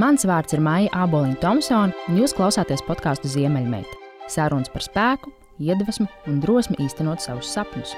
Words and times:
Mans 0.00 0.22
vārds 0.24 0.54
ir 0.56 0.60
Maija 0.64 0.88
Aboliņa 1.04 1.36
Thompsone, 1.42 1.92
un 2.08 2.16
jūs 2.16 2.32
klausāties 2.32 2.80
podkāstu 2.86 3.28
Ziemeļmeita. 3.28 3.98
Sarunas 4.32 4.70
par 4.72 4.86
spēku, 4.86 5.28
iedvesmu 5.60 6.06
un 6.30 6.38
drosmi 6.40 6.78
īstenot 6.80 7.20
savus 7.20 7.50
sapņus. 7.52 7.92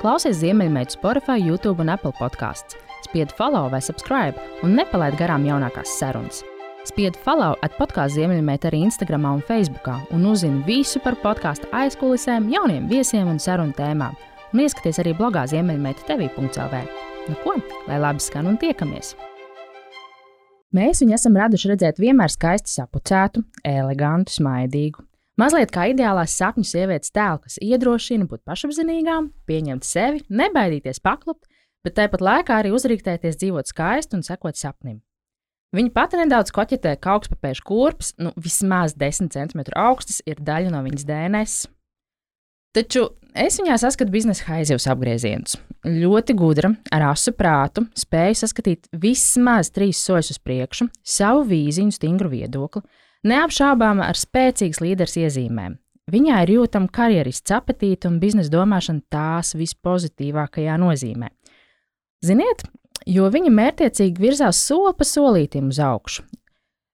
Klausies 0.00 0.38
Ziemeļmeita 0.40 0.96
Spotify, 0.96 1.36
YouTube 1.44 1.84
un 1.84 1.92
Apple 1.92 2.14
podkāsts. 2.16 2.78
Spied 3.04 3.36
follow 3.36 3.68
vai 3.68 3.82
subscribe 3.84 4.40
un 4.64 4.72
nepalaid 4.80 5.18
garām 5.20 5.44
jaunākās 5.44 5.92
sarunas. 6.00 6.40
Spied 6.88 7.20
follow 7.20 7.52
at 7.60 7.76
podkāstu 7.76 8.22
Ziemeļmeita 8.22 8.70
arī 8.70 8.86
Instagram 8.86 9.28
un 9.28 9.44
Facebook, 9.44 9.92
un 10.16 10.24
uzzini 10.30 10.64
visu 10.64 11.04
par 11.04 11.20
podkāstu 11.20 11.68
aizkulisēm, 11.76 12.48
jauniem 12.48 12.88
viesiem 12.88 13.28
un 13.28 13.36
sarunu 13.36 13.76
tēmām. 13.76 14.16
Un 14.54 14.64
ieskaties 14.64 15.04
arī 15.04 15.12
blogā 15.20 15.44
Ziemeļmeita 15.52 16.08
TV.CLV. 16.08 16.86
Nu 17.28 17.42
ko, 17.44 17.60
lai 17.90 18.00
labi 18.00 18.24
skan 18.24 18.48
un 18.48 18.56
tiekamies! 18.56 19.18
Mēs 20.70 21.00
viņu 21.02 21.16
esam 21.16 21.34
raduši 21.34 21.72
redzēt 21.72 21.98
vienmēr 21.98 22.30
skaisti 22.30 22.70
sapucētu, 22.76 23.42
elegantu, 23.66 24.36
smaidīgu. 24.36 25.02
Mazliet 25.40 25.72
kā 25.74 25.88
ideālās 25.90 26.36
sapņu 26.38 26.66
sievietes 26.68 27.10
tēlu, 27.14 27.40
kas 27.42 27.56
iedrošina 27.64 28.28
būt 28.30 28.44
pašapziņīgām, 28.46 29.30
pieņemt 29.50 29.86
sevi, 29.88 30.22
nebaidīties 30.30 31.02
paklupt, 31.02 31.48
bet 31.82 31.96
tāpat 31.96 32.22
laikā 32.22 32.60
arī 32.60 32.74
uzrīktēties 32.76 33.40
dzīvot 33.40 33.72
skaisti 33.72 34.18
un 34.18 34.22
sekot 34.26 34.60
sapnim. 34.60 35.00
Viņa 35.74 35.92
pati 35.94 36.18
nedaudz 36.18 36.50
koķetē, 36.54 36.96
ka 37.02 37.16
augstpapēžu 37.16 37.66
kurpes, 37.66 38.14
nu 38.18 38.30
vismaz 38.38 38.96
10 38.98 39.30
cm 39.34 39.66
augstas, 39.78 40.18
ir 40.26 40.38
daļa 40.42 40.74
no 40.74 40.82
viņas 40.86 41.06
DNS. 41.06 41.68
Taču 42.70 43.08
es 43.34 43.56
viņā 43.58 43.74
saskatu 43.82 44.12
biznesa 44.14 44.44
haizivs 44.46 44.86
apgriezienus. 44.90 45.56
Ļoti 45.82 46.36
gudra, 46.38 46.70
ar 46.94 47.08
asu 47.08 47.32
prātu, 47.34 47.82
spēja 47.98 48.44
saskatīt 48.44 48.86
vismaz 49.02 49.72
trīs 49.74 50.02
soļus 50.04 50.34
uz 50.36 50.38
priekšu, 50.44 50.86
savu 51.02 51.42
vīziņu, 51.48 51.96
stingru 51.96 52.30
viedokli, 52.30 52.84
neapšaubāma 53.26 54.06
ar 54.06 54.18
spēcīgas 54.20 54.82
līderes 54.84 55.16
iezīmēm. 55.18 55.78
Viņā 56.10 56.44
ir 56.44 56.54
jūtama 56.56 56.90
karjerists 56.94 57.54
apetīte 57.54 58.06
un 58.10 58.20
biznesa 58.22 58.52
domāšana 58.54 59.02
tās 59.10 59.54
vispozitīvākajā 59.58 60.78
nozīmē. 60.78 61.30
Ziniet, 62.26 62.62
jo 63.06 63.26
viņa 63.32 63.50
mērķiecīgi 63.56 64.22
virzās 64.22 64.62
soli 64.62 64.94
pa 64.94 65.06
solītam 65.06 65.70
uz 65.74 65.82
augšu, 65.82 66.26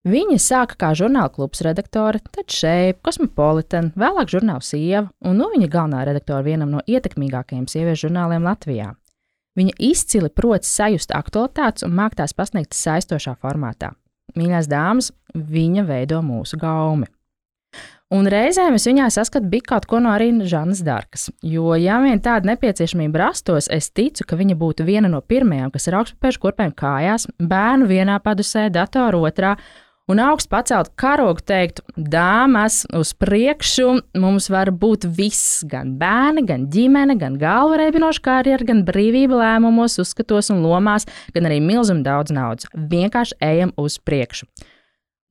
Viņa 0.07 0.37
sāka 0.39 0.77
kā 0.79 0.93
žurnāla 0.95 1.33
klubs 1.35 1.65
redaktore, 1.67 2.21
tad 2.31 2.53
šeit, 2.55 3.01
Cosmopolitan, 3.03 3.89
vēlāk 3.99 4.31
žurnāla 4.31 4.63
sieva, 4.63 5.09
un 5.27 5.41
nu 5.41 5.49
viņa 5.51 5.67
galvenā 5.73 6.05
redaktore 6.07 6.47
vienam 6.47 6.71
no 6.77 6.83
ietekmīgākajiem 6.87 7.65
sieviešu 7.67 8.07
žurnāliem 8.07 8.47
Latvijā. 8.47 8.93
Viņa 9.59 9.75
izcili 9.83 10.31
prot 10.31 10.69
sajust 10.69 11.11
aktualitātes 11.17 11.83
un 11.83 11.97
māk 11.99 12.15
tās 12.15 12.37
pasniegt 12.39 12.77
saistošā 12.79 13.35
formātā. 13.43 13.97
Mīļās 14.39 14.69
dāmas, 14.71 15.11
viņa 15.35 15.83
veido 15.89 16.21
mūsu 16.23 16.59
gaumi. 16.61 17.09
Un 18.15 18.29
reizēm 18.31 18.77
es 18.79 18.85
viņā 18.87 19.09
saskatu 19.11 19.49
bija 19.51 19.73
kaut 19.73 19.89
ko 19.91 19.99
no 19.99 20.13
arī 20.15 20.29
Žanas 20.47 20.85
Dārkas. 20.87 21.25
Jo, 21.43 21.73
ja 21.75 21.97
vien 22.05 22.21
tāda 22.23 22.53
nepieciešamība 22.53 23.25
rastos, 23.25 23.67
es 23.75 23.91
ticu, 23.91 24.23
ka 24.23 24.39
viņa 24.39 24.55
būtu 24.61 24.87
viena 24.87 25.11
no 25.11 25.19
pirmajām, 25.19 25.73
kas 25.75 25.91
ar 25.91 25.99
augstspēju 26.05 26.43
kurpēm 26.45 26.77
kājās, 26.79 27.27
bērnu 27.43 27.91
vienā 27.91 28.21
padusē, 28.23 28.69
datoru 28.71 29.25
otrā 29.27 29.57
un 30.11 30.21
augstu 30.23 30.51
pacelt 30.53 30.93
karogu, 30.99 31.43
teikt, 31.47 31.81
dāmas, 31.97 32.85
uz 32.95 33.13
priekšu 33.19 33.89
mums 34.19 34.49
var 34.53 34.71
būt 34.71 35.09
viss, 35.17 35.65
gan 35.67 35.97
bērni, 36.01 36.45
gan 36.47 36.69
ģimene, 36.73 37.17
gan 37.19 37.39
galva 37.41 37.81
reibinoša 37.81 38.23
karjera, 38.23 38.67
gan 38.69 38.85
brīvība 38.87 39.41
lēmumos, 39.41 39.99
uzskatos 40.03 40.53
un 40.55 40.63
lomās, 40.65 41.09
gan 41.35 41.49
arī 41.51 41.59
milzīgi 41.65 42.07
daudz 42.07 42.35
naudas. 42.35 42.71
Vienkārši 42.75 43.39
ejam 43.43 43.75
uz 43.81 43.99
priekšu. 43.99 44.47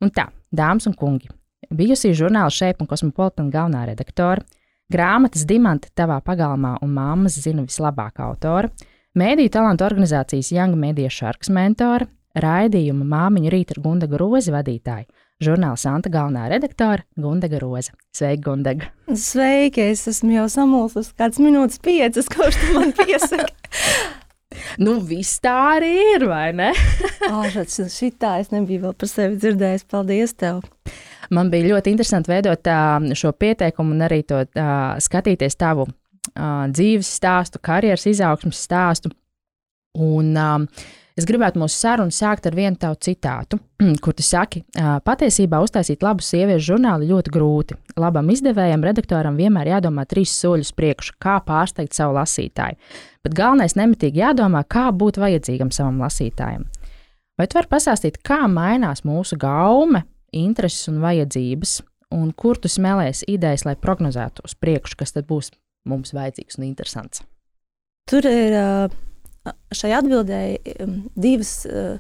Un 0.03 0.12
tā, 0.12 0.28
dāmas 0.52 0.90
un 0.90 0.98
kungi, 1.00 1.31
bijusī 1.72 2.12
žurnāla 2.18 2.52
šeit 2.52 2.84
un 2.84 2.90
kosmopolitāna 2.90 3.53
galvenā 3.53 3.86
redaktore, 3.92 4.44
grāmatas 4.92 5.48
Dimanta 5.48 5.90
tavā 5.96 6.20
pagalmā 6.25 6.75
un 6.84 6.92
māmas 6.94 7.40
zina 7.42 7.63
vislabāk 7.63 8.19
autora, 8.22 8.69
mēdīju 9.16 9.56
talantu 9.56 9.88
organizācijas 9.88 10.52
Young 10.52 10.75
Media 10.75 11.09
Sharks 11.09 11.50
mentore, 11.50 12.09
raidījuma 12.35 13.06
māmiņu 13.07 13.51
rīta 13.53 13.75
ar 13.75 13.84
Gundaga 13.85 14.19
Rozi 14.19 14.53
vadītāju. 14.53 15.07
Žurnāla 15.44 15.75
Santa 15.75 16.07
galvenā 16.12 16.46
redaktore 16.47 17.03
Gundaga 17.19 17.59
Roza. 17.59 17.91
Sveika, 18.16 18.41
Gundaga! 18.46 18.91
Sveiki! 19.12 19.90
Es 19.91 20.06
esmu 20.07 20.31
jau 20.38 20.45
samulsus 20.51 21.12
kāds 21.18 21.41
minūtes 21.44 21.81
piecas, 21.84 22.29
kurš 22.31 22.59
tu 22.62 22.69
man 22.78 22.94
piesaka. 22.95 23.50
nu, 24.85 24.95
viss 25.03 25.41
tā 25.44 25.56
arī 25.74 25.91
ir, 26.13 26.28
vai 26.31 26.53
ne? 26.56 26.72
Āršats, 27.41 27.81
šitā 27.91 28.38
es 28.44 28.53
nebiju 28.56 28.85
vēl 28.88 28.95
par 28.95 29.12
sevi 29.12 29.40
dzirdējis. 29.41 29.88
Paldies 29.91 30.38
tev! 30.40 30.63
Man 31.35 31.50
bija 31.51 31.74
ļoti 31.74 31.91
interesanti 31.91 32.31
veidot 32.31 32.72
uh, 32.72 33.12
šo 33.18 33.34
pieteikumu 33.35 33.95
un 33.95 34.07
arī 34.07 34.22
to 34.29 34.44
uh, 34.45 34.95
skatīties 35.01 35.57
tavu 35.59 35.88
uh, 35.90 36.68
dzīves 36.72 37.09
stāstu, 37.19 37.59
karjeras 37.59 38.06
izaugsmas 38.07 38.62
stāstu. 38.69 39.12
Un, 40.00 40.31
uh, 40.35 40.94
Es 41.16 41.24
gribētu 41.24 41.62
mūsu 41.62 41.78
sarunu 41.80 42.12
sākt 42.12 42.44
ar 42.50 42.56
vienu 42.58 42.76
tavu 42.76 42.98
citātu, 43.00 43.56
kur 44.03 44.16
tu 44.18 44.24
saki, 44.26 44.66
patiesībā 44.76 45.62
uztaisīt 45.64 46.02
labu 46.03 46.24
sieviešu 46.26 46.74
žurnālu 46.74 47.08
ļoti 47.08 47.31
grūti. 47.31 47.78
Labam 48.03 48.28
izdevējam, 48.34 48.84
redaktoram 48.84 49.38
vienmēr 49.40 49.72
jādomā 49.78 50.04
trīs 50.12 50.34
soļus 50.36 50.74
priekš, 50.75 51.14
kā 51.24 51.38
pārsteigt 51.46 51.96
savu 51.96 52.18
lasītāju. 52.18 52.75
Bet 53.24 53.38
galvenais 53.38 53.78
nemitīgi 53.80 54.20
jādomā, 54.25 54.66
kā 54.68 54.90
būt 54.92 55.22
vajadzīgam 55.24 55.72
savam 55.72 56.04
lasītājam. 56.04 56.68
Vai 57.40 57.48
tu 57.48 57.62
vari 57.62 57.72
pastāstīt, 57.72 58.20
kā 58.20 58.44
mainās 58.52 59.06
mūsu 59.08 59.40
gaume, 59.40 60.04
intereses 60.36 60.92
un 60.92 61.00
vajadzības, 61.04 61.80
un 62.16 62.36
kur 62.36 62.59
tu 62.59 62.68
smēlēs 62.72 63.24
idejas, 63.31 63.64
lai 63.64 63.80
prognozētu 63.80 64.44
uz 64.44 64.59
priekšu, 64.59 65.00
kas 65.00 65.16
tad 65.16 65.31
būs 65.31 65.54
mums 65.88 66.12
vajadzīgs 66.16 66.59
un 66.59 66.68
interesants? 66.68 67.24
Tur 68.12 68.28
ir 68.28 68.59
uh 68.59 69.04
šai 69.75 69.91
atbildēji 69.97 70.75
um, 70.83 70.95
divas, 71.19 71.51
uh, 71.69 71.97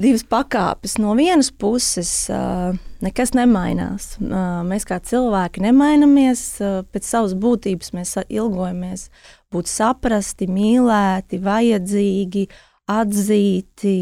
divas 0.00 0.24
pakāpes. 0.28 0.96
No 1.02 1.14
vienas 1.18 1.50
puses, 1.50 2.10
uh, 2.32 2.74
nekas 3.04 3.34
nemainās. 3.36 4.14
Uh, 4.20 4.62
mēs 4.66 4.86
kā 4.88 4.98
cilvēki 5.04 5.64
nemainamies 5.64 6.44
pēc 6.90 7.08
savas 7.08 7.36
būtības. 7.38 7.94
Mēs 7.96 8.16
ilgojamies 8.26 9.08
būt 9.54 9.70
saprasti, 9.70 10.50
mīlēti, 10.50 11.42
vajadzīgi, 11.44 12.48
atzīti. 12.90 13.96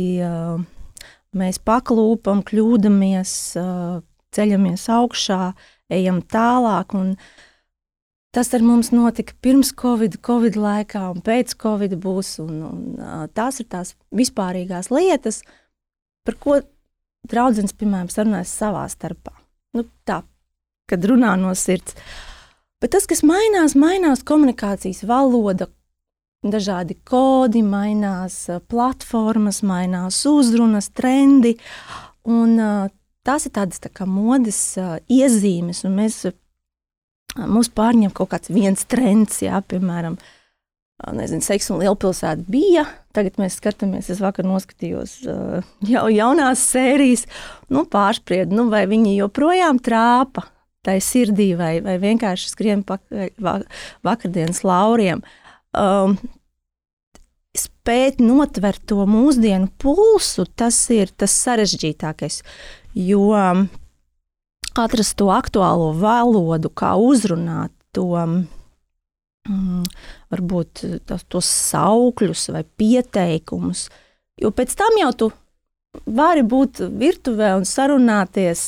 Mēs 1.33 1.59
paklūpam, 1.65 2.43
kļūdāmies, 2.45 3.31
ceļamies 4.37 4.83
augšā, 4.93 5.41
ejam 5.93 6.19
tālāk. 6.29 6.93
Un, 6.99 7.15
uh, 7.15 7.52
Tas 8.33 8.49
ar 8.57 8.63
mums 8.65 8.89
notika 8.95 9.35
pirms 9.45 9.75
Covid, 9.77 10.17
Covid 10.25 10.57
laikā, 10.57 11.03
un 11.13 11.21
pēc 11.21 11.53
Covid 11.61 11.99
būs. 12.01 12.39
Un, 12.41 12.63
un, 12.65 13.29
tās 13.37 13.61
ir 13.61 13.69
tās 13.69 13.93
vispārīgās 14.09 14.89
lietas, 14.89 15.43
par 16.25 16.39
ko 16.41 16.57
draugs, 17.29 17.77
piemēram, 17.77 18.09
sarunājas 18.09 18.55
savā 18.57 18.87
starpā. 18.89 19.35
Nu, 19.77 19.85
tā, 20.09 20.23
kad 20.89 21.05
runā 21.05 21.35
no 21.41 21.53
sirds. 21.53 21.97
Bet 22.81 22.97
tas, 22.97 23.05
kas 23.07 23.21
mainās, 23.21 23.77
mainās 23.79 24.25
komunikācijas 24.27 25.05
valoda, 25.07 25.69
dažādi 26.43 26.97
kodi, 27.05 27.61
mainās 27.63 28.47
platformas, 28.73 29.61
mainās 29.63 30.25
uzrunas, 30.27 30.89
trendi. 30.89 31.59
Un, 32.25 32.57
tās 33.29 33.47
ir 33.47 33.55
tādas 33.55 33.85
tā 33.85 33.93
kā 33.93 34.09
modes 34.09 34.59
iezīmes, 35.13 35.85
un 35.85 36.01
mēs 36.01 36.25
Mums 37.39 37.71
pārņem 37.73 38.13
kaut 38.13 38.33
kāds 38.35 38.53
viens 38.53 38.85
trends, 38.85 39.39
jā, 39.41 39.63
piemēram, 39.65 40.19
nezinu, 41.17 41.45
seks 41.45 41.71
un 41.73 41.81
lielpilsēta 41.81 42.45
bija. 42.53 42.85
Tagad 43.17 43.39
mēs 43.41 43.57
skatāmies, 43.61 44.11
es 44.13 44.21
vakar 44.23 44.47
noskatījos 44.49 45.19
jau 45.89 46.05
jaunās 46.13 46.65
sērijas, 46.73 47.25
nu, 47.73 47.87
pārspriedu, 47.89 48.57
nu, 48.59 48.69
vai 48.73 48.85
viņi 48.91 49.17
joprojām 49.19 49.81
trāpa 49.83 50.47
tai 50.83 50.99
sirdī, 51.03 51.53
vai, 51.59 51.77
vai 51.85 51.97
vienkārši 52.03 52.51
skrien 52.51 52.83
pakaļ 52.87 53.67
vakardienas 54.05 54.63
lauriem. 54.67 55.23
Um, 55.79 56.17
spēt 57.57 58.21
notvert 58.23 58.83
to 58.91 59.05
mūsdienu 59.09 59.71
pulsu, 59.81 60.47
tas 60.59 60.79
ir 60.95 61.13
tas 61.17 61.35
sarežģītākais. 61.45 62.43
Jo 62.99 63.31
atrast 64.79 65.17
to 65.21 65.29
aktuālo 65.35 65.93
valodu, 65.99 66.71
kā 66.73 66.95
uzrunāt 67.01 67.75
to. 67.97 68.11
Mm, 69.43 69.83
varbūt 70.31 70.85
tos, 71.09 71.25
tos 71.27 71.49
saukļus 71.73 72.53
vai 72.55 72.63
pieteikumus. 72.79 73.89
Jo 74.39 74.53
pēc 74.55 74.77
tam 74.79 74.95
jau 75.01 75.11
tu 75.19 75.29
vari 76.07 76.45
būt 76.47 76.85
virtuvē 77.01 77.53
un 77.59 77.67
sarunāties 77.69 78.63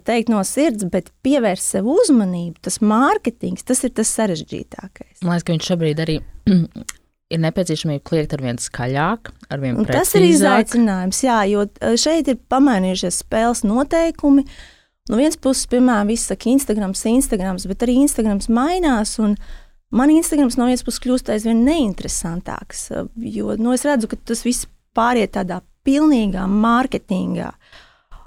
teikt, 0.00 0.30
no 0.32 0.40
sirds, 0.46 0.86
bet 0.88 1.10
pievērst 1.24 1.74
sev 1.74 1.88
uzmanību. 1.92 2.56
Tas 2.64 2.80
mārketings, 2.80 3.66
tas 3.68 3.84
ir 3.84 3.92
tas 3.96 4.10
sarežģītākais. 4.16 5.20
Man 5.22 5.34
liekas, 5.34 5.46
ka 5.46 5.54
viņš 5.54 5.70
šobrīd 5.72 6.02
arī 6.02 6.18
ir 7.34 7.42
nepieciešamība 7.44 8.04
kliegt 8.08 8.36
ar 8.36 8.44
vien 8.44 8.60
skaļāk, 8.60 9.32
ar 9.48 9.62
vien 9.62 9.80
precīzāk. 9.80 9.98
Tas 9.98 10.14
ir 10.18 10.28
izaicinājums, 10.28 11.24
jā, 11.26 11.40
jo 11.52 11.66
šeit 12.00 12.30
ir 12.32 12.40
pamainījušies 12.52 13.22
spēles 13.24 13.64
noteikumi. 13.68 14.46
No 15.10 15.18
vienas 15.18 15.38
puses, 15.40 15.66
piemēram, 15.66 16.12
viss 16.12 16.30
saka, 16.30 16.46
Instagrams, 16.52 17.02
Instagrams, 17.10 17.66
bet 17.66 17.82
arī 17.82 17.96
Instagrams 18.04 18.46
mainās. 18.52 19.16
Man 19.92 20.12
Instagrams 20.14 20.56
no 20.58 20.68
vienas 20.68 20.84
puses 20.86 21.02
kļūst 21.02 21.32
aizvien 21.34 21.64
neinteresantāks, 21.66 22.86
jo 23.34 23.56
nu, 23.58 23.74
es 23.74 23.86
redzu, 23.88 24.08
ka 24.12 24.20
tas 24.30 24.44
viss 24.46 24.68
pāriet 24.96 25.34
tādā 25.34 25.60
pilnīgā 25.86 26.46
mārketingā. 26.46 27.50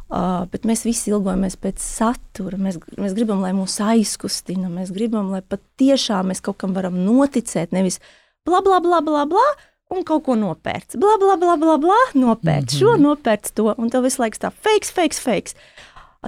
Uh, 0.05 0.43
bet 0.51 0.67
mēs 0.69 0.83
visi 0.85 1.09
ilgojamies 1.09 1.55
pēc 1.57 1.81
satura. 1.81 2.59
Mēs, 2.61 2.77
mēs 3.01 3.15
gribam, 3.17 3.39
lai 3.41 3.55
mūs 3.57 3.79
aizkustina. 3.81 4.69
Mēs 4.69 4.91
gribam, 4.93 5.31
lai 5.33 5.41
patiešām 5.41 6.29
mēs 6.29 6.43
kaut 6.45 6.59
kam 6.61 6.75
varam 6.77 6.99
noticēt. 7.07 7.73
Nevis 7.73 7.97
bla, 8.45 8.61
bla, 8.61 8.77
bla, 8.83 9.01
bla, 9.01 9.23
bla 9.25 9.47
un 9.95 10.05
kaut 10.05 10.27
ko 10.27 10.35
nopērts. 10.37 10.99
Bla, 11.01 11.17
bla, 11.21 11.39
bla, 11.41 11.55
bla, 11.57 11.79
bla 11.81 11.97
nopērts 12.13 12.75
mm 12.75 12.77
-hmm. 12.77 12.79
šo, 12.79 12.95
nopērts 13.01 13.57
to. 13.57 13.73
Un 13.77 13.89
tev 13.89 14.05
visu 14.05 14.21
laiku 14.21 14.37
tā 14.37 14.51
fakes, 14.53 14.93
fakes, 14.93 15.19
fakes. 15.19 15.55
A, 15.55 15.74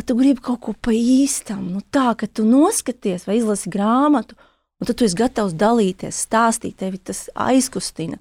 tu 0.05 0.17
gribi 0.17 0.43
kaut 0.43 0.61
ko 0.61 0.73
pa 0.73 0.93
īstam, 0.93 1.69
nu 1.73 1.81
tā, 1.93 2.11
ka 2.19 2.27
tu 2.29 2.45
noskaties 2.45 3.25
vai 3.27 3.39
izlasi 3.39 3.71
grāmatu, 3.73 4.37
un 4.77 4.89
tad 4.89 4.99
tu 4.99 5.07
esi 5.07 5.17
gatavs 5.17 5.55
dalīties, 5.57 6.19
stāstīt, 6.27 6.77
tevi 6.81 6.99
tas 7.01 7.25
aizkustina. 7.33 8.19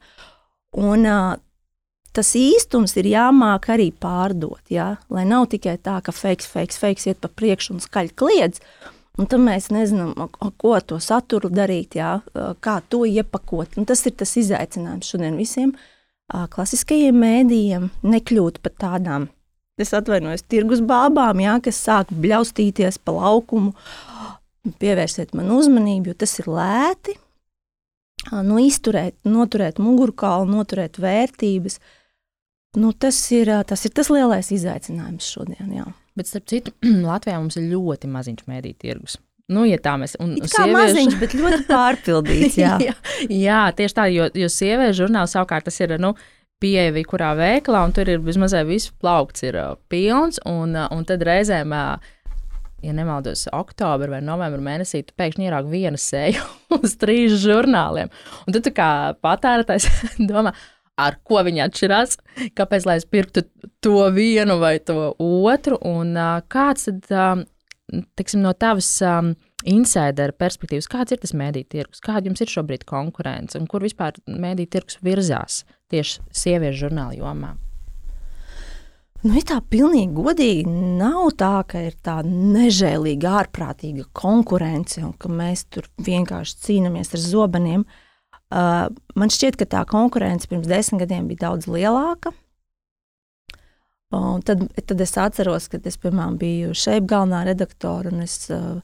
Un 0.76 1.04
uh, 1.08 1.34
tas 2.16 2.32
īstums 2.38 2.96
ir 2.96 3.10
jāmāk 3.12 3.68
arī 3.74 3.90
pārdot. 3.92 4.62
Ja? 4.72 4.94
Lai 5.12 5.26
nav 5.28 5.50
tikai 5.52 5.76
tā, 5.76 5.98
ka 6.04 6.14
fakes, 6.16 6.48
fakes, 6.48 6.80
fakes 6.80 7.08
iet 7.10 7.20
pa 7.20 7.28
priekšu 7.28 7.76
un 7.76 7.84
skaļi 7.84 8.14
kliedz. 8.16 8.62
Un 9.16 9.28
tad 9.28 9.40
mēs 9.40 9.70
nezinām, 9.72 10.12
ko 10.60 10.74
ar 10.76 10.84
to 10.84 10.98
saturu 11.00 11.48
darīt, 11.48 11.96
jā, 11.96 12.18
kā 12.60 12.74
to 12.92 13.06
iepakot. 13.08 13.78
Un 13.80 13.88
tas 13.88 14.04
ir 14.04 14.12
tas 14.20 14.34
izaicinājums 14.36 15.08
šodien 15.08 15.38
visiem 15.40 15.72
klasiskajiem 16.26 17.16
mēdījiem, 17.22 17.88
nekļūt 18.04 18.60
par 18.64 18.74
tādām, 18.82 19.28
es 19.82 19.92
atvainojos, 19.96 20.46
tirgus 20.48 20.80
bābām, 20.84 21.42
jā, 21.44 21.58
kas 21.64 21.82
sāk 21.88 22.14
bļaustīties 22.14 23.00
pa 23.04 23.14
laukumu. 23.16 23.74
Pievērsiet 24.80 25.36
man 25.36 25.52
uzmanību, 25.54 26.10
jo 26.10 26.18
tas 26.24 26.32
ir 26.40 26.48
lēti. 26.50 27.14
Nu, 28.32 28.56
izturēt, 28.58 29.14
noturēt 29.28 29.76
mugurkaulu, 29.78 30.48
noturēt 30.50 30.96
vērtības, 30.98 31.76
uh, 31.78 31.92
Nu, 32.76 32.92
tas, 32.92 33.30
ir, 33.32 33.48
tas 33.64 33.86
ir 33.88 33.92
tas 33.96 34.10
lielais 34.12 34.50
izaicinājums 34.52 35.28
šodien. 35.32 35.70
Jā. 35.72 35.86
Bet, 36.16 36.28
starp 36.28 36.48
citu, 36.50 36.74
Latvijā 37.08 37.38
mums 37.40 37.56
ir 37.56 37.70
ļoti 37.72 38.10
maziņš 38.12 38.44
mēdīņu 38.50 38.80
tirgus. 38.84 39.16
Nu, 39.52 39.62
ja 39.64 39.78
tā 39.80 39.94
mēs 40.00 40.16
un, 40.20 40.34
kā 40.42 40.50
sieviešu... 40.50 40.76
maziņš, 40.76 41.16
bet 41.22 41.36
ļoti 41.38 41.64
pārpildīts. 41.70 42.58
Jā, 42.58 42.74
jā, 42.88 42.94
jā 43.30 43.60
tieši 43.78 43.96
tā, 43.96 44.08
jo, 44.12 44.26
jo 44.34 44.48
sieviešu 44.52 45.04
žurnāls 45.04 45.32
savukārt 45.36 45.68
tas 45.70 45.80
ir. 45.80 45.96
Nu, 46.02 46.12
Pieeja 46.62 47.04
kurā 47.04 47.34
veikalā, 47.36 47.82
un 47.84 47.92
tur 47.92 48.08
ir 48.08 48.22
vismaz 48.24 48.54
viss 48.64 48.92
plaukts, 49.02 49.42
ir 49.44 49.58
uh, 49.60 49.74
pilns. 49.92 50.38
Un, 50.48 50.72
uh, 50.72 50.86
un 50.94 51.04
tad 51.04 51.24
reizēm, 51.28 51.74
uh, 51.76 52.14
ja 52.84 52.94
nemaldos, 52.96 53.46
oktobrī 53.52 54.14
vai 54.14 54.22
novembrī 54.24 54.62
mēnesī, 54.64 55.02
tu 55.04 55.16
pēkšņi 55.20 55.48
ieraugi 55.48 55.74
vienu 55.74 56.00
seju 56.00 56.46
uz 56.80 56.96
trīs 57.00 57.36
žurnāliem. 57.42 58.08
Un 58.46 58.56
tad 58.56 58.64
tu 58.64 58.72
kā 58.76 58.88
patērētājs 59.24 59.90
domā, 60.30 60.54
ar 60.96 61.18
ko 61.28 61.44
viņi 61.44 61.66
atšķirās, 61.66 62.16
kāpēc 62.56 62.88
lai 62.88 62.96
es 63.02 63.08
pirktu 63.08 63.44
to 63.84 63.98
vienu 64.16 64.56
vai 64.62 64.78
to 64.80 65.12
otru, 65.20 65.76
un 65.84 66.16
uh, 66.16 66.40
kāds 66.48 66.88
tad, 66.88 67.12
um, 67.12 67.44
tiksim, 68.16 68.40
no 68.40 68.56
tavas 68.56 68.88
um, 69.04 69.34
insideru 69.68 70.32
perspektīvas, 70.40 70.88
kāds 70.88 71.12
ir 71.12 71.20
tas 71.20 71.36
mēdīņu 71.36 71.72
tirgus, 71.76 72.04
kāda 72.04 72.30
jums 72.30 72.40
ir 72.40 72.52
šobrīd 72.52 72.88
konkurence 72.88 73.60
un 73.60 73.68
kur 73.68 73.84
vispār 73.84 74.16
mēdīņu 74.24 74.72
tirgus 74.72 75.04
virzās 75.04 75.66
tieši 75.92 76.24
sieviešu 76.34 76.86
žurnāla 76.86 77.16
jomā? 77.18 77.54
Nu, 79.24 79.32
ja 79.34 79.42
tā 79.48 79.56
pilnīgi 79.64 80.12
godīgi 80.14 80.70
nav 81.00 81.32
tā, 81.40 81.64
ka 81.66 81.80
ir 81.88 81.96
tāda 82.04 82.30
nežēlīga, 82.30 83.32
ārprātīga 83.40 84.04
konkurence 84.14 85.00
un 85.02 85.14
ka 85.18 85.30
mēs 85.32 85.64
tur 85.72 85.88
vienkārši 86.06 86.58
cīnāmies 86.66 87.14
ar 87.16 87.22
zobeniem. 87.24 87.86
Uh, 88.46 88.86
man 89.18 89.32
šķiet, 89.32 89.56
ka 89.58 89.66
tā 89.72 89.82
konkurence 89.90 90.46
pirms 90.46 90.68
desmit 90.70 91.02
gadiem 91.02 91.26
bija 91.30 91.48
daudz 91.48 91.66
lielāka. 91.66 92.30
Un 94.14 94.44
tad, 94.46 94.62
tad 94.78 95.02
es 95.02 95.16
atceros, 95.18 95.66
kad 95.72 95.86
es 95.88 95.98
piemēram, 95.98 96.36
biju 96.38 96.76
šeit 96.78 97.08
galvenā 97.10 97.42
redaktore. 97.48 98.12
Es, 98.22 98.38
uh, 98.54 98.78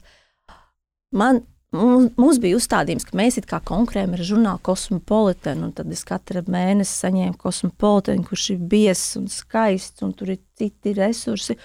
man, 1.15 1.45
mums, 1.73 2.39
bija 2.41 2.57
uzstādījums, 2.57 3.05
ka 3.09 3.17
mēs 3.17 3.39
kā 3.49 3.59
konkurējam 3.65 4.15
ar 4.15 4.23
žurnālu 4.29 4.63
Cosmopolitan. 4.65 5.65
Tad 5.75 5.91
es 5.93 6.05
katru 6.07 6.43
mēnesi 6.47 6.93
saņēmu 7.03 7.39
Cosmopolitan, 7.41 8.23
kurš 8.27 8.49
ir 8.55 8.67
biezs 8.71 9.17
un 9.19 9.29
skaists, 9.31 10.05
un 10.05 10.13
tur 10.17 10.35
ir 10.35 10.41
citi 10.59 10.95
resursi. 10.97 11.57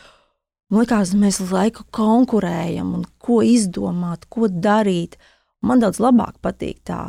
Man 0.68 0.84
liekas, 0.84 1.14
mēs 1.16 1.40
laiku 1.48 1.86
konkurējam, 1.94 2.92
un 2.98 3.06
ko 3.22 3.40
izdomāt, 3.44 4.26
ko 4.28 4.50
darīt. 4.52 5.16
Man 5.64 5.80
daudz 5.80 6.00
labāk 6.02 6.36
patīk 6.44 6.82
tā 6.88 7.08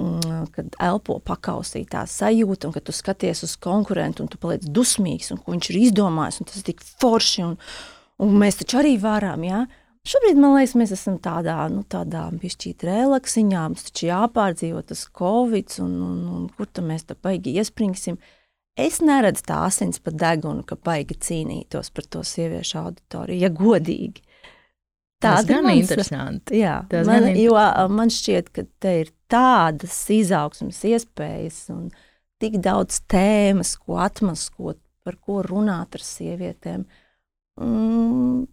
Mm, 0.00 0.46
kad 0.54 0.76
elpo 0.80 1.18
pakausī 1.26 1.82
tā 1.88 2.04
sajūta, 2.08 2.68
un 2.68 2.74
kad 2.76 2.84
tu 2.86 2.92
skaties 2.94 3.42
uz 3.44 3.56
konkurentu, 3.60 4.22
un 4.22 4.30
tu 4.30 4.38
paliec 4.40 4.62
dusmīgs, 4.70 5.32
un 5.34 5.40
ko 5.42 5.52
viņš 5.52 5.70
ir 5.72 5.78
izdomājis, 5.80 6.38
un 6.40 6.48
tas 6.48 6.60
ir 6.60 6.66
tik 6.70 6.84
forši, 7.02 7.42
un, 7.48 7.56
un 8.22 8.36
mēs 8.40 8.60
taču 8.60 8.78
arī 8.80 8.94
varam. 9.02 9.44
Ja? 9.44 9.64
Šobrīd 10.08 10.38
man 10.40 10.54
liekas, 10.56 10.72
mēs 10.80 10.94
esam 10.96 11.18
tādā, 11.20 11.58
nu, 11.68 11.82
tādā 11.84 12.22
pišķīta 12.40 12.88
relaksiņā, 12.88 13.64
mums 13.68 13.84
taču 13.90 14.06
jāpārdzīvo 14.08 14.80
tas 14.88 15.04
covid, 15.16 15.74
un, 15.84 15.96
un, 16.06 16.20
un 16.36 16.46
kur 16.56 16.70
tam 16.72 16.88
mēs 16.88 17.04
tā 17.10 17.16
baigi 17.20 17.52
iespringsim. 17.60 18.16
Es 18.80 19.02
neredzu 19.04 19.44
tā 19.50 19.58
asins 19.66 20.00
pa 20.00 20.14
degunu, 20.14 20.64
ka 20.64 20.78
baigi 20.80 21.18
cīnītos 21.20 21.92
par 21.92 22.08
to 22.08 22.24
sieviešu 22.24 22.78
auditoriju, 22.80 23.42
ja 23.44 23.50
godīgi. 23.52 24.24
Tas 25.20 25.44
gan 25.44 25.68
ir 25.68 25.82
interesanti. 25.82 26.62
Jā, 26.62 26.78
Tas 26.88 27.04
man, 27.04 27.26
jo 27.36 27.56
man 27.92 28.12
šķiet, 28.12 28.48
ka 28.56 28.64
te 28.80 28.94
ir 29.02 29.10
tādas 29.28 29.98
izaugsmas 30.14 30.80
iespējas 30.88 31.66
un 31.74 31.90
tik 32.40 32.56
daudz 32.64 33.02
tēmas, 33.10 33.74
ko 33.76 34.00
atmaskot, 34.00 34.80
par 35.04 35.20
ko 35.20 35.42
runāt 35.44 35.98
ar 35.98 36.04
sievietēm. 36.04 36.86
Mm, 37.60 38.46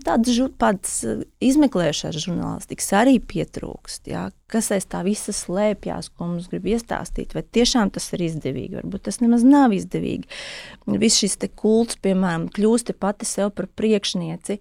Tādas 0.00 1.02
izmeklēšanas 1.42 2.24
žurnālistikas 2.24 2.92
arī 2.96 3.16
pietrūkst. 3.20 4.08
Jā. 4.10 4.28
Kas 4.52 4.70
aiz 4.74 4.86
tā 4.88 5.02
visa 5.06 5.34
slēpjas, 5.36 6.10
ko 6.12 6.28
mums 6.30 6.48
grib 6.52 6.68
iestāstīt? 6.72 7.34
Vai 7.36 7.42
tiešām 7.44 7.92
tas 7.92 8.10
ir 8.16 8.24
izdevīgi? 8.28 8.78
Varbūt 8.80 9.06
tas 9.08 9.20
nemaz 9.22 9.44
nav 9.44 9.74
izdevīgi. 9.76 10.28
Viss 11.02 11.22
šis 11.22 11.40
kults, 11.56 11.98
piemēram, 12.04 12.48
kļūst 12.52 12.94
pati 13.00 13.28
sev 13.28 13.52
par 13.56 13.68
priekšnieci. 13.80 14.60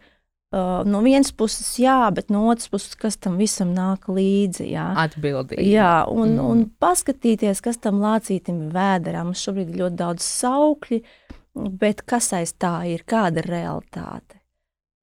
Uh, 0.51 0.81
no 0.83 0.99
vienas 0.99 1.29
puses, 1.31 1.67
jā, 1.79 2.09
bet 2.11 2.27
no 2.27 2.41
otras 2.51 2.67
puses, 2.67 2.97
kas 2.99 3.15
tam 3.15 3.37
visam 3.39 3.69
nāk 3.71 4.09
līdzi. 4.11 4.65
Jā, 4.73 4.89
atbildīgi. 5.05 5.63
Jā, 5.71 6.01
un, 6.11 6.33
mm. 6.35 6.43
un 6.43 6.65
paskatīties, 6.83 7.61
kas 7.63 7.79
tam 7.79 8.01
lācītam 8.03 8.65
ir 8.65 8.73
vēderā. 8.75 9.23
Mums 9.23 9.45
šobrīd 9.45 9.71
ir 9.71 9.85
ļoti 9.85 9.99
daudz 10.01 10.27
saukļu, 10.27 10.99
bet 11.79 12.03
kas 12.03 12.33
aiz 12.35 12.51
tā 12.59 12.81
ir, 12.91 13.07
kāda 13.07 13.39
ir 13.39 13.47
realitāte? 13.47 14.40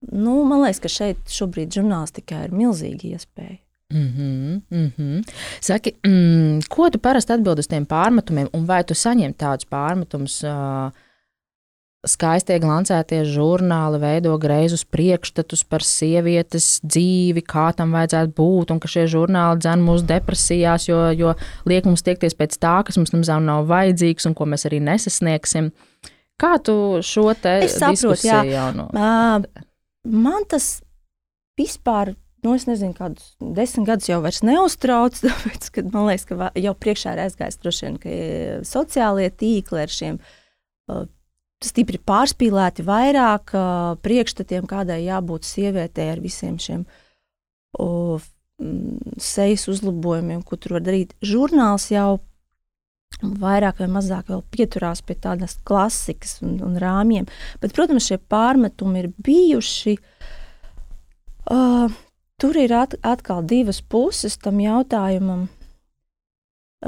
Nu, 0.00 0.42
man 0.46 0.62
liekas, 0.62 0.82
ka 0.84 0.90
šeit 0.92 1.32
šobrīd 1.32 1.74
žurnālistikā 1.74 2.44
ir 2.46 2.54
milzīga 2.54 3.16
iespēja. 3.16 3.58
Mm 3.92 4.08
-hmm, 4.08 4.60
mm 4.70 4.92
-hmm. 4.96 5.28
Saki, 5.60 5.94
mm, 6.06 6.60
ko 6.68 6.90
tu 6.90 6.98
parasti 6.98 7.32
atbild 7.32 7.58
uz 7.58 7.66
tiem 7.66 7.86
pārmetumiem, 7.86 8.48
un 8.52 8.66
vai 8.66 8.84
tu 8.84 8.94
saņem 8.94 9.34
tādus 9.34 9.64
pārmetumus? 9.70 10.42
Uh, 10.44 10.92
Skaistie 12.06 12.60
glancētie 12.62 13.24
žurnāli 13.26 13.98
veido 13.98 14.36
greizus 14.38 14.84
priekšstatus 14.84 15.64
par 15.64 15.82
sievietes 15.82 16.80
dzīvi, 16.86 17.42
kā 17.42 17.72
tam 17.74 17.90
vajadzētu 17.96 18.32
būt, 18.38 18.70
un 18.70 18.78
ka 18.78 18.88
šie 18.88 19.06
žurnāli 19.10 19.58
dzen 19.58 19.82
mūsu 19.82 20.06
depresijās, 20.06 20.86
jo, 20.88 21.10
jo 21.10 21.34
liek 21.66 21.84
mums 21.84 22.02
tiekties 22.06 22.38
pēc 22.38 22.54
tā, 22.62 22.76
kas 22.86 22.96
mums 22.96 23.10
nemaz 23.12 23.32
nav 23.42 23.66
vajadzīgs 23.66 24.30
un 24.30 24.34
ko 24.38 24.46
mēs 24.46 24.68
arī 24.70 24.78
nesasniegsim. 24.78 25.72
Kā 26.38 26.62
tu 26.62 27.02
šo 27.02 27.34
te 27.34 27.66
saproti? 27.66 28.30
Jau 28.30 28.70
no... 28.76 28.86
uh, 28.94 29.42
man 30.08 30.46
tas 30.48 30.78
vispār 31.58 32.14
nu, 32.44 32.54
es 32.54 32.66
nezinu, 32.68 32.94
kādus 32.96 33.32
desmit 33.40 33.88
gadus 33.88 34.08
jau 34.10 34.20
neuztrauc. 34.46 35.18
Tāpēc, 35.24 35.70
kad 35.74 35.92
man 35.94 36.08
liekas, 36.08 36.26
ka 36.28 36.50
jau 36.58 36.74
priekšā 36.78 37.14
ir 37.14 37.24
aizgājis 37.26 37.60
droši 37.62 37.86
vien, 37.86 38.00
ka 38.02 38.16
sociālie 38.68 39.28
tīkli 39.34 39.82
ar 39.82 39.92
šiem 39.92 40.20
uh, 40.20 41.04
stipri 41.64 41.98
pārspīlēti 41.98 42.86
vairāk 42.86 43.54
uh, 43.56 43.98
priekšstatiem, 44.04 44.68
kādai 44.70 45.02
jābūt 45.06 45.48
sievietei 45.48 46.10
ar 46.12 46.22
visiem 46.22 46.58
šiem 46.62 46.86
uh, 47.82 48.22
sejas 49.22 49.68
uzlabojumiem, 49.70 50.42
ko 50.46 50.58
tur 50.58 50.78
var 50.78 50.86
darīt. 50.86 51.14
Žurnāls 51.22 51.90
jau 51.92 52.18
vairāk 53.22 53.82
vai 53.82 53.88
mazāk 53.90 54.30
pieturās 54.52 55.02
pie 55.02 55.16
tādas 55.18 55.56
klasikas 55.66 56.38
un, 56.44 56.58
un 56.64 56.78
rāmjiem. 56.80 57.28
Bet, 57.62 57.74
protams, 57.76 58.08
šie 58.08 58.18
pārmetumi 58.30 59.04
ir 59.04 59.10
bijuši. 59.24 59.96
Uh, 61.48 61.88
tur 62.40 62.58
ir 62.60 62.74
at, 62.76 62.98
atkal 63.02 63.42
divas 63.48 63.80
puses 63.80 64.38
tam 64.40 64.60
jautājumam. 64.62 65.48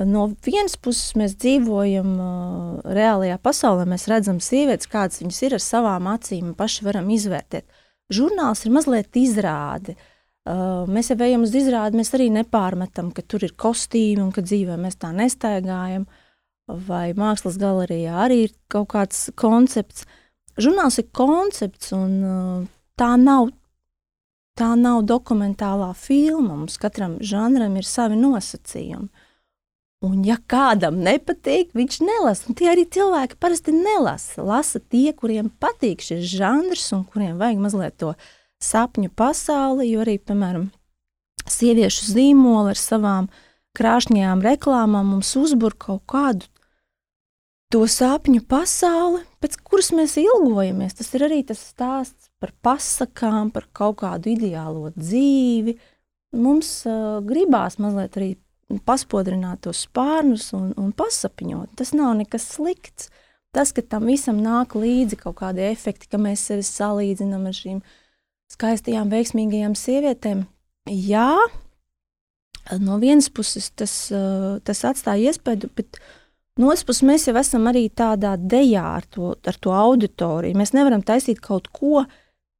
No 0.07 0.29
vienas 0.47 0.77
puses, 0.79 1.17
mēs 1.19 1.35
dzīvojam 1.41 2.13
uh, 2.15 2.77
reālajā 2.87 3.41
pasaulē, 3.43 3.89
mēs 3.91 4.07
redzam 4.11 4.39
sievietes, 4.39 4.91
kādas 4.91 5.19
viņas 5.23 5.43
ir 5.49 5.57
ar 5.59 5.65
savām 5.65 6.07
acīm, 6.13 6.55
paši 6.55 6.87
varam 6.87 7.11
izvērtēt. 7.11 7.67
Žurnāls 8.15 8.63
ir 8.67 8.75
mazliet 8.75 9.19
izrāde. 9.19 9.97
Uh, 9.97 10.20
mēs 10.47 11.11
jau 11.13 11.19
ejam 11.27 11.45
uz 11.45 11.55
izrādi, 11.55 11.99
mēs 12.01 12.15
arī 12.17 12.31
nepārmetam, 12.33 13.13
ka 13.13 13.23
tur 13.23 13.45
ir 13.45 13.53
kostīmi 13.59 14.23
un 14.25 14.33
ka 14.33 14.45
dzīvē 14.47 14.79
mēs 14.81 15.01
tā 15.01 15.13
nestaigājam. 15.17 16.09
Vai 16.71 17.11
mākslas 17.19 17.59
galerijā 17.59 18.15
arī 18.25 18.45
ir 18.47 18.53
kaut 18.71 18.93
kāds 18.93 19.25
koncepts. 19.35 20.05
Žurnāls 20.61 21.01
ir 21.03 21.09
koncepts, 21.17 21.91
un 21.97 22.13
uh, 22.23 22.69
tā 23.01 23.17
nav 23.19 23.49
tā 24.61 24.75
nav 24.77 25.03
dokumentālā 25.09 25.91
filma. 25.97 26.55
Mums 26.55 26.79
katram 26.81 27.19
žanram 27.25 27.79
ir 27.81 27.89
savi 27.89 28.19
nosacījumi. 28.21 29.09
Un, 30.01 30.23
ja 30.25 30.39
kādam 30.49 31.03
nepatīk, 31.05 31.75
viņš 31.77 31.99
nelasa. 32.07 32.47
Un 32.49 32.57
tie 32.57 32.71
arī 32.73 32.87
cilvēki 32.89 33.37
parasti 33.41 33.75
nelasa. 33.77 34.41
Lasa 34.41 34.81
tie, 34.81 35.11
kuriem 35.13 35.51
patīk 35.61 36.01
šis 36.05 36.25
žanrs 36.39 36.87
un 36.97 37.05
kuriem 37.05 37.37
vajag 37.41 37.61
mazliet 37.61 37.99
to 38.01 38.15
sapņu 38.63 39.11
pasauli. 39.17 39.91
Jo 39.91 40.05
arī, 40.05 40.19
piemēram, 40.23 40.71
sieviešu 41.51 42.13
zīmoli 42.15 42.75
ar 42.75 42.81
savām 42.81 43.31
krāšņajām 43.79 44.43
reklāmām 44.45 45.15
mums 45.15 45.35
uzbur 45.39 45.77
kaut 45.79 46.05
kādu 46.11 46.49
to 47.71 47.85
sapņu 47.87 48.43
pasauli, 48.51 49.23
pēc 49.43 49.57
kuras 49.63 49.93
mēs 49.95 50.17
ilgojamies. 50.21 50.97
Tas 50.99 51.13
ir 51.15 51.27
arī 51.29 51.45
tas 51.47 51.63
stāsts 51.63 52.31
par 52.43 52.53
pasakām, 52.67 53.53
par 53.55 53.69
kaut 53.73 54.01
kādu 54.03 54.33
ideālo 54.35 54.91
dzīvi. 54.97 55.77
Mums 56.41 56.71
uh, 56.87 57.19
gribās 57.27 57.79
mazliet 57.83 58.19
arī 58.19 58.31
paspodrināt 58.87 59.65
tos 59.67 59.85
spārnus 59.87 60.51
un, 60.55 60.71
un 60.79 60.93
pasapņot. 60.95 61.75
Tas 61.79 61.95
nav 61.97 62.15
nekas 62.21 62.47
slikts. 62.57 63.11
Tas, 63.55 63.73
ka 63.75 63.83
tam 63.83 64.07
visam 64.07 64.39
nāk 64.39 64.77
līdzi 64.79 65.19
kaut 65.19 65.41
kādi 65.41 65.65
efekti, 65.73 66.07
ka 66.11 66.21
mēs 66.23 66.45
sevi 66.47 66.63
salīdzinām 66.67 67.49
ar 67.51 67.57
šīm 67.57 67.81
skaistajām, 68.51 69.11
veiksmīgajām 69.13 69.75
sievietēm, 69.79 70.45
jā, 70.91 71.35
no 72.81 72.99
vienas 73.03 73.31
puses 73.33 73.71
tas, 73.79 73.95
tas 74.67 74.83
atstāja 74.89 75.31
iespēju, 75.31 75.71
bet 75.79 76.01
no 76.61 76.71
otras 76.71 76.87
puses 76.89 77.07
mēs 77.07 77.29
jau 77.29 77.37
esam 77.41 77.69
arī 77.71 77.87
tādā 77.95 78.35
dejā 78.39 78.85
ar 78.99 79.07
to, 79.11 79.35
ar 79.35 79.61
to 79.63 79.75
auditoriju. 79.75 80.59
Mēs 80.59 80.75
nevaram 80.77 81.05
taisīt 81.07 81.41
kaut 81.45 81.71
ko, 81.75 82.05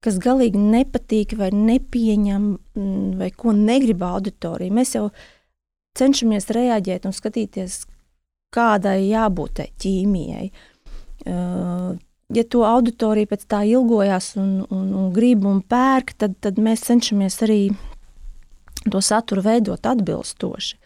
kas 0.05 0.17
galīgi 0.23 0.61
nepatīk, 0.61 1.37
vai 1.37 1.51
nepieņem, 1.53 2.47
mm, 2.77 3.19
vai 3.21 3.31
ko 3.37 3.53
negrib 3.57 4.03
auditorija. 4.07 4.73
Mēs 4.73 4.95
jau 4.97 5.11
cenšamies 5.99 6.49
reaģēt 6.57 7.09
un 7.09 7.17
skatīties, 7.17 7.83
kādai 8.55 9.11
jābūt 9.11 9.65
ķīmijai. 9.83 10.51
Ja 12.31 12.45
to 12.47 12.63
auditorija 12.63 13.27
pēc 13.31 13.47
tā 13.51 13.65
ilgojās 13.67 14.35
un, 14.39 14.61
un, 14.71 14.91
un 14.95 15.09
grib 15.15 15.47
un 15.51 15.63
pērk, 15.67 16.15
tad, 16.21 16.37
tad 16.45 16.61
mēs 16.63 16.87
cenšamies 16.87 17.41
arī 17.47 17.63
to 18.91 19.01
saturu 19.03 19.43
veidot 19.45 19.87
atbilstoši. 19.87 20.79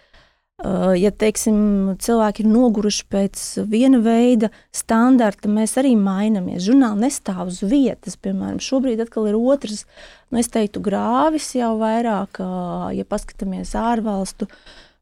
Uh, 0.65 0.93
ja 0.95 1.11
teiksim, 1.11 1.57
cilvēki 1.99 2.45
ir 2.45 2.49
noguruši 2.49 3.05
pēc 3.11 3.41
viena 3.67 3.99
veida 3.99 4.53
standarta, 4.71 5.51
mēs 5.51 5.75
arī 5.83 5.97
mainamies. 5.99 6.63
Žurnāli 6.63 7.09
nestāv 7.09 7.51
uz 7.51 7.59
vietas. 7.67 8.15
Piemēram, 8.23 8.61
šobrīd 8.63 9.03
atkal 9.03 9.27
ir 9.33 9.35
otrs, 9.35 9.83
nu, 10.31 10.39
es 10.39 10.49
teiktu, 10.55 10.79
grāvis 10.85 11.51
jau 11.59 11.73
vairāk, 11.83 12.39
uh, 12.39 12.87
ja 12.95 13.03
paskatāmies 13.03 13.75
ārvalstu 13.77 14.47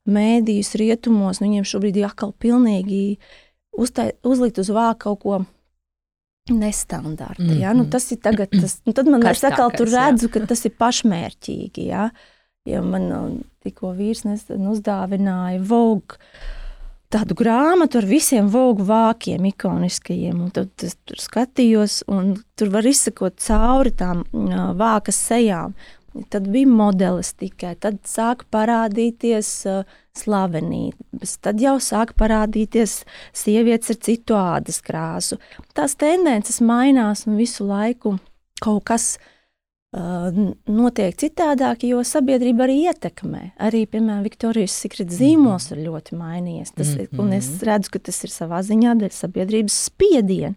mēdījus 0.08 0.72
rietumos, 0.80 1.42
nu, 1.42 1.50
viņiem 1.50 1.68
šobrīd 1.68 2.00
ir 2.00 2.08
atkal 2.08 2.32
pilnīgi 2.40 3.18
uztai, 3.76 4.14
uzlikt 4.24 4.56
uz 4.58 4.72
vāka 4.72 5.04
kaut 5.04 5.20
ko 5.20 5.42
nestandarta. 6.50 7.42
Mm 7.42 7.50
-hmm. 7.50 7.60
ja? 7.60 7.72
nu, 7.72 7.84
tas 7.84 8.12
ir 8.12 8.18
tagad, 8.18 8.48
tas, 8.62 8.80
nu, 8.84 8.92
tad 8.92 9.06
man 9.06 9.20
liekas, 9.20 9.40
ka 9.40 9.70
tur 9.76 9.88
redzu, 9.88 10.28
ka 10.28 10.46
tas 10.46 10.64
ir 10.64 10.72
pašmērķīgi. 10.78 11.86
Ja? 11.86 12.10
Ja 12.66 12.82
man 12.82 13.42
tikko 13.62 13.94
vīrs 13.94 14.24
nesen 14.24 14.66
uzdāvināja 14.70 15.62
Vogue 15.62 16.18
tādu 17.12 17.36
grāmatu 17.36 18.00
ar 18.00 18.06
visiem 18.08 18.48
vogu 18.52 18.84
vākiem, 18.88 19.44
ikoniskajiem. 19.52 20.50
Tad 20.54 20.86
es 20.86 20.96
tur 21.04 21.20
skatījos, 21.20 22.02
un 22.12 22.36
tur 22.56 22.72
var 22.72 22.88
izsekot 22.88 23.40
cauri 23.42 23.92
tām 23.96 24.24
vākas 24.78 25.20
sejām. 25.28 25.76
Tad 26.28 26.48
bija 26.52 26.68
modelis 26.68 27.32
tikai, 27.40 27.72
tad 27.80 28.02
sāka 28.04 28.44
parādīties 28.52 29.50
uh, 29.70 29.84
slavenības, 30.18 31.38
tad 31.40 31.62
jau 31.62 31.78
sāka 31.80 32.16
parādīties 32.20 32.98
sievietes 33.32 33.94
ar 33.94 34.00
citu 34.04 34.36
ādas 34.36 34.82
krāsu. 34.84 35.40
Tās 35.72 35.96
tendences 35.96 36.60
mainās 36.60 37.24
un 37.26 37.38
visu 37.40 37.64
laiku 37.64 38.18
kaut 38.62 38.84
kas 38.90 39.06
uh, 39.16 40.28
notiek 40.68 41.16
citādāk, 41.16 41.88
jo 41.88 42.04
sabiedrība 42.04 42.66
arī 42.66 42.78
ietekmē. 42.90 43.42
Arī, 43.64 43.86
piemēram, 43.88 44.22
Viktorijas 44.28 44.76
Sikrita 44.84 45.16
zīmols 45.16 45.70
ir 45.72 45.84
ļoti 45.86 46.20
mainījies. 46.20 46.76
Tas, 46.76 46.94
mm 46.94 47.08
-hmm. 47.08 47.24
Un 47.24 47.32
es 47.40 47.50
redzu, 47.64 47.96
ka 47.96 48.04
tas 48.10 48.24
ir 48.24 48.30
savā 48.36 48.60
ziņā 48.60 48.98
dēļ 49.00 49.12
sabiedrības 49.16 49.84
spiediena. 49.88 50.54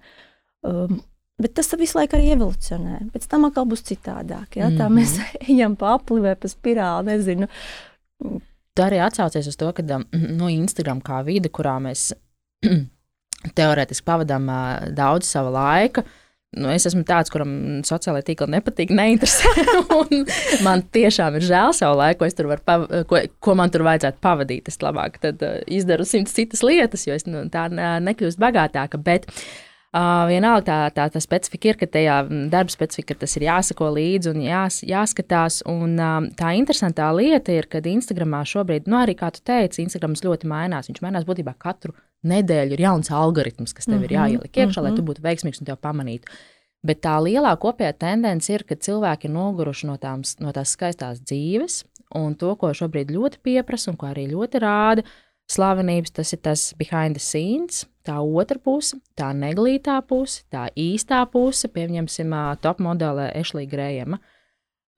Um, 0.66 1.00
bet 1.42 1.56
tas 1.58 1.72
visu 1.80 2.00
laiku 2.00 2.18
arī 2.18 2.34
evolucionē. 2.36 3.00
Pēc 3.13 3.30
tam 3.32 3.48
atkal 3.50 3.68
būs 3.70 3.86
citādāk. 3.88 4.60
Ja? 4.62 4.72
Tā 4.74 4.89
mēs 4.92 5.18
ejam 5.50 5.77
pa 5.80 5.96
apli 6.00 6.22
vai 6.24 6.36
pa 6.39 6.51
spirāli, 6.51 7.13
nezinu. 7.13 7.50
Tu 8.75 8.84
arī 8.84 9.00
atsaucies 9.04 9.48
uz 9.51 9.58
to, 9.60 9.72
ka 9.75 9.86
no 9.88 10.04
nu, 10.39 10.51
Instagram 10.51 11.04
kā 11.06 11.22
vide, 11.27 11.51
kurā 11.54 11.77
mēs 11.84 12.12
teorētiski 13.58 14.08
pavadām 14.08 14.50
daudz 14.96 15.30
sava 15.30 15.54
laika, 15.54 16.06
uh, 16.06 16.22
Nu, 16.56 16.70
es 16.72 16.86
esmu 16.88 17.04
tāds, 17.08 17.32
kuram 17.34 17.51
sociālai 17.84 18.22
tīkli 18.24 18.48
nepatīk, 18.54 18.94
neinteresē. 18.96 19.50
man 20.65 20.86
tiešām 20.96 21.36
ir 21.36 21.48
žēl 21.50 21.75
savu 21.75 21.98
laiku, 22.00 22.22
ko, 22.24 22.30
tur 22.38 22.51
pav 22.63 22.86
ko, 23.10 23.20
ko 23.44 23.56
man 23.60 23.74
tur 23.74 23.84
vajadzētu 23.88 24.22
pavadīt. 24.24 24.72
Es 24.72 24.80
labāk 24.84 25.20
tad, 25.24 25.44
uh, 25.44 25.60
izdaru 25.68 26.08
simts 26.08 26.36
citas 26.38 26.63
lietas, 26.63 27.04
jo 27.10 27.18
es 27.18 27.27
nu, 27.27 27.44
tā 27.51 27.68
nekļūstu 27.74 28.39
bagātāka. 28.42 29.01
Bet 29.04 29.27
uh, 29.96 30.25
vienalga 30.30 30.66
tā, 30.68 30.78
tā, 30.96 31.06
tā 31.14 31.22
specifika 31.24 31.72
ir, 31.72 31.78
ka 31.80 31.88
tajā 31.90 32.18
darba 32.52 32.74
specifika 32.74 33.16
tas 33.22 33.36
ir 33.40 33.48
jāsako 33.48 33.90
līdzi 33.96 34.34
un 34.34 34.42
jās, 34.44 34.82
jāskatās. 34.86 35.62
Un, 35.72 35.96
uh, 35.96 36.18
tā 36.40 36.52
interesantā 36.60 37.08
lieta 37.16 37.56
ir, 37.56 37.70
ka 37.72 37.80
Instagramā 37.80 38.44
šobrīd, 38.48 38.90
nu 38.92 39.00
arī 39.02 39.16
kā 39.20 39.32
tu 39.36 39.44
teici, 39.46 39.84
Instagrams 39.86 40.25
ļoti 40.25 40.50
mainās. 40.52 40.92
Viņš 40.92 41.02
mainās 41.06 41.28
būtībā 41.28 41.56
katru 41.58 41.96
nedēļu 42.25 42.75
ir 42.75 42.86
jauns 42.88 43.12
algoritms, 43.14 43.74
kas 43.74 43.88
tev 43.88 43.96
mm 43.96 44.02
-hmm. 44.02 44.06
ir 44.06 44.12
mhm, 44.12 44.20
jāieliek 44.20 44.52
iekšā, 44.52 44.68
mm 44.68 44.70
-hmm. 44.70 44.84
lai 44.84 44.92
tu 44.92 45.02
mhm. 45.02 45.10
būtu 45.10 45.25
veiksmīgs 45.25 45.62
un 45.62 45.66
tev 45.66 45.78
pamanītu. 45.82 46.32
Bet 46.86 47.02
tā 47.02 47.18
lielā 47.18 47.56
kopējā 47.58 47.94
tendence 47.98 48.54
ir, 48.54 48.64
ka 48.64 48.75
cilvēki 48.75 49.25
ir 49.25 49.32
noguruši 49.32 49.88
no, 49.88 49.98
tām, 49.98 50.22
no 50.40 50.52
tās 50.52 50.75
skaistās 50.75 51.20
dzīves, 51.20 51.84
un 52.16 52.36
to, 52.36 52.56
ko 52.56 52.70
šobrīd 52.74 53.12
ļoti 53.12 53.42
pieprasa 53.42 53.92
un 53.92 53.98
ko 53.98 54.06
arī 54.06 54.28
ļoti 54.30 54.62
rāda 54.62 55.04
slavenības, 55.50 56.12
tas 56.12 56.34
ir 56.34 56.40
tas 56.40 56.74
behind 56.78 57.18
the 57.18 57.24
scenes, 57.24 57.86
tā 58.06 58.20
otra 58.22 58.60
puse, 58.62 59.00
tā 59.18 59.32
neglītā 59.36 59.98
puse, 60.08 60.44
tā 60.54 60.68
īstā 60.78 61.24
puse, 61.32 61.70
pieņemsim, 61.74 62.34
top 62.62 62.82
modele 62.84 63.30
Ešlija 63.36 63.72
Grējama. 63.72 64.22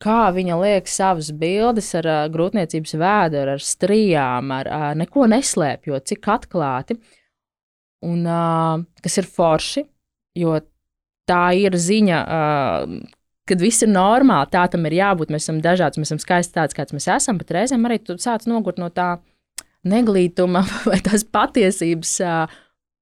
Kā 0.04 0.28
viņa 0.30 0.58
liek 0.62 0.90
savas 0.92 1.32
bildes 1.34 1.90
ar 1.98 2.06
uh, 2.06 2.24
grūtniecības 2.30 2.94
vēdru, 3.02 3.56
ar 3.56 3.64
strijām, 3.66 4.52
ar 4.54 4.68
uh, 4.70 4.90
neko 5.00 5.26
neslēpjot, 5.32 6.06
cik 6.12 6.28
atklāti. 6.36 7.00
Un 8.06 8.22
uh, 8.30 8.84
kas 9.02 9.18
ir 9.18 9.26
forši, 9.26 9.88
jo 10.38 10.60
tā 11.28 11.48
ir 11.58 11.80
ziņa, 11.82 12.20
uh, 12.22 13.18
kad 13.50 13.64
viss 13.64 13.82
ir 13.82 13.90
normāli, 13.90 14.52
tā 14.54 14.68
tam 14.70 14.86
ir 14.86 15.00
jābūt. 15.00 15.34
Mēs 15.34 15.48
esam 15.48 15.64
dažādi, 15.66 16.04
mēs 16.04 16.12
esam 16.12 16.22
skaisti 16.22 16.60
tāds, 16.60 16.78
kāds 16.78 16.94
mēs 16.94 17.10
esam, 17.18 17.42
bet 17.42 17.56
reizēm 17.58 17.90
arī 17.90 17.98
tu 18.04 18.20
sāc 18.22 18.46
nogurt 18.46 18.78
no 18.78 18.92
tā 18.94 19.16
neglītuma 19.88 20.62
vai 20.92 21.02
tās 21.06 21.26
patiesības 21.26 22.14
uh, 22.22 22.58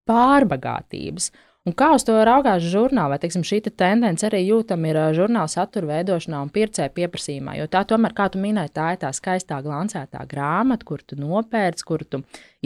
pārbagātības. 0.09 1.31
Un 1.65 1.73
kā 1.73 1.87
uz 1.97 2.03
to 2.05 2.13
raugās 2.21 2.61
žurnālā, 2.61 3.15
vai 3.15 3.17
teiksim, 3.23 3.41
šī 3.41 3.57
te 3.65 3.71
tendence 3.73 4.21
arī 4.27 4.43
jūtama 4.43 4.91
ir 4.91 4.99
žurnāla 5.17 5.49
satura 5.49 5.95
veidošanā 5.95 6.43
un 6.45 6.51
pircēja 6.53 6.91
pieprasījumā? 6.93 7.55
Jo 7.57 7.65
tā 7.73 7.81
tomēr, 7.89 8.13
kā 8.13 8.27
tu 8.29 8.37
minēji, 8.37 8.69
tā 8.75 8.91
ir 8.93 8.99
tā 9.01 9.09
skaistā, 9.17 9.57
glancētā 9.65 10.21
grāmata, 10.29 10.85
kur 10.85 11.01
tu 11.01 11.17
nopērci, 11.17 11.87
kur 11.89 12.03
tu 12.05 12.19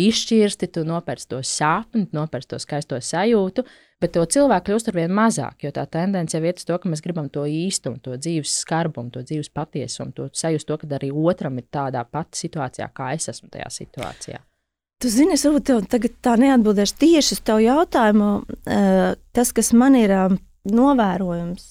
izšķirsti, 0.04 0.68
tu 0.76 0.84
nopērci 0.90 1.30
to 1.32 1.40
sapni, 1.48 2.10
nopērci 2.12 2.52
to 2.52 2.60
skaisto 2.60 3.00
sajūtu. 3.00 3.64
Bet 4.04 4.18
to 4.18 4.26
cilvēku 4.36 4.68
kļūst 4.68 4.92
ar 4.92 5.00
vien 5.00 5.16
mazāk, 5.16 5.64
jo 5.64 5.72
tā 5.76 5.88
tendence 5.96 6.36
jau 6.36 6.44
ir 6.44 6.60
uz 6.60 6.68
to, 6.68 6.76
ka 6.76 6.92
mēs 6.92 7.04
gribam 7.04 7.32
to 7.32 7.48
īstumu, 7.48 8.04
to 8.04 8.20
dzīves 8.20 8.60
skarbumu, 8.66 9.16
to 9.16 9.24
dzīves 9.24 9.52
patiesumu, 9.56 10.12
to 10.16 10.28
sajust, 10.36 10.68
to, 10.68 10.80
ka 10.80 10.92
arī 11.00 11.14
otram 11.16 11.64
ir 11.64 11.72
tādā 11.72 12.04
pati 12.04 12.44
situācijā, 12.44 12.92
kā 12.92 13.14
es 13.16 13.32
esmu 13.32 13.48
tajā 13.56 13.72
situācijā. 13.80 14.44
Tu 15.00 15.08
zini, 15.08 15.38
es 15.38 15.46
varbūt 15.48 15.64
tev 15.70 15.86
tagad 15.88 16.16
tā 16.20 16.34
neatbildēšu 16.42 16.98
tieši 17.00 17.38
uz 17.38 17.40
tavu 17.48 17.62
jautājumu. 17.64 18.32
Eh, 18.68 19.14
tas, 19.32 19.52
kas 19.56 19.72
man 19.72 19.94
ir 19.96 20.12
eh, 20.12 20.34
novērojams, 20.68 21.68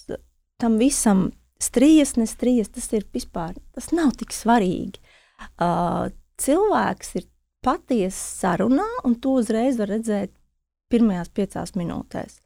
tam 0.62 0.78
visam 0.80 1.26
strījas, 1.60 2.14
nestrījas, 2.16 2.70
tas 2.72 2.86
ir 2.96 3.04
vispār, 3.12 3.58
tas 3.76 3.90
nav 3.92 4.14
tik 4.16 4.32
svarīgi. 4.32 4.96
Eh, 5.44 6.06
cilvēks 6.40 7.12
ir 7.20 7.26
patiesi 7.68 8.16
sarunā, 8.16 8.88
un 9.04 9.18
to 9.20 9.36
uzreiz 9.42 9.76
var 9.76 9.92
redzēt 9.92 10.32
pirmajās 10.88 11.28
piecās 11.36 11.76
minūtēs. 11.76 12.40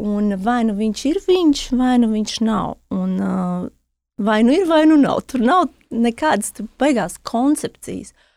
Un 0.00 0.32
vai 0.40 0.62
nu 0.64 0.78
viņš 0.80 1.04
ir 1.10 1.20
viņš, 1.26 1.66
vai 1.76 1.98
nu 2.00 2.08
viņš 2.14 2.38
nav. 2.46 2.78
Un, 2.94 3.18
uh, 3.20 3.68
vai 4.16 4.38
nu 4.46 4.54
ir, 4.56 4.64
vai 4.70 4.86
nu 4.88 4.96
nav. 4.96 5.26
Tur 5.28 5.44
nav 5.44 5.66
nekādas 5.92 6.54
beigās 6.80 7.18
koncepcijas. 7.20 8.14
Uh, 8.14 8.29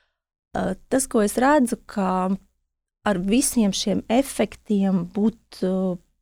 tas, 0.54 1.08
ko 1.10 1.24
es 1.26 1.38
redzu, 1.42 1.80
ka 1.90 2.34
ar 3.04 3.20
visiem 3.20 3.74
šiem 3.76 4.04
efektiem 4.12 5.04
būt 5.14 5.64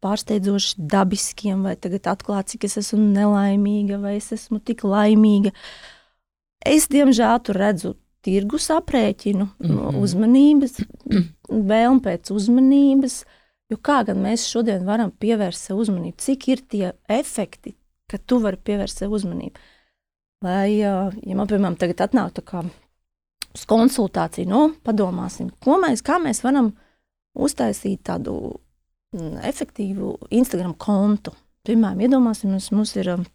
pārsteidzoši 0.02 0.88
dabiskiem, 0.90 1.66
vai 1.68 1.76
tagad 1.78 2.10
atklāt, 2.16 2.50
cik 2.54 2.66
es 2.66 2.80
esmu 2.82 3.02
nelaimīga, 3.14 4.00
vai 4.02 4.16
es 4.18 4.32
esmu 4.34 4.62
tik 4.66 4.84
laimīga. 4.88 5.54
Es, 6.66 6.88
diemžēl, 6.90 7.38
tur 7.46 7.60
redzu 7.62 7.94
tirgus 8.26 8.70
aprēķinu, 8.74 9.48
mm 9.48 9.70
-hmm. 9.70 10.02
uzmanības, 10.02 10.82
vēlmu 11.50 12.02
pēc 12.06 12.34
uzmanības. 12.34 13.24
Jo 13.72 13.78
kā 13.78 14.02
gan 14.06 14.20
mēs 14.20 14.50
šodien 14.52 14.86
varam 14.86 15.12
pievērst 15.12 15.70
sev 15.70 15.80
uzmanību? 15.80 16.18
Cik 16.18 16.48
ir 16.48 16.62
tie 16.68 16.92
efekti, 17.08 17.76
ka 18.10 18.18
tu 18.18 18.42
vari 18.44 18.58
pievērst 18.58 18.98
sev 18.98 19.14
uzmanību? 19.16 19.60
Lai, 20.44 20.80
ja 20.82 21.12
man, 21.36 21.48
piemēram, 21.48 21.78
tagad 21.78 22.02
atnāk 22.02 22.34
tā 22.34 22.42
kā 22.42 22.64
uz 23.56 23.66
konsultāciju, 23.70 24.50
nu, 24.50 24.62
padomāsim, 24.86 25.52
ko 25.64 25.78
mēs, 25.82 26.04
kā 26.06 26.20
mēs 26.24 26.44
varam 26.46 26.72
uztaisīt 27.38 28.04
tādu 28.10 28.38
mm, 29.16 29.42
efektīvu 29.50 30.16
Instagram 30.42 30.76
kontu. 30.80 31.34
Piemēram, 31.68 32.02
iedomāsimies, 32.08 32.72
mums 32.74 32.96
ir 32.98 33.12
um, 33.14 33.28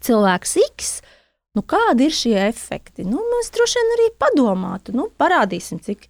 cilvēks 0.00 0.56
X, 0.70 0.94
uh, 1.02 1.18
Nu, 1.52 1.60
kādi 1.68 2.08
ir 2.08 2.14
šie 2.16 2.36
efekti? 2.46 3.04
Nu, 3.04 3.20
mēs 3.28 3.50
droši 3.52 3.80
vien 3.80 3.94
arī 3.94 4.08
padomātu, 4.20 4.94
nu, 4.96 5.10
parādīsim, 5.20 5.82
cik 5.84 6.06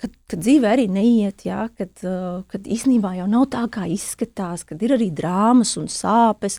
kad, 0.00 0.14
kad 0.26 0.42
dzīve 0.42 0.66
arī 0.66 0.88
neiet, 0.90 1.44
jā, 1.46 1.68
kad, 1.78 1.92
uh, 2.02 2.40
kad 2.50 2.66
īstenībā 2.66 3.12
jau 3.20 3.28
nav 3.30 3.46
tā, 3.52 3.62
kā 3.70 3.86
izskatās, 3.86 4.64
kad 4.66 4.82
ir 4.82 4.96
arī 4.96 5.10
drāmas 5.14 5.76
un 5.78 5.86
sāpes. 5.92 6.58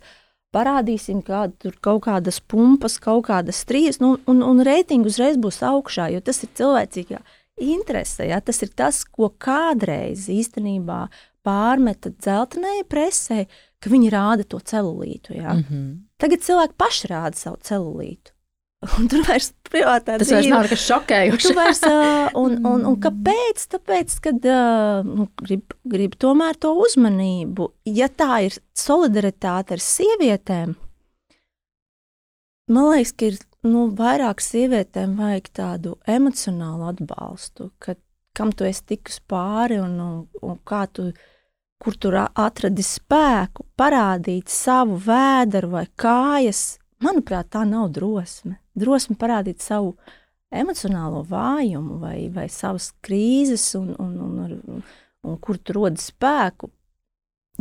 Parādīsim, 0.51 1.21
kāda 1.23 1.53
tur 1.63 1.77
kaut 1.79 2.03
kādas 2.09 2.41
pumpas, 2.43 2.97
kaut 2.99 3.29
kādas 3.29 3.61
strīdas, 3.63 4.01
nu, 4.03 4.17
un, 4.27 4.41
un 4.43 4.59
reitingi 4.67 5.07
uzreiz 5.07 5.37
būs 5.39 5.61
augšā, 5.63 6.09
jo 6.11 6.19
tas 6.19 6.43
ir 6.43 6.51
cilvēcīgā 6.59 7.21
interese. 7.61 8.27
Jā, 8.27 8.41
tas 8.43 8.59
ir 8.65 8.73
tas, 8.75 9.03
ko 9.05 9.29
kādreiz 9.31 10.27
īstenībā 10.31 11.05
pārmeta 11.45 12.11
dzeltenai 12.11 12.81
presē, 12.89 13.45
ka 13.81 13.89
viņi 13.93 14.11
rāda 14.13 14.45
to 14.45 14.59
celulītu. 14.59 15.37
Jā. 15.39 15.55
Mm 15.55 15.63
-hmm. 15.69 15.97
Tagad 16.17 16.43
cilvēki 16.43 16.77
paši 16.77 17.07
rāda 17.07 17.37
savu 17.37 17.57
celulītu. 17.61 18.35
Un 18.81 19.05
tur 19.05 19.21
vairs 19.27 19.51
privātā 19.69 20.15
tas 20.17 20.31
vairs 20.33 20.47
nav 20.49 20.63
nekas 20.65 20.83
šokējošs. 20.89 21.51
vairs, 21.53 21.81
un, 22.39 22.55
un, 22.65 22.85
un 22.89 22.95
kāpēc? 23.05 23.67
Tāpēc, 23.75 24.15
ka 24.25 24.33
nu, 25.05 25.27
grib, 25.43 25.75
grib 25.85 26.15
tomēr 26.21 26.57
to 26.57 26.73
uzmanību. 26.81 27.69
Ja 27.85 28.09
tā 28.09 28.41
ir 28.47 28.57
solidaritāte 28.73 29.77
ar 29.77 29.85
sievietēm, 29.85 30.73
man 32.73 32.89
liekas, 32.95 33.13
ka 33.13 33.29
ir 33.29 33.37
nu, 33.69 33.85
vairāk 33.97 34.41
sievietēm 34.41 35.13
vajag 35.19 35.53
tādu 35.61 35.95
emocionālu 36.09 36.89
atbalstu, 36.89 37.69
ka, 37.77 37.99
kam 38.33 38.49
tu 38.49 38.65
esi 38.65 38.95
tikus 38.95 39.21
pāri 39.29 39.77
un, 39.83 39.93
un, 40.01 40.17
un 40.41 40.57
kā 40.65 40.87
tu 40.89 41.11
kur 41.81 41.97
tur 41.97 42.17
atradi 42.21 42.83
spēku, 42.85 43.65
parādīt 43.77 44.49
savu 44.53 44.99
vēderu 45.01 45.71
vai 45.73 45.87
kājas, 45.97 46.80
manuprāt, 47.03 47.51
tā 47.53 47.63
nav 47.67 47.91
drosme. 47.95 48.57
Drosme 48.77 49.17
parādīt 49.19 49.63
savu 49.63 49.95
emocionālo 50.51 51.23
vājumu 51.27 51.99
vai, 52.01 52.27
vai 52.33 52.47
savas 52.51 52.91
krīzes, 53.03 53.69
un, 53.79 53.93
un, 53.99 54.13
un, 54.19 54.55
un, 54.75 54.85
un 55.27 55.41
kur 55.43 55.59
tur 55.59 55.81
rodas 55.81 56.09
spēku. 56.11 56.71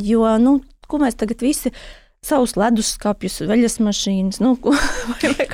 Jo, 0.00 0.24
nu, 0.42 0.58
ko 0.88 1.00
mēs 1.02 1.18
tagad 1.20 1.42
visi 1.44 1.72
savus 2.24 2.56
leduskapjus, 2.58 3.40
veļas 3.48 3.78
mašīnas, 3.84 4.40
nu, 4.44 4.54
ko, 4.60 4.74
vai, 5.12 5.32
vai, 5.38 5.46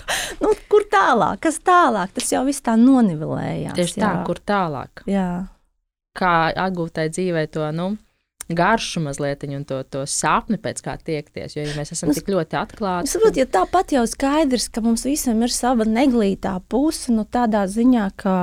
nu, 0.43 0.55
kur 0.71 0.87
tālāk, 0.93 1.45
kas 1.47 1.61
tālāk, 1.65 2.15
tas 2.17 2.33
jau 2.33 2.43
viss 2.49 2.65
tā 2.65 2.75
nonivelējās. 2.81 3.77
Tieši 3.77 4.01
tā, 4.01 4.09
jā. 4.09 4.25
kur 4.27 4.41
tālāk. 4.43 5.05
Jā. 5.11 5.29
Kā 6.17 6.35
atgūtai 6.65 7.11
dzīvē 7.13 7.45
to, 7.53 7.69
nu, 7.77 7.93
garšu 8.49 9.01
mazliet 9.03 9.43
un 9.49 9.65
to, 9.67 9.81
to 9.83 10.05
sapni 10.07 10.59
pēc 10.63 10.83
kā 10.85 10.97
tiekties. 11.03 11.57
Jo 11.57 11.65
ja 11.65 11.75
mēs 11.79 11.93
esam 11.97 12.13
tik 12.15 12.29
ļoti 12.31 12.59
atklāti. 12.61 13.09
Es 13.09 13.17
saprotu, 13.17 13.43
ja 13.43 13.49
tāpat 13.51 13.97
jau 13.97 14.05
skaidrs, 14.07 14.69
ka 14.71 14.83
mums 14.85 15.07
visiem 15.09 15.43
ir 15.43 15.55
sava 15.55 15.87
neglītā 15.89 16.55
puse, 16.71 17.11
nu 17.15 17.27
tādā 17.27 17.65
ziņā, 17.71 18.07
ka 18.21 18.37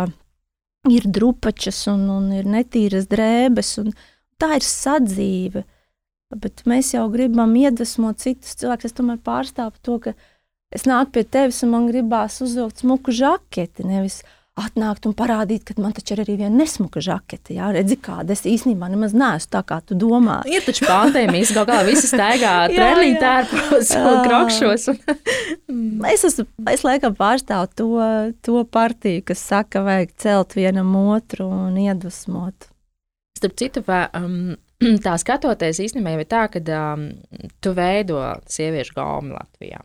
ir 0.92 1.08
drupačas 1.08 1.86
un, 1.92 2.10
un 2.12 2.32
ir 2.36 2.50
netīras 2.50 3.08
drēbes, 3.12 3.78
un 3.84 3.94
tā 4.42 4.58
ir 4.60 4.68
sadzīve. 4.68 5.64
Bet 6.34 6.64
mēs 6.68 6.96
jau 6.96 7.06
gribam 7.14 7.54
iedvesmot 7.56 8.20
citus 8.20 8.58
cilvēkus. 8.58 8.90
Es 8.90 8.98
tomēr 8.98 9.20
pārstāvu 9.24 9.80
to, 9.86 10.00
ka 10.02 10.14
es 10.74 10.88
nāku 10.90 11.20
pie 11.20 11.24
tevis 11.30 11.62
un 11.64 11.76
man 11.76 11.88
gribās 11.92 12.42
uzvilkt 12.44 12.82
smuku 12.82 13.14
žaketi, 13.14 13.86
nevis 13.86 14.24
atnākt 14.60 15.08
un 15.10 15.16
parādīt, 15.18 15.64
ka 15.66 15.74
man 15.82 15.96
taču 15.98 16.14
ir 16.14 16.24
arī 16.24 16.36
viena 16.44 16.54
nesmuka 16.54 17.02
žakete. 17.04 17.56
Jā, 17.58 17.72
redzi, 17.74 17.98
kāda 18.02 18.36
es 18.36 18.44
īstenībā 18.46 18.90
nemaz 18.92 19.16
neesmu 19.18 19.50
tā, 19.56 19.64
kā 19.66 19.80
tu 19.82 19.98
domā. 19.98 20.42
Ir 20.50 20.66
taču 20.66 20.86
pandēmijas, 20.86 21.54
kaut 21.56 21.72
kā 21.72 21.80
visi 21.88 22.10
staigā 22.12 22.52
treniņu 22.74 23.22
tērpos 23.24 23.94
un 23.98 24.20
krokšos. 24.28 24.90
Un... 24.94 25.00
es, 26.14 26.26
esmu, 26.30 26.46
es 26.70 26.86
laikam 26.86 27.18
pārstāvu 27.18 27.72
to, 27.74 27.88
to 28.46 28.66
partiju, 28.70 29.24
kas 29.32 29.42
saka, 29.54 29.82
vajag 29.88 30.14
celt 30.22 30.58
vienam 30.58 30.94
otru 31.02 31.50
un 31.50 31.80
iedvesmot. 31.82 32.70
Starp 33.40 33.58
citu, 33.58 33.82
vai, 33.88 34.06
um, 34.20 34.54
tā 35.06 35.16
skatoties 35.22 35.82
īstenībā 35.88 36.14
ir 36.20 36.30
tā, 36.30 36.46
ka 36.54 36.62
um, 36.94 37.10
tu 37.58 37.74
veido 37.78 38.22
sieviešu 38.46 39.00
gaumi 39.00 39.34
Latvijā. 39.34 39.82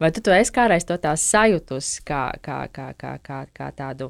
Vai 0.00 0.08
tu, 0.10 0.22
tu 0.24 0.32
esi 0.32 0.52
kādreiz 0.56 0.86
to 0.88 0.96
tā 0.96 1.12
sajūtusi 1.12 2.00
kā, 2.08 2.30
kā, 2.40 2.62
kā, 2.72 2.86
kā, 2.96 3.10
kā, 3.20 3.40
kā 3.52 3.66
tādu, 3.76 4.06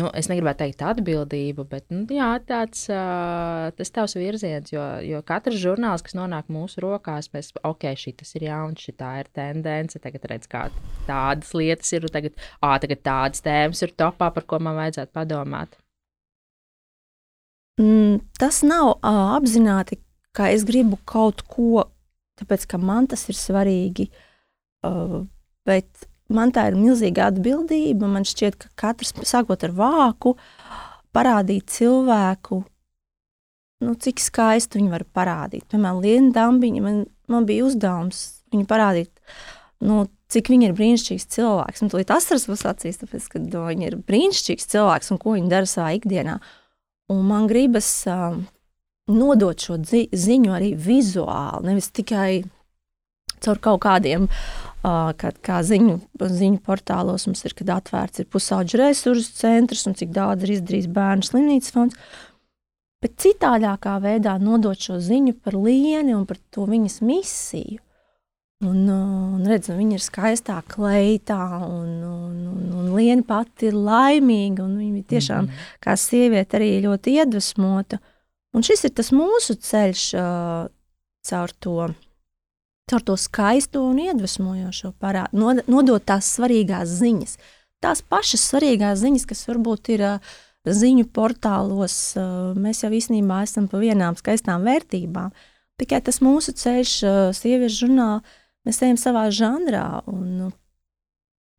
nu, 0.00 0.06
es 0.16 0.30
negribētu 0.30 0.62
teikt 0.62 0.84
atbildību, 0.88 1.66
bet 1.68 1.84
nu, 1.92 2.06
jā, 2.16 2.30
tāds 2.48 2.86
uh, 2.88 3.66
tas 3.76 3.92
tavs 3.92 4.16
virziens, 4.16 4.72
jo, 4.72 4.84
jo 5.04 5.18
katrs 5.28 5.58
žurnāls, 5.60 6.00
kas 6.06 6.16
nonāk 6.16 6.48
mūsu 6.48 6.80
rokās, 6.80 7.28
mēs, 7.34 7.50
ok, 7.60 7.84
šī 8.00 8.14
tas 8.22 8.32
ir 8.38 8.46
jauns, 8.46 8.86
šī 8.86 8.94
tā 9.02 9.10
ir 9.20 9.28
tendence, 9.36 10.00
tagad 10.00 10.24
redz, 10.30 10.48
kā 10.48 10.62
tādas 11.04 11.52
lietas 11.52 11.92
ir, 11.92 12.06
tagad, 12.14 12.38
ā, 12.64 12.70
tagad 12.80 13.02
tādas 13.04 13.44
tēmas 13.44 13.84
ir 13.84 13.92
topā, 14.00 14.30
par 14.32 14.46
ko 14.48 14.60
man 14.64 14.78
vajadzētu 14.80 15.12
padomāt. 15.18 15.76
Mm, 17.82 18.22
tas 18.40 18.62
nav 18.64 18.94
uh, 18.94 19.36
apzināti, 19.36 20.00
ka 20.32 20.48
es 20.56 20.64
gribu 20.64 20.96
kaut 21.04 21.44
ko, 21.52 21.84
tāpēc 22.40 22.64
ka 22.72 22.80
man 22.80 23.10
tas 23.12 23.26
ir 23.28 23.36
svarīgi. 23.36 24.08
Uh, 24.08 24.24
bet 24.82 26.08
man 26.32 26.52
tā 26.54 26.68
ir 26.70 26.78
milzīga 26.78 27.28
atbildība. 27.32 28.08
Man 28.10 28.26
šķiet, 28.28 28.58
ka 28.60 28.72
katrs, 28.86 29.14
sākot 29.28 29.64
ar 29.66 29.74
vāku, 29.76 30.34
parādīt 31.16 31.70
cilvēku, 31.72 32.62
nu, 33.84 33.94
cik 33.94 34.20
skaisti 34.22 34.80
viņi 34.80 34.92
var 34.92 35.06
parādīt. 35.16 35.66
Piemēram, 35.70 36.02
Liena 36.04 36.34
Dambiņa, 36.36 36.84
man, 36.84 37.00
man 37.30 37.48
bija 37.48 37.66
uzdevums 37.68 38.22
viņu 38.52 38.68
parādīt, 38.68 39.10
nu, 39.84 40.04
cik 40.32 40.50
viņa 40.52 40.68
ir 40.68 40.76
brīnišķīgs 40.76 41.28
cilvēks. 41.32 41.84
Man 41.84 41.92
tas 41.94 42.28
asars 42.28 42.48
būs 42.50 42.66
acīs, 42.68 43.00
tāpēc, 43.00 43.32
ka 43.32 43.42
no, 43.42 43.64
viņa 43.70 43.90
ir 43.90 43.98
brīnišķīgs 44.08 44.70
cilvēks 44.74 45.12
un 45.14 45.20
ko 45.22 45.36
viņa 45.38 45.52
dara 45.52 45.70
savā 45.70 45.94
ikdienā. 45.96 46.38
Un 47.08 47.22
man 47.24 47.46
gribas 47.48 47.88
uh, 48.10 48.36
nodot 49.08 49.64
šo 49.64 49.78
zi 49.88 50.04
ziņu 50.12 50.52
arī 50.52 50.74
vizuāli, 50.76 51.70
nevis 51.70 51.88
tikai 51.96 52.42
caur 53.40 53.60
kaut 53.64 53.80
kādiem 53.86 54.26
uh, 54.26 54.67
Kā, 54.82 55.32
kā 55.42 55.58
ziņu, 55.66 55.96
ziņu 56.22 56.60
portālos 56.62 57.26
mums 57.26 57.42
ir, 57.44 57.54
kad 57.58 57.72
atvērts 57.80 58.22
ir 58.22 58.28
pusauģu 58.30 58.78
resursu 58.78 59.34
centrs 59.40 59.86
un 59.90 59.96
cik 59.98 60.12
daudz 60.14 60.46
ir 60.46 60.54
izdarījis 60.54 60.86
bērnu 60.94 61.26
slimnīcas 61.26 61.74
fonds. 61.74 61.98
Bet 63.02 63.18
citādākā 63.22 63.96
veidā 64.02 64.36
nodot 64.42 64.78
šo 64.78 65.00
ziņu 65.02 65.36
par 65.42 65.58
lieni 65.58 66.14
un 66.14 66.24
par 66.26 66.38
to 66.54 66.66
viņas 66.70 67.00
misiju. 67.02 67.82
Un, 68.66 68.88
un 68.90 69.44
redz, 69.46 69.68
viņa 69.70 69.94
ir 69.94 70.02
skaistā 70.02 70.56
kleitā, 70.66 71.38
un, 71.62 71.90
un, 72.02 72.38
un, 72.50 72.64
un 72.74 72.88
Liena 72.96 73.22
pati 73.22 73.68
ir 73.68 73.76
laimīga. 73.78 74.66
Viņa 74.66 75.02
tiešām 75.12 75.44
mm 75.44 75.50
-hmm. 75.50 75.76
kā 75.84 75.94
sieviete 75.94 76.58
arī 76.58 76.72
ļoti 76.82 77.14
iedvesmota. 77.20 78.00
Un 78.54 78.66
šis 78.66 78.84
ir 78.84 78.90
tas 78.98 79.12
mūsu 79.12 79.54
ceļš 79.54 80.02
uh, 80.18 80.66
caur 81.22 81.50
to 81.60 81.88
caur 82.88 83.04
to 83.04 83.16
skaisto 83.20 83.84
un 83.88 84.00
iedvesmojošo 84.02 84.92
parādu, 85.00 85.62
nodot 85.68 86.04
tās 86.08 86.30
svarīgās 86.36 86.90
ziņas. 87.00 87.36
Tās 87.84 88.02
pašas 88.02 88.46
svarīgās 88.50 89.02
ziņas, 89.04 89.26
kas 89.28 89.44
varbūt 89.48 89.92
ir 89.94 90.04
ziņu 90.66 91.06
portālos, 91.14 91.98
mēs 92.58 92.82
jau 92.82 92.90
īstenībā 92.94 93.42
esam 93.46 93.68
pa 93.70 93.80
vienām 93.82 94.18
skaistām 94.18 94.66
vērtībām. 94.66 95.30
Tikai 95.78 96.00
tas 96.04 96.18
mūsu 96.24 96.56
ceļš, 96.58 96.94
sieviešu 97.38 97.84
žurnālā, 97.84 98.22
mēs 98.66 98.82
ejam 98.82 98.98
savā 98.98 99.28
žanrā. 99.30 100.02
Un, 100.10 100.50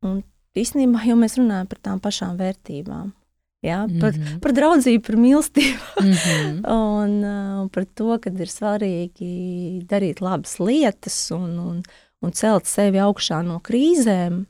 un 0.04 0.20
īstenībā 0.58 1.06
jau 1.08 1.16
mēs 1.16 1.38
runājam 1.40 1.70
par 1.70 1.80
tām 1.88 2.02
pašām 2.04 2.36
vērtībām. 2.40 3.14
Ja, 3.62 3.86
par, 4.00 4.12
mm. 4.16 4.22
-hmm. 4.22 4.40
par 4.40 4.52
draudzību, 4.56 5.02
par 5.06 5.16
mīlestību 5.20 5.80
Mhm. 6.00 6.64
un 7.00 7.24
uh, 7.24 7.68
par 7.68 7.84
to, 7.84 8.16
ka 8.18 8.30
ir 8.30 8.48
svarīgi 8.48 9.84
darīt 9.84 10.20
labas 10.24 10.58
lietas 10.58 11.30
un, 11.30 11.58
un, 11.58 11.82
un 12.22 12.32
celt 12.32 12.64
sevi 12.64 12.98
augšā 12.98 13.42
no 13.44 13.60
krīzēm. 13.60 14.46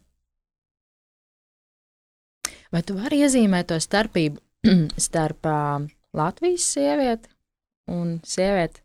Vai 2.70 2.83
tu 2.83 2.94
vari 2.94 3.18
iezīmēt 3.27 3.66
to 3.66 3.81
starpību 3.83 4.38
starp 5.07 5.46
uh, 5.46 5.83
Latvijas 6.14 6.70
sievieti 6.70 7.29
un 7.90 8.20
sievieti 8.23 8.81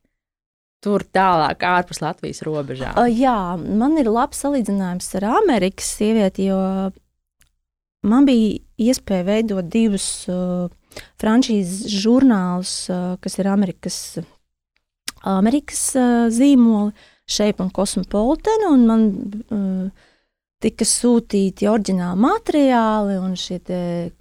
tur 0.81 1.05
tālāk, 1.05 1.61
ārpus 1.61 2.01
Latvijas 2.01 2.41
robežām? 2.41 2.97
Uh, 2.97 3.05
jā, 3.09 3.57
man 3.61 3.97
ir 4.01 4.09
labs 4.09 4.41
salīdzinājums 4.41 5.15
ar 5.21 5.29
Amerikas 5.37 5.85
sievieti, 5.99 6.49
jo 6.49 6.91
man 8.01 8.25
bija 8.25 8.64
iespēja 8.81 9.27
veidot 9.27 9.67
divus 9.71 10.07
uh, 10.31 10.67
frančīzes 11.21 11.91
žurnālus, 12.03 12.73
uh, 12.91 13.15
kas 13.23 13.39
ir 13.39 13.51
Amerikas, 13.51 13.99
Amerikas 15.23 15.87
uh, 15.99 16.25
zīmoli, 16.33 16.93
Shape 17.25 17.63
un 17.63 17.71
Cosmopolitan, 17.73 18.67
un 18.69 18.83
man 18.85 19.07
uh, 19.49 20.03
tika 20.65 20.85
sūtīti 20.87 21.67
oriģināli 21.69 22.21
materiāli 22.21 23.17
un 23.21 23.33
šie 23.37 23.59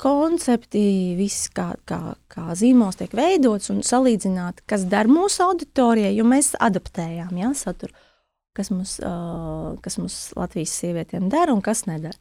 koncepti, 0.00 0.84
viss 1.18 1.48
kā, 1.54 1.70
kā, 1.88 2.14
kā 2.32 2.56
zīmols 2.58 2.98
tiek 3.00 3.14
veidots 3.16 3.70
un 3.72 3.82
salīdzināt, 3.86 4.64
kas 4.68 4.86
der 4.90 5.08
mūsu 5.10 5.44
auditorijai, 5.46 6.14
jo 6.16 6.26
mēs 6.28 6.54
adaptējām 6.60 7.36
ja, 7.40 7.52
saturu, 7.58 7.94
kas 8.56 8.70
mums, 8.72 8.98
uh, 9.04 9.74
kas 9.84 9.98
mums 10.00 10.18
Latvijas 10.38 10.74
sievietēm 10.80 11.30
der 11.32 11.52
un 11.54 11.62
kas 11.64 11.86
neder. 11.90 12.16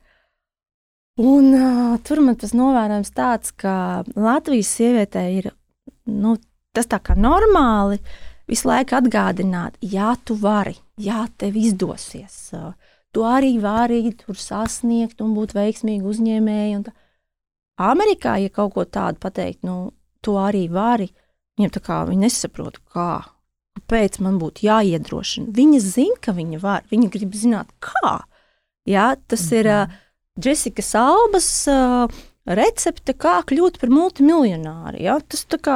Un, 1.21 1.53
uh, 1.53 1.97
tur 2.01 2.23
man 2.25 2.37
tas 2.41 2.55
novērojams 2.57 3.11
tāds, 3.13 3.51
ka 3.53 4.01
Latvijas 4.17 4.71
sievietē 4.79 5.27
ir 5.29 5.51
nu, 6.09 6.39
tas 6.73 6.89
tā 6.89 6.97
kā 7.05 7.13
normāli 7.13 7.99
visu 8.49 8.65
laiku 8.65 8.97
atgādināt, 8.97 9.77
jā, 9.85 10.15
tu 10.25 10.33
vari, 10.41 10.73
jā, 10.97 11.27
tev 11.37 11.59
izdosies. 11.61 12.37
Uh, 12.57 12.73
tu 13.13 13.27
arī 13.29 13.59
vari 13.61 14.01
tur 14.17 14.39
sasniegt 14.41 15.21
un 15.21 15.35
būt 15.37 15.53
veiksmīgi 15.53 16.09
uzņēmēji. 16.09 16.81
Amerikā, 17.83 18.39
ja 18.41 18.49
kaut 18.49 18.73
ko 18.73 18.85
tādu 18.89 19.21
pateikt, 19.21 19.61
nu, 19.69 19.93
tu 20.25 20.33
arī 20.41 20.65
vari, 20.73 21.11
viņiem 21.59 21.73
tā 21.77 21.81
kā 21.83 22.03
viņi 22.09 22.25
nesaprot, 22.25 22.81
kā. 22.89 23.21
Kāpēc 23.77 24.17
man 24.21 24.39
būtu 24.41 24.65
jāiedrošina? 24.65 25.53
Viņa 25.53 25.79
zina, 25.81 26.17
ka 26.21 26.33
viņa 26.33 26.59
var. 26.61 26.83
Viņa 26.89 27.09
grib 27.13 27.33
zināt, 27.37 27.69
kā. 27.81 28.19
Jā, 28.89 29.13
tas 29.29 29.45
ir 29.53 29.69
uh, 29.69 29.93
Jessica 30.39 30.83
Albas 30.97 31.47
uh, 31.69 32.07
recepte, 32.49 33.13
kā 33.13 33.41
kļūt 33.47 33.79
par 33.81 33.91
multimiljonāru. 33.93 35.01
Jā. 35.03 35.19
Tas 35.29 35.45
tā 35.45 35.59
kā 35.61 35.75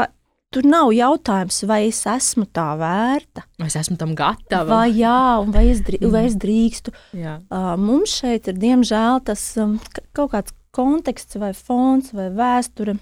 tur 0.54 0.66
nav 0.68 0.92
jautājums, 0.96 1.60
vai 1.68 1.82
es 1.90 2.00
esmu 2.08 2.48
tā 2.56 2.70
vērta, 2.80 3.44
Vai 3.60 3.68
es 3.68 3.76
esmu 3.80 3.98
tam 4.00 4.14
gatava? 4.18 4.80
vai 4.80 4.92
jā, 4.96 5.44
vai 5.52 5.66
es, 5.74 5.82
drī, 5.86 6.00
vai 6.10 6.26
es 6.30 6.38
drīkstu. 6.40 6.94
Jā. 7.20 7.40
Uh, 7.52 7.74
mums 7.80 8.16
šeit 8.22 8.48
ir 8.48 8.58
diemžēl 8.62 9.22
tas 9.28 9.44
um, 9.62 9.76
kaut 10.16 10.32
kāds 10.34 10.56
konteksts, 10.78 11.38
vai 11.42 11.52
fons, 11.58 12.14
vai 12.16 12.30
vēsture, 12.34 12.98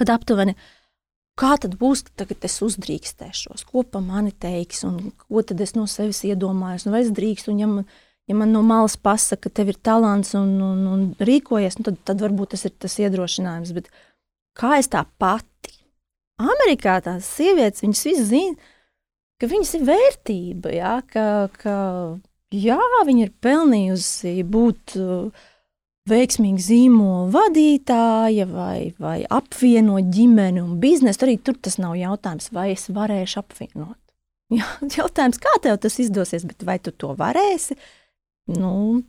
kad 0.00 0.12
aptuveni. 0.14 0.54
Kā 1.40 1.54
tad 1.56 1.78
būs, 1.80 2.02
ka 2.06 2.24
tagad 2.24 2.44
es 2.44 2.58
uzdrīkstēšos, 2.60 3.64
ko 3.64 3.82
pa 3.88 4.02
mani 4.04 4.34
teiks, 4.36 4.82
un 4.84 5.12
ko 5.16 5.40
tad 5.42 5.60
es 5.64 5.72
no 5.74 5.86
sevis 5.88 6.20
iedomājos, 6.28 6.84
un 6.86 6.92
vai 6.92 7.00
es 7.06 7.12
drīkstu, 7.16 7.54
un 7.54 7.62
ja 7.62 7.68
man, 7.70 7.86
ja 8.30 8.38
man 8.38 8.52
no 8.54 8.62
malas 8.66 8.96
pasaka, 8.96 9.48
ka 9.48 9.56
tev 9.60 9.72
ir 9.72 9.78
talants 9.82 10.34
un, 10.38 10.54
un, 10.62 10.82
un 10.90 11.06
rīkojies, 11.20 11.78
nu 11.78 11.88
tad, 11.88 12.00
tad 12.10 12.24
varbūt 12.24 12.54
tas 12.54 12.66
ir 12.68 12.74
tas 12.82 12.98
iedrošinājums, 13.02 13.72
bet 13.76 13.90
kā 14.58 14.76
es 14.78 14.90
tā 14.92 15.04
pati? 15.22 15.78
Amerikā 16.42 16.96
tās 17.04 17.28
sievietes, 17.36 17.84
viņas 17.84 18.04
visi 18.08 18.26
zina, 18.26 18.70
ka 19.38 19.48
viņas 19.50 19.74
ir 19.78 19.86
vērtība, 19.86 20.74
jā, 20.74 20.94
ka, 21.12 21.26
ka 21.60 21.76
jā, 22.54 22.78
viņa 23.06 23.26
ir 23.26 23.34
pelnījusi 23.44 24.38
būt 24.50 24.96
uh, 24.98 25.44
veiksmīga 26.10 26.62
zīmola 26.62 27.30
vadītāja 27.32 28.46
vai, 28.50 28.92
vai 28.98 29.22
apvienot 29.30 30.10
ģimeni 30.14 30.62
un 30.62 30.78
biznesu. 30.82 31.26
Arī 31.26 31.38
tur 31.38 31.58
tas 31.62 31.78
nav 31.82 31.94
jautājums, 31.98 32.50
vai 32.54 32.72
es 32.74 32.88
varēšu 32.92 33.42
apvienot. 33.42 33.98
Jā, 34.52 34.66
jautājums, 34.98 35.38
kā 35.40 35.52
tev 35.64 35.78
tas 35.80 35.94
izdosies, 36.02 36.42
bet 36.44 36.64
vai 36.68 36.76
tu 36.82 36.92
to 36.92 37.14
varēsi? 37.16 37.78
Nu, 38.50 39.02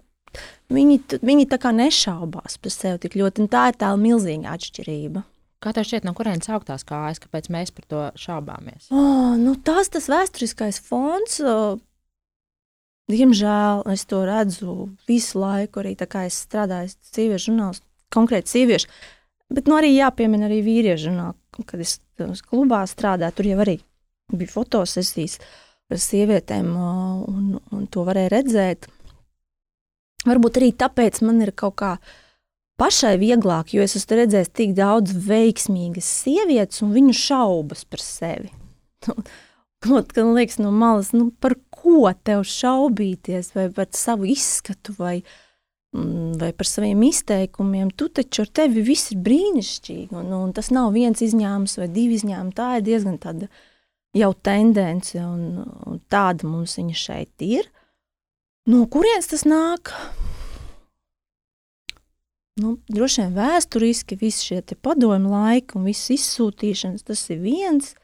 viņi, 0.74 1.00
viņi 1.26 1.46
tā 1.50 1.60
kā 1.62 1.74
nešaubās 1.76 2.60
par 2.62 2.74
sevi 2.74 3.06
tik 3.06 3.18
ļoti, 3.18 3.48
tā 3.52 3.70
ir 3.72 3.80
tā 3.82 3.94
milzīga 4.00 4.54
atšķirība. 4.58 5.24
Kā 5.64 5.72
tev 5.72 5.88
šķiet, 5.88 6.04
no 6.04 6.12
kurienes 6.18 6.50
aug 6.52 6.66
tās 6.68 6.84
kājas, 6.84 7.22
kāpēc 7.24 7.48
mēs 7.54 7.72
par 7.72 7.86
to 7.88 8.04
šaubāmies? 8.20 8.90
Oh, 8.92 9.34
nu 9.40 9.56
tas 9.56 9.88
tas 9.94 10.10
vēsturiskais 10.12 10.82
fons. 10.84 11.38
Uh, 11.40 11.80
diemžēl 13.12 13.86
es 13.94 14.04
to 14.10 14.24
redzu 14.28 14.76
visu 15.08 15.40
laiku, 15.40 15.80
arī 15.80 15.96
tā 16.00 16.10
kā 16.12 16.26
es 16.28 16.42
strādāju 16.44 16.92
sieviešu 17.14 17.52
žurnālā, 17.52 17.80
konkrēti 18.12 18.58
sieviešu. 18.58 18.92
Bet 19.54 19.72
nu, 19.72 19.78
arī 19.80 19.94
jāpiemina 19.94 20.50
arī 20.50 20.60
vīriešu 20.66 21.08
žurnālā, 21.08 21.32
kad 21.70 21.84
es 21.84 22.00
klubā 22.44 22.84
strādāju. 22.90 23.38
Tur 23.38 23.52
jau 23.54 23.62
arī 23.64 23.78
bija 24.34 24.52
fotosesijas 24.52 25.40
ar 25.94 26.02
sievietēm, 26.02 26.74
uh, 26.76 27.24
un, 27.32 27.56
un 27.72 27.88
to 27.88 28.04
varēja 28.08 28.36
redzēt. 28.36 28.92
Varbūt 30.28 30.60
arī 30.60 30.72
tāpēc 30.80 31.20
man 31.26 31.42
ir 31.44 31.52
kaut 31.56 31.76
kā 31.82 31.94
pašai 32.80 33.16
vieglāk, 33.22 33.74
jo 33.76 33.84
es 33.84 33.98
esmu 34.00 34.22
redzējis 34.22 34.52
tik 34.56 34.76
daudz 34.78 35.16
veiksmīgas 35.28 36.08
sievietes 36.24 36.84
un 36.86 36.94
viņu 36.96 37.16
šaubas 37.18 37.84
par 37.86 38.04
sevi. 38.04 38.54
Kaut 39.84 40.14
kā 40.16 40.24
liekas, 40.24 40.62
no 40.64 40.72
malas, 40.72 41.12
nu, 41.12 41.28
par 41.44 41.58
ko 41.74 42.08
tev 42.24 42.46
šaubīties, 42.48 43.52
vai 43.58 43.68
par 43.76 43.90
savu 43.92 44.30
izskatu, 44.32 44.94
vai, 44.96 45.18
mm, 45.92 46.38
vai 46.40 46.54
par 46.56 46.70
saviem 46.70 47.02
izteikumiem. 47.04 47.92
Tu 47.92 48.08
taču 48.08 48.46
ar 48.46 48.54
tevi 48.62 48.86
viss 48.88 49.12
ir 49.12 49.20
brīnišķīgi, 49.26 50.16
un, 50.16 50.32
un 50.38 50.56
tas 50.56 50.72
nav 50.72 50.94
viens 50.96 51.20
izņēmums 51.20 51.76
vai 51.82 51.90
divi 51.92 52.16
izņēmumi. 52.16 52.56
Tā 52.56 52.70
ir 52.80 52.88
diezgan 52.88 53.20
tāda 53.20 53.52
jau 54.16 54.32
tendence, 54.46 55.20
un, 55.20 55.66
un 55.84 56.00
tāda 56.08 56.48
mums 56.48 56.78
viņa 56.80 57.00
šeit 57.04 57.44
ir. 57.44 57.68
No 58.70 58.86
kurienes 58.88 59.28
tas 59.28 59.44
nāk? 59.44 59.92
Nu, 62.62 62.78
droši 62.88 63.24
vien 63.24 63.34
vēsturiski 63.36 64.16
visi 64.22 64.48
šie 64.48 64.62
te 64.62 64.78
padomu 64.78 65.34
laiki 65.34 65.76
un 65.80 65.90
visas 65.90 66.14
izsūtīšanas, 66.16 67.04
tas 67.04 67.26
ir 67.34 67.42
viens. 67.44 67.96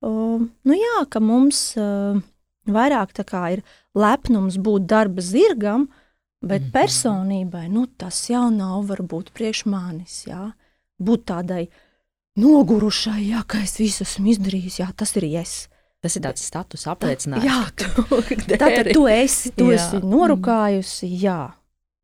Uh, 0.00 0.48
nu 0.64 0.74
jā, 0.74 1.02
ka 1.12 1.20
mums 1.20 1.76
uh, 1.78 2.16
vairāk 2.66 3.12
ir 3.52 3.62
lepnums 3.94 4.56
būt 4.56 4.86
darba 4.88 5.20
zirgam, 5.22 5.88
bet 6.40 6.62
mm 6.62 6.66
-hmm. 6.66 6.72
personībai 6.72 7.68
nu, 7.68 7.86
tas 7.86 8.30
jau 8.30 8.50
nav 8.50 8.88
varbūt 8.88 9.30
priekš 9.30 9.66
manis. 9.66 10.24
Jā. 10.26 10.52
Būt 10.98 11.24
tādai 11.24 11.68
nogurušai, 12.36 13.28
jā, 13.30 13.44
ka 13.46 13.58
es 13.58 13.78
visu 13.78 14.02
esmu 14.02 14.30
izdarījis, 14.30 14.80
jā, 14.80 14.88
tas 14.96 15.16
ir 15.16 15.24
es. 15.24 15.68
Tas 16.00 16.16
ir 16.16 16.24
tāds 16.24 16.44
status 16.48 16.86
apliecinājums. 16.88 17.44
Jā, 17.44 17.58
tu 17.76 18.56
Tātad 18.56 18.88
tu 18.94 19.04
esi, 19.10 19.52
tu 19.52 19.68
Jā. 19.68 19.76
esi 19.76 20.00
norūkājusi, 20.00 21.10
jā, 21.20 21.52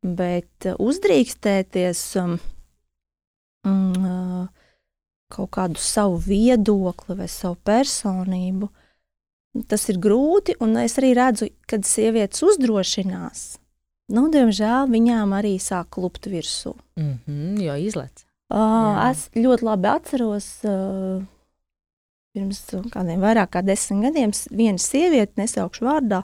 bet 0.05 0.67
uh, 0.69 0.77
uzdrīkstēties 0.77 2.01
um, 2.21 2.35
mm, 3.65 4.03
uh, 4.05 4.67
kaut 5.33 5.49
kādu 5.57 5.81
savu 5.81 6.19
viedokli 6.21 7.17
vai 7.17 7.29
savu 7.31 7.57
personību, 7.65 8.69
tas 9.67 9.87
ir 9.89 9.97
grūti, 10.03 10.55
un 10.61 10.77
es 10.83 10.99
arī 11.01 11.15
redzu, 11.17 11.49
kad 11.65 11.87
sievietes 11.87 12.45
uzdrošinās, 12.45 13.47
nu, 14.13 14.27
diemžēl 14.29 14.91
viņām 14.93 15.33
arī 15.39 15.55
sāk 15.57 15.89
klupt 15.97 16.29
virsū. 16.29 16.75
Mm 17.01 17.17
-hmm, 17.25 17.63
jo 17.65 17.75
izlec. 17.75 18.27
Uh, 18.47 18.59
Jā. 18.61 19.09
es 19.11 19.29
ļoti 19.35 19.65
labi 19.65 19.87
atceros, 19.91 20.45
uh, 20.63 21.25
pirms 22.37 22.61
kādiem 22.93 23.23
vairāk 23.23 23.55
kā 23.55 23.63
desmit 23.65 24.05
gadiem, 24.07 24.33
viena 24.53 24.81
sieviete, 24.81 25.33
nesaukšu 25.41 25.87
vārdā, 25.87 26.21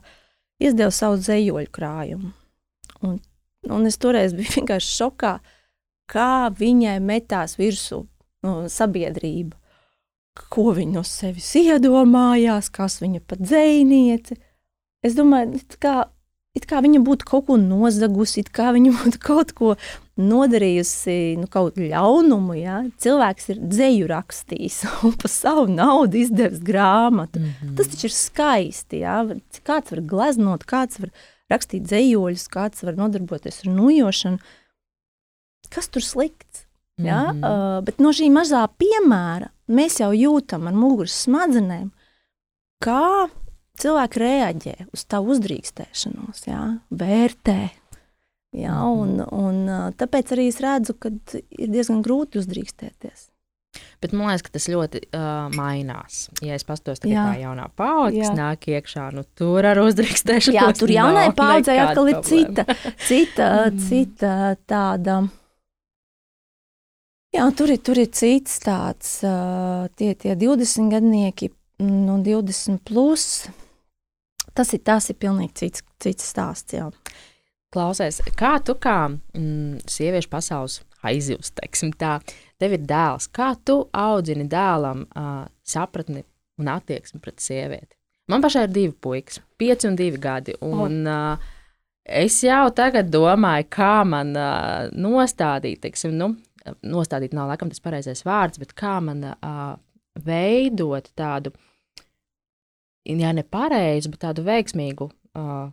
izdeva 0.61 0.93
savu 0.93 1.17
zemoļu 1.21 1.71
krājumu. 1.73 2.31
Un, 3.03 3.17
un 3.73 3.89
es 3.89 3.97
toreiz 4.01 4.35
biju 4.37 4.53
vienkārši 4.59 4.95
šokā, 5.01 5.33
kā 6.13 6.31
viņai 6.53 6.99
metās 7.03 7.57
virsū 7.57 8.03
nu, 8.45 8.55
sabiedrība. 8.69 9.57
Ko 10.49 10.71
viņa 10.73 10.95
no 10.95 11.03
sevis 11.05 11.51
iedomājās, 11.59 12.71
kas 12.73 12.97
viņa 13.03 13.21
pat 13.29 13.43
dzēniece. 13.43 14.37
Es 15.05 15.13
domāju, 15.17 15.59
it 15.59 15.77
kā, 15.81 16.07
it 16.57 16.65
kā 16.69 16.79
viņa 16.81 17.03
būtu 17.05 17.27
kaut 17.29 17.45
ko 17.49 17.57
nozagusi, 17.61 18.41
it 18.41 18.49
kā 18.53 18.71
viņa 18.73 18.93
būtu 19.01 19.21
kaut 19.21 19.53
ko 19.57 19.75
nodarījusi, 20.19 21.37
nu, 21.41 21.47
kaut 21.49 21.73
kādu 21.73 21.87
ļaunumu. 21.89 22.55
Ja? 22.59 22.81
Cilvēks 23.01 23.49
ir 23.53 23.61
dzēju 23.61 24.09
rakstījis 24.11 24.81
un 25.07 25.15
par 25.19 25.31
savu 25.33 25.67
naudu 25.71 26.19
izdevis 26.21 26.61
grāmatu. 26.63 27.41
Mm 27.41 27.53
-hmm. 27.53 27.77
Tas 27.77 27.89
taču 27.93 28.07
ir 28.07 28.15
skaisti. 28.17 29.01
Ja? 29.05 29.23
Kāds 29.65 29.91
var 29.91 30.01
gleznot, 30.01 30.65
kāds 30.69 30.99
var 30.99 31.09
rakstīt 31.49 31.87
dzējoļus, 31.89 32.45
kāds 32.49 32.83
var 32.83 32.97
nodarboties 32.97 33.63
ar 33.65 33.73
nujošanu. 33.73 34.37
kas 35.69 35.87
tur 35.87 36.03
slikts? 36.03 36.67
Ja? 36.97 37.33
Mm 37.33 37.41
-hmm. 37.41 37.77
uh, 37.77 37.83
bet 37.83 37.99
no 37.99 38.09
šī 38.09 38.29
mazā 38.29 38.67
piemēra 38.77 39.49
mēs 39.67 39.99
jau 39.99 40.11
jūtam 40.13 40.67
ar 40.67 40.73
muguras 40.73 41.23
smadzenēm, 41.25 41.89
kā 42.83 43.29
cilvēki 43.79 44.19
reaģē 44.19 44.75
uz 44.93 45.05
tavu 45.05 45.33
uzdrīkstēšanos, 45.33 46.47
ja? 46.47 46.79
vērtē. 46.91 47.69
Ja? 48.53 48.73
Mm 48.83 49.19
-hmm. 49.19 49.33
un, 49.33 49.65
un, 49.67 49.91
tāpēc 49.97 50.33
arī 50.35 50.47
es 50.47 50.59
redzu, 50.61 50.93
ka 50.93 51.09
ir 51.57 51.69
diezgan 51.69 52.03
grūti 52.03 52.39
uzdrīkstēties. 52.39 53.33
Bet 54.01 54.11
man 54.11 54.27
liekas, 54.27 54.43
ka 54.45 54.51
tas 54.53 54.67
ļoti 54.69 54.99
uh, 55.15 55.47
mainās. 55.55 56.27
Ja 56.45 56.57
es 56.57 56.65
pastos 56.67 56.99
tagad 57.01 57.15
tā 57.17 57.39
jaunā 57.41 57.69
paudze, 57.75 58.19
kas 58.19 58.35
nāk 58.37 58.67
iekšā, 58.69 59.07
nu 59.15 59.23
tur 59.39 59.65
ar 59.65 59.79
uzdrīkstēšanu. 59.81 60.57
Jā, 60.57 60.67
tur 60.77 60.91
jaunai 60.93 61.29
paudzei 61.37 61.79
atkal 61.81 62.11
ir 62.11 62.19
cita, 62.27 62.65
cita, 63.07 63.47
mm. 63.71 63.79
cita 63.87 64.33
tāda. 64.69 65.23
Jā, 67.33 67.47
tur 67.57 67.73
ir, 67.73 67.81
tur 67.81 67.97
ir 67.97 68.11
cits 68.13 68.59
tāds, 68.61 69.15
uh, 69.25 69.87
tie, 69.97 70.13
tie 70.13 70.35
20 70.37 70.91
gadnieki 70.93 71.49
un 71.81 72.21
20 72.23 72.83
plus. 72.85 73.47
Tas 74.53 74.75
ir, 74.75 74.83
tas 74.85 75.09
ir 75.09 75.17
pilnīgi 75.17 75.63
cits, 75.63 75.85
cits 76.03 76.27
stāsts. 76.29 76.75
Jā. 76.77 76.91
Klausies, 77.73 78.19
kā 78.37 78.59
tu 78.61 78.75
kā 78.77 79.07
mm, 79.09 79.81
sieviešu 79.89 80.29
pasaules 80.29 80.81
aizjūs, 81.03 81.55
teiksim 81.57 81.93
tā, 81.97 82.19
tev 82.61 82.75
ir 82.77 82.85
dēls. 82.85 83.27
Kā 83.33 83.53
tu 83.65 83.79
audzini 83.97 84.45
dēlam 84.49 85.07
uh, 85.07 85.43
sapratni 85.65 86.21
un 86.61 86.69
attieksmi 86.69 87.21
pret 87.23 87.41
sievieti? 87.41 87.95
Man 88.29 88.43
pašai 88.45 88.67
ir 88.67 88.75
divi 88.75 88.93
puikas, 88.93 89.41
pieci 89.59 89.89
un 89.89 89.97
divi 89.99 90.21
gadi. 90.21 90.55
Un, 90.63 91.01
oh. 91.09 91.33
uh, 91.33 91.73
es 92.05 92.37
jau 92.45 92.67
tagad 92.77 93.09
domāju, 93.11 93.67
kā 93.73 93.95
man 94.07 94.35
uh, 94.37 94.93
nostādīt, 94.93 95.81
teiksim, 95.83 96.13
nu, 96.19 96.35
nostādīt 96.85 97.33
nav 97.35 97.49
laikam 97.51 97.73
tas 97.73 97.83
pareizais 97.83 98.23
vārds, 98.27 98.61
bet 98.61 98.77
kā 98.77 98.99
man 99.03 99.25
uh, 99.33 99.75
veidot 100.23 101.09
tādu, 101.17 101.51
ja 103.09 103.33
ne 103.33 103.43
pareizu, 103.43 104.13
bet 104.13 104.27
tādu 104.29 104.45
veiksmīgu 104.45 105.09
uh, 105.09 105.71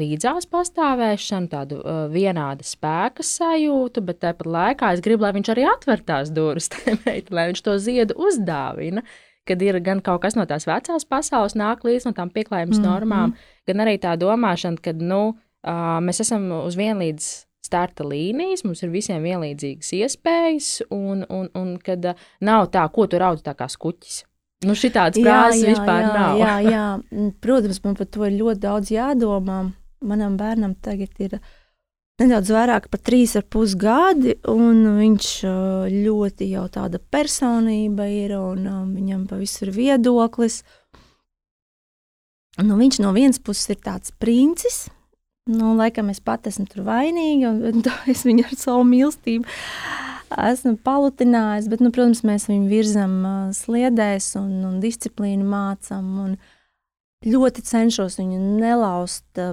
līdzās 0.00 0.48
pastāvēšanu, 0.50 1.50
tādu 1.52 1.78
uh, 1.80 2.06
vienādu 2.10 2.66
spēka 2.66 3.24
sajūtu, 3.26 4.02
bet 4.06 4.20
tāpat 4.24 4.50
laikā 4.50 4.90
es 4.96 5.04
gribu, 5.04 5.26
lai 5.26 5.34
viņš 5.36 5.52
arī 5.54 5.68
atver 5.70 6.02
tās 6.06 6.32
durvis, 6.34 6.70
meitai, 7.04 7.34
lai 7.34 7.46
viņš 7.52 7.62
to 7.62 7.76
ziedu 7.82 8.18
uzdāvina. 8.18 9.04
Kad 9.44 9.60
ir 9.60 9.76
gan 9.84 10.00
kaut 10.00 10.22
kas 10.22 10.38
no 10.38 10.46
tās 10.48 10.64
vecās 10.64 11.04
pasaules, 11.04 11.52
nāk 11.58 11.84
līdz 11.84 12.08
no 12.08 12.14
tām 12.16 12.30
pieklājības 12.32 12.78
mm 12.78 12.84
-hmm. 12.84 12.88
normām, 12.88 13.34
gan 13.68 13.82
arī 13.84 13.98
tā 14.00 14.16
domāšana, 14.16 14.80
ka 14.80 14.92
nu, 14.96 15.36
uh, 15.36 16.00
mēs 16.00 16.22
esam 16.24 16.48
uz 16.64 16.78
vienlīdz 16.80 17.44
starta 17.64 18.04
līnijas, 18.04 18.64
mums 18.64 18.82
ir 18.82 18.90
visiem 18.90 19.22
vienlīdzīgas 19.22 19.92
iespējas, 19.92 20.82
un, 20.90 21.26
un, 21.28 21.48
un 21.54 21.78
kad 21.78 22.04
uh, 22.04 22.16
nav 22.40 22.70
tā, 22.72 22.88
ko 22.88 23.06
tu 23.06 23.18
raudzi 23.18 23.44
tā 23.44 23.54
kā 23.54 23.68
skuķis. 23.68 24.24
Nu, 24.64 24.72
šī 24.72 24.90
tādas 24.90 25.20
frāzes 25.20 25.66
vispār 25.66 26.00
jā, 26.00 26.12
nav. 26.14 26.38
jā, 26.38 26.58
jā, 26.70 26.84
protams, 27.44 27.84
man 27.84 27.94
par 27.94 28.06
to 28.06 28.24
ir 28.24 28.40
ļoti 28.40 28.60
daudz 28.60 28.90
jādomā 28.90 29.74
manam 30.06 30.38
bērnam 30.40 30.74
tagad 30.84 31.20
ir 31.24 31.38
nedaudz 32.22 32.52
vairāk 32.54 32.88
par 32.92 33.02
trīs 33.02 33.34
ar 33.38 33.46
pus 33.50 33.74
gadi, 33.78 34.36
un 34.50 34.84
viņš 35.00 35.30
ļoti 35.90 36.50
jau 36.52 36.64
tāda 36.72 37.00
personība 37.02 38.06
ir, 38.10 38.36
un 38.38 38.94
viņam 38.94 39.26
pavisam 39.30 39.68
ir 39.68 39.74
viedoklis. 39.78 40.62
Nu, 42.62 42.78
viņš 42.78 43.00
no 43.02 43.10
vienas 43.16 43.40
puses 43.42 43.72
ir 43.74 43.80
tāds 43.82 44.14
princis, 44.22 44.84
nu, 45.50 45.74
laikam 45.74 46.12
es 46.12 46.22
pat 46.22 46.46
esmu 46.46 46.68
tur 46.70 46.84
vainīga, 46.86 47.50
un 47.50 47.82
es 48.12 48.22
viņu 48.26 48.46
ar 48.46 48.58
savu 48.60 48.86
mīlestību 48.86 49.48
esmu 50.34 50.76
palutinājis, 50.84 51.68
bet, 51.70 51.82
nu, 51.84 51.90
protams, 51.94 52.24
mēs 52.26 52.48
viņu 52.50 52.68
virzam 52.70 53.16
sliedēs 53.54 54.32
un, 54.40 54.50
un 54.66 54.78
disciplīnu 54.82 55.46
mācam, 55.46 56.06
un 56.24 56.36
ļoti 57.28 57.64
cenšos 57.64 58.18
viņu 58.20 58.40
nelauzt 58.60 59.44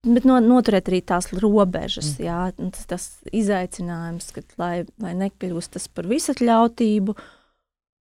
Bet 0.00 0.24
no, 0.24 0.38
noturēt 0.40 0.86
arī 0.88 1.02
tās 1.04 1.26
robežas, 1.36 2.14
mm. 2.14 2.24
jā, 2.24 2.70
tas, 2.72 2.86
tas 2.88 3.34
izaicinājums, 3.36 4.30
kad, 4.32 4.46
lai, 4.56 4.86
lai 5.02 5.12
nekļūst 5.26 5.74
tas 5.74 5.90
par 5.92 6.08
visatļautību, 6.08 7.14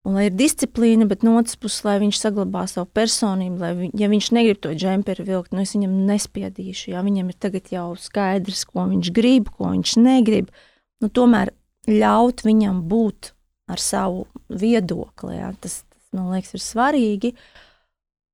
un 0.07 0.15
lai 0.15 0.29
ir 0.29 0.37
disciplīna, 0.39 1.09
bet 1.11 1.27
no 1.27 1.35
otras 1.41 1.59
puses, 1.59 1.83
lai 1.89 1.97
viņš 2.05 2.21
saglabā 2.23 2.63
savu 2.71 2.87
personību, 2.95 3.59
lai 3.59 3.73
vi, 3.75 3.91
ja 3.99 4.07
viņš 4.13 4.31
negrib 4.39 4.63
to 4.63 4.77
džemperi 4.79 5.27
vilkt, 5.27 5.51
nu 5.51 5.65
es 5.65 5.75
viņam 5.75 5.99
nespiedīšu, 6.13 6.93
jā, 6.95 7.03
viņam 7.09 7.35
ir 7.35 7.41
tagad 7.43 7.75
jau 7.75 7.89
skaidrs, 7.99 8.63
ko 8.71 8.87
viņš 8.93 9.11
grib, 9.17 9.51
ko 9.59 9.75
viņš 9.75 9.99
negrib, 9.99 10.55
nu 11.03 11.11
tomēr 11.11 11.51
ļaut 11.91 12.47
viņam 12.47 12.85
būt 12.87 13.35
ar 13.71 13.83
savu 13.83 14.29
viedokli, 14.47 15.41
jā, 15.41 15.51
tas, 15.59 15.83
tas, 15.91 16.07
man 16.15 16.31
liekas, 16.37 16.55
ir 16.55 16.65
svarīgi. 16.65 17.35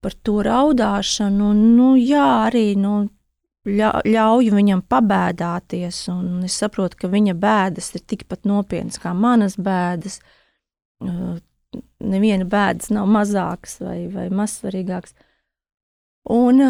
Par 0.05 0.12
to 0.23 0.38
raudāšanu, 0.45 1.55
nu, 1.57 1.95
jā, 1.99 2.27
arī, 2.47 2.69
nu, 2.79 3.07
ļauju 3.66 4.55
viņam 4.55 4.83
pabēdāties, 4.87 6.05
un 6.12 6.44
es 6.46 6.57
saprotu, 6.61 7.00
ka 7.02 7.11
viņa 7.12 7.35
bēdas 7.38 7.92
ir 7.96 8.05
tikpat 8.07 8.46
nopietnas 8.46 9.00
kā 9.02 9.14
manas 9.16 9.57
bēdas. 9.59 10.20
Neviena 12.00 12.46
bēdas 12.48 12.92
nav 12.94 13.09
mazākas 13.11 13.81
vai, 13.83 14.07
vai 14.12 14.29
mazsvarīgākas. 14.31 15.16
Un 16.33 16.62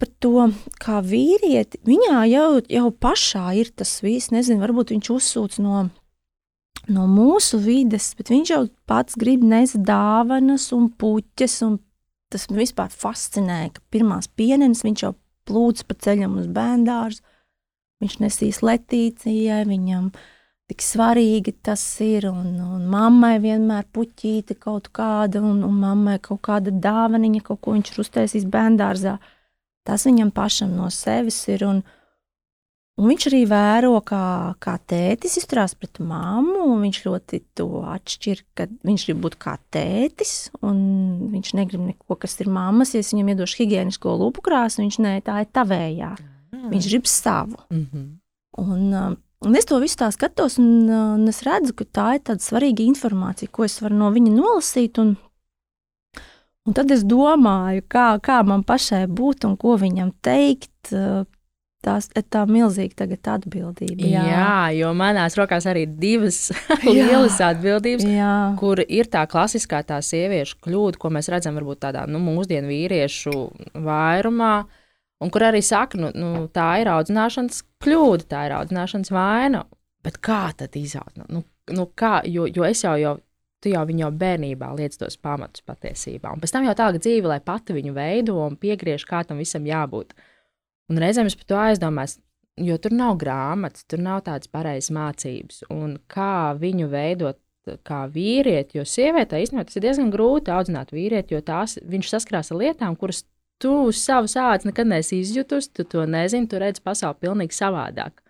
par 0.00 0.10
to, 0.22 0.48
kā 0.80 1.00
vīrieti, 1.04 1.80
viņā 1.86 2.24
jau, 2.30 2.50
jau 2.72 2.90
pašā 2.90 3.50
ir 3.60 3.70
tas 3.76 3.98
viss, 4.04 4.32
nezinu, 4.32 4.62
varbūt 4.64 4.94
viņš 4.94 5.10
uzsūc 5.12 5.58
no, 5.62 5.84
no 6.88 7.06
mūsu 7.10 7.60
vides, 7.60 8.12
bet 8.18 8.32
viņš 8.32 8.52
jau 8.54 8.62
pats 8.88 9.18
grib 9.20 9.44
nest 9.44 9.78
dāvanas 9.84 10.70
un 10.76 10.88
puķes, 10.90 11.58
un 11.68 11.78
tas 12.32 12.46
vispār 12.48 12.92
fascinē, 12.94 13.66
ka 13.74 13.84
pirmās 13.92 14.30
pienenes 14.38 14.84
viņš 14.86 15.04
jau 15.04 15.12
plūds 15.50 15.86
pa 15.86 15.98
ceļam 16.06 16.38
uz 16.40 16.48
bērndārzu. 16.54 17.24
Viņš 18.00 18.20
nesīs 18.22 18.62
letīcijai, 18.64 19.64
viņam 19.68 20.08
tik 20.70 20.84
svarīgi 20.86 21.52
tas 21.66 21.82
ir, 22.00 22.30
un, 22.30 22.54
un 22.62 22.86
mammai 22.88 23.34
vienmēr 23.42 23.88
puķīte 23.92 24.56
kaut 24.56 24.88
kāda, 24.94 25.42
un, 25.44 25.64
un 25.66 25.80
mammai 25.82 26.16
kaut 26.22 26.40
kāda 26.46 26.72
dāvaniņa, 26.72 27.42
kaut 27.44 27.60
ko 27.66 27.74
viņš 27.74 27.92
ir 27.92 28.02
uztaisījis 28.04 28.48
bērndārzā. 28.54 29.18
Tas 29.84 30.06
viņam 30.06 30.30
pašam 30.32 30.72
no 30.78 30.88
sevis 30.94 31.42
ir, 31.50 31.66
un, 31.66 31.82
un 31.82 31.99
viņš 32.98 33.26
arī 33.30 33.40
vēro, 33.48 33.92
kā, 34.06 34.24
kā 34.62 34.74
tētis 34.90 35.38
izturās 35.40 35.74
pret 35.78 36.00
mammu, 36.04 36.66
un 36.74 36.82
viņš 36.84 36.98
ļoti 37.06 37.40
to 37.58 37.68
atšķir, 37.88 38.42
ka 38.56 38.66
viņš 38.86 39.06
grib 39.08 39.22
būt 39.24 39.38
kā 39.40 39.56
tētis, 39.72 40.50
un 40.66 41.30
viņš 41.32 41.54
negrib 41.58 41.86
neko, 41.86 42.18
kas 42.20 42.36
ir 42.42 42.50
mammas. 42.52 42.94
Ja 42.94 43.04
es 43.04 43.12
viņam 43.14 43.32
iedošu 43.34 43.62
higiēnisko 43.62 44.16
lupu 44.20 44.44
krāsu, 44.44 44.82
viņš 44.84 45.00
ne, 45.04 45.16
tā 45.24 45.40
ir 45.44 45.50
tavējā. 45.54 46.12
Mm. 46.52 46.68
Viņš 46.74 46.90
grib 46.92 47.08
savu. 47.08 47.56
Mm 47.70 47.86
-hmm. 47.86 48.06
un, 48.58 48.94
um, 48.94 49.16
un 49.46 49.56
es 49.56 49.64
to 49.64 49.78
visu 49.78 49.96
tā 49.96 50.10
skatos, 50.12 50.58
un, 50.58 50.90
un 50.90 51.28
es 51.28 51.42
redzu, 51.42 51.74
ka 51.74 51.84
tā 51.84 52.14
ir 52.14 52.20
tāda 52.20 52.42
svarīga 52.42 52.84
informācija, 52.84 53.48
ko 53.48 53.64
es 53.64 53.80
varu 53.80 53.96
no 53.96 54.10
viņa 54.10 54.32
nolasīt. 54.34 54.98
Un, 54.98 55.16
un 56.66 56.74
tad 56.74 56.90
es 56.90 57.04
domāju, 57.04 57.82
kā, 57.88 58.20
kā 58.20 58.42
man 58.44 58.64
pašai 58.64 59.06
būt 59.06 59.44
un 59.44 59.56
ko 59.56 59.76
viņam 59.76 60.12
teikt 60.20 60.92
uh, 60.92 61.24
tās 61.84 62.08
ir 62.16 62.24
tā 62.32 62.42
milzīga 62.48 63.06
atbildība. 63.34 64.08
Jā. 64.08 64.24
jā, 64.28 64.56
jo 64.80 64.90
manās 64.96 65.36
rokās 65.38 65.66
arī 65.70 65.86
divas 65.88 66.50
lielas 66.86 67.40
atbildības, 67.44 68.04
jā. 68.04 68.34
kur 68.60 68.82
ir 68.84 69.08
tā 69.12 69.24
klasiskā 69.30 69.82
tā 69.88 70.00
sieviešu 70.04 70.60
kļūda, 70.66 71.00
ko 71.00 71.12
mēs 71.14 71.30
redzam 71.32 71.56
varbūt 71.58 71.82
tādā 71.86 72.04
nu, 72.10 72.20
mūsdienu 72.24 72.70
vīriešu 72.70 73.34
vairumā. 73.86 74.54
Un 75.20 75.32
kur 75.32 75.44
arī 75.50 75.60
saka, 75.64 75.98
nu, 76.00 76.12
nu, 76.16 76.46
tā 76.52 76.68
ir 76.80 76.88
audzināšanas 76.88 77.64
kļūda, 77.84 78.28
tā 78.28 78.46
ir 78.48 78.56
audzināšanas 78.56 79.12
vaina. 79.12 79.66
Bet 80.04 80.16
kā 80.24 80.46
tad 80.56 80.76
izaugt? 80.80 81.18
Nu, 81.28 81.42
nu, 81.76 81.90
kā, 81.92 82.22
jo, 82.24 82.46
jo 82.48 82.64
es 82.64 82.80
jau, 82.86 82.94
jau, 82.96 83.18
tu 83.60 83.68
jau 83.68 83.82
viņu 83.84 84.06
jau 84.06 84.08
bērnībā 84.22 84.70
liec 84.78 84.96
tos 84.96 85.18
pamatus 85.20 85.60
patiesībā. 85.68 86.32
Un 86.32 86.40
pēc 86.40 86.54
tam 86.56 86.64
jau 86.64 86.72
tālāk 86.76 87.02
dzīve, 87.04 87.28
lai 87.34 87.40
pati 87.44 87.76
viņu 87.76 87.92
veido 87.96 88.38
un 88.46 88.56
piegriež, 88.60 89.04
kā 89.08 89.20
tam 89.28 89.44
visam 89.44 89.68
jābūt. 89.68 90.16
Uh, 90.16 90.29
Un 90.90 90.98
reizēm 90.98 91.28
es 91.30 91.38
par 91.38 91.46
to 91.46 91.60
aizdomājos, 91.62 92.18
jo 92.60 92.76
tur 92.82 92.94
nav 92.96 93.16
grāmatas, 93.20 93.86
tur 93.88 94.02
nav 94.02 94.24
tādas 94.26 94.50
pareizas 94.50 94.90
mācības. 94.94 95.62
Un 95.70 95.98
kā 96.10 96.52
viņu 96.58 96.90
veidot 96.90 97.38
kā 97.86 98.04
vīrieti, 98.10 98.78
jo 98.80 98.86
sievietē 98.88 99.38
īstenībā 99.42 99.66
tas 99.68 99.78
ir 99.78 99.84
diezgan 99.84 100.10
grūti 100.12 100.50
audzināt 100.54 100.94
vīrieti, 100.96 101.36
jo 101.36 101.42
tās, 101.44 101.76
viņš 101.86 102.14
saskarās 102.14 102.50
ar 102.50 102.58
lietām, 102.62 102.96
kuras 102.98 103.22
tu 103.60 103.74
uz 103.90 104.00
savas 104.00 104.34
ādas 104.40 104.66
nekad 104.66 104.88
neesi 104.88 105.20
izjutusi, 105.20 105.70
tu 105.76 105.84
to 105.84 106.06
nezini, 106.08 106.48
tu 106.50 106.58
redzi 106.60 106.82
pasauli 106.84 107.20
pilnīgi 107.20 107.56
savādāk. 107.58 108.22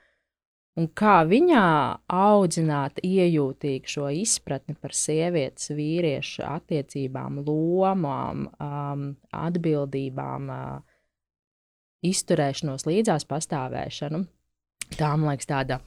Un 0.79 0.87
kā 0.97 1.21
viņā 1.27 1.65
audzināt 2.15 3.01
iejūtīgi 3.05 3.91
šo 3.91 4.07
izpratni 4.15 4.77
par 4.79 4.95
sievietes, 4.97 5.73
vīriešu 5.77 6.45
attiecībām, 6.47 7.41
lomām, 7.47 8.47
um, 8.55 9.05
atbildībām, 9.35 10.53
uh, 10.55 10.90
izturēšanos, 12.07 12.87
līdzās 12.89 13.27
pastāvēšanu. 13.29 14.25
Tā, 14.97 15.13
man 15.15 15.31
liekas, 15.31 15.49
tāda 15.51 15.79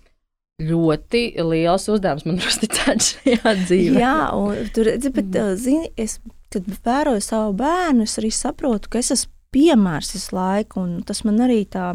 ļoti 0.63 1.23
liels 1.41 1.87
uzdevums 1.91 2.25
man 2.29 2.39
uzticēts 2.49 3.13
šajā 3.17 3.55
dzīvē. 3.65 4.01
Jā, 4.03 4.17
un 4.37 4.71
tur 4.75 4.89
redzi, 4.91 5.11
bet, 5.13 5.29
uh, 5.39 5.53
zini, 5.59 5.91
es, 5.99 6.19
kad 6.53 6.67
vēroju 6.85 7.23
savu 7.25 7.55
bērnu, 7.59 8.07
es 8.07 8.17
arī 8.21 8.31
saprotu, 8.33 8.91
ka 8.93 9.01
es 9.01 9.13
esmu 9.17 9.31
piemērs 9.53 10.15
visu 10.15 10.33
laiku, 10.33 10.81
un 10.81 11.05
tas 11.05 11.21
man 11.27 11.41
arī 11.45 11.61
tā 11.69 11.93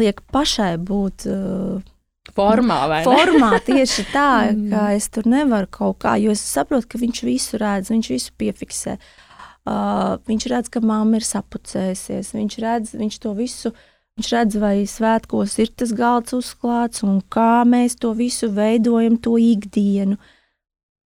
liek 0.00 0.22
pašai 0.34 0.74
būt. 0.82 1.26
Uh, 1.30 1.88
Formā? 2.36 2.76
Formā 3.02 3.56
tieši 3.66 4.04
tā, 4.12 4.52
ka 4.70 4.90
es 4.94 5.08
tur 5.10 5.26
nevaru 5.26 5.66
kaut 5.72 5.98
kā, 6.04 6.14
jo 6.20 6.34
es 6.36 6.42
saprotu, 6.46 6.92
ka 6.92 7.00
viņš 7.00 7.22
visu 7.26 7.58
redz, 7.58 7.90
viņš 7.90 8.10
visu 8.12 8.34
piefiksē. 8.38 8.94
Uh, 8.94 9.29
viņš 9.64 10.46
redz, 10.50 10.70
ka 10.72 10.80
mamma 10.80 11.20
ir 11.20 11.26
sapucējusies, 11.26 12.34
viņš 12.36 12.58
redz, 12.64 12.94
viņš 12.96 13.18
to 13.22 13.34
visu 13.36 13.72
uh, 13.74 13.80
Viņš 14.20 14.30
redz, 14.34 14.56
vai 14.60 14.74
svētkos 14.84 15.54
ir 15.62 15.70
tas 15.80 15.94
galds 15.96 16.34
uzklāts 16.36 17.00
un 17.06 17.22
kā 17.32 17.62
mēs 17.64 17.94
to 18.02 18.10
visu 18.12 18.50
veidojam, 18.52 19.14
to 19.16 19.38
ikdienu. 19.40 20.18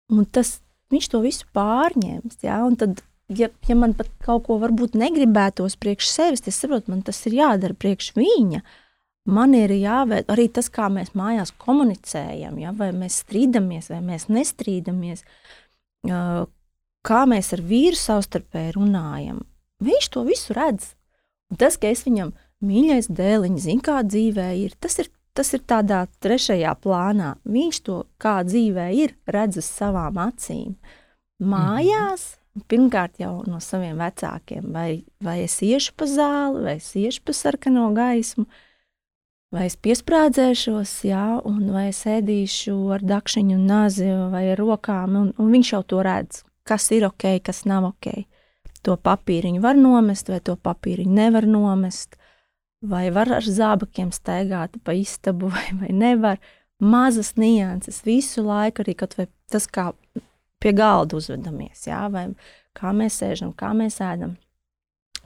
Un 0.09 0.25
tas, 0.25 0.55
viņš 0.89 1.09
to 1.13 1.21
visu 1.21 1.45
pārņems. 1.53 2.39
Ja? 2.41 2.63
Un 2.65 2.79
tad, 2.81 3.03
ja, 3.29 3.51
ja 3.69 3.77
man 3.77 3.93
pat 3.93 4.09
kaut 4.25 4.47
ko 4.47 4.57
varbūt 4.63 4.97
negribētos 4.97 5.77
priekš 5.77 6.09
sevis, 6.15 6.41
tad 6.41 6.55
es 6.55 6.59
saprotu, 6.63 6.89
man 6.95 7.05
tas 7.05 7.21
ir 7.29 7.37
jādara 7.43 7.77
priekš 7.77 8.15
viņa. 8.17 8.63
Man 9.37 9.53
ir 9.53 9.69
jāveic 9.77 10.25
arī 10.33 10.47
tas, 10.57 10.71
kā 10.73 10.89
mēs 10.89 11.13
mājās 11.13 11.53
komunicējam, 11.61 12.57
ja? 12.61 12.73
vai 12.73 12.89
mēs 12.89 13.21
strīdamies, 13.21 13.93
vai 13.93 14.01
mēs 14.05 14.31
nestrīdamies, 14.33 15.21
kā 17.05 17.25
mēs 17.29 17.53
ar 17.55 17.63
vīru 17.65 17.97
savstarpēji 17.99 18.75
runājam. 18.77 19.43
Viņš 19.85 20.09
to 20.13 20.23
visu 20.27 20.55
redz. 20.57 20.93
Un 21.51 21.59
tas, 21.61 21.77
ka 21.77 21.91
es 21.91 22.05
viņam 22.07 22.33
mīļais 22.65 23.11
dēliņš, 23.13 23.61
zina, 23.67 23.85
kā 23.85 23.99
dzīvē 24.05 24.47
ir. 24.63 24.75
Tas 24.81 24.97
ir, 25.03 25.11
tas 25.37 25.51
ir 25.53 25.63
tādā 25.67 26.05
trešajā 26.23 26.73
plānā. 26.81 27.35
Viņš 27.45 27.81
to 27.85 27.99
kā 28.21 28.39
dzīvē 28.47 28.87
ir, 28.97 29.15
redz 29.29 29.61
uz 29.61 29.69
savām 29.69 30.17
acīm. 30.23 30.75
Mājās, 31.43 32.37
mhm. 32.55 32.67
pirmkārt 32.71 33.19
jau 33.19 33.33
no 33.49 33.59
saviem 33.59 33.99
vecākiem, 33.99 34.71
vai, 34.71 35.03
vai 35.21 35.41
es 35.43 35.59
iešu 35.61 35.97
pa 35.99 36.07
zāli, 36.09 36.63
vai 36.63 36.77
es 36.79 36.93
iešu 36.95 37.25
pa 37.27 37.35
sarkano 37.35 37.89
gaismu, 37.95 38.47
vai 39.51 39.67
es 39.67 39.75
piesprādzēšos, 39.75 40.95
jā, 41.11 41.27
un 41.43 41.67
vai 41.75 41.89
es 41.91 42.01
ēdīšu 42.07 42.77
ar 42.95 43.03
dakšiņu 43.03 43.59
un 43.59 43.67
nazi 43.67 44.07
vai 44.31 44.47
ar 44.53 44.63
rokām, 44.63 45.19
un, 45.19 45.31
un 45.35 45.51
viņš 45.51 45.73
jau 45.75 45.83
to 45.91 46.01
redz, 46.07 46.45
kas 46.67 46.91
ir 46.91 47.05
ok, 47.05 47.39
kas 47.45 47.65
nav 47.65 47.85
ok. 47.93 48.25
To 48.85 48.97
papīriņu 49.01 49.61
var 49.61 49.77
nomest, 49.77 50.29
vai 50.29 50.39
to 50.45 50.55
papīriņu 50.55 51.13
nevar 51.13 51.47
nomest 51.49 52.19
vai 52.89 53.09
var 53.13 53.31
ar 53.39 53.45
zābakiem 53.45 54.11
staigāt 54.13 54.77
pa 54.85 54.95
istabu, 54.95 55.49
vai, 55.55 55.67
vai 55.79 55.91
nevar. 55.93 56.39
Mazas 56.83 57.37
nianses 57.39 58.01
visu 58.03 58.43
laiku, 58.43 58.83
arī 58.83 58.97
tas, 58.99 59.67
kā 59.71 59.93
pie 60.59 60.73
galda 60.75 61.15
uzvedamies, 61.15 61.85
jā, 61.87 62.01
vai 62.11 62.27
kā 62.75 62.91
mēs 62.91 63.21
sēžam, 63.21 63.53
kā 63.55 63.71
mēs 63.77 64.01
ēdam. 64.03 64.35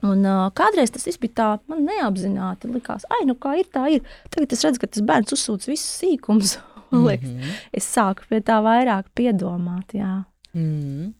Un, 0.06 0.22
uh, 0.24 0.46
kādreiz 0.56 0.92
tas 0.94 1.18
bija 1.20 1.34
tā, 1.36 1.48
man 1.68 1.82
neapzināti 1.84 2.70
likās, 2.70 3.02
ah, 3.10 3.24
nu 3.26 3.34
kā 3.36 3.58
ir, 3.60 3.66
tā 3.68 3.88
ir. 3.96 4.06
Tagad 4.32 4.54
es 4.54 4.62
redzu, 4.64 4.80
ka 4.80 4.88
tas 4.88 5.04
bērns 5.04 5.34
uzsūc 5.36 5.66
visus 5.68 5.90
sīkumus. 6.00 6.58
Mm 6.90 7.06
-hmm. 7.06 7.50
Es 7.72 7.86
sāku 7.96 8.24
pie 8.28 8.40
tā 8.40 8.62
vairāk 8.62 9.04
piedomāt. 9.14 9.92
Jā. 9.94 10.24
Mm 10.54 10.80
-hmm. 10.80 11.12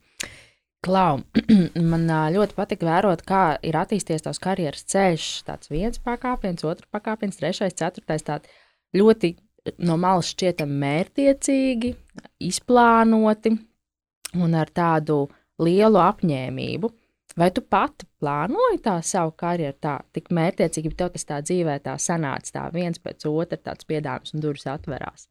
Klau, 0.80 1.20
man 1.92 2.06
ļoti 2.08 2.56
patīk 2.56 2.84
vērot, 2.88 3.20
kā 3.28 3.58
ir 3.66 3.76
attīstījies 3.76 4.24
tavs 4.24 4.40
karjeras 4.40 4.86
ceļš. 4.88 5.28
Tāds 5.48 5.68
viens 5.72 6.00
pakāpiens, 6.00 6.64
otrs 6.64 6.88
pakāpiens, 6.92 7.36
trešais, 7.36 7.76
ceturtais. 7.76 8.24
Tāds 8.24 8.48
ļoti 8.96 9.34
no 9.84 9.98
malas 10.00 10.30
šķietam 10.32 10.72
mērķiecīgi, 10.80 11.92
izplānoti 12.48 13.52
un 14.40 14.56
ar 14.56 14.72
tādu 14.72 15.26
lielu 15.60 16.00
apņēmību. 16.00 16.92
Vai 17.38 17.50
tu 17.54 17.62
pati 17.62 18.08
plānoji 18.18 18.80
tā 18.82 18.96
savu 19.06 19.36
karjeru 19.38 19.76
tā, 19.84 19.98
tik 20.16 20.32
mērķiecīgi, 20.34 20.90
bet 20.90 20.98
tev 20.98 21.12
tas 21.14 21.28
tā 21.28 21.42
dzīvē 21.44 21.76
tā 21.84 21.94
sanāca, 22.00 22.56
tā 22.56 22.64
viens 22.74 22.98
pēc 22.98 23.28
otra 23.28 23.60
tāds 23.60 23.86
piedāvājums 23.86 24.34
un 24.34 24.42
durvis 24.42 24.66
atverās? 24.68 25.28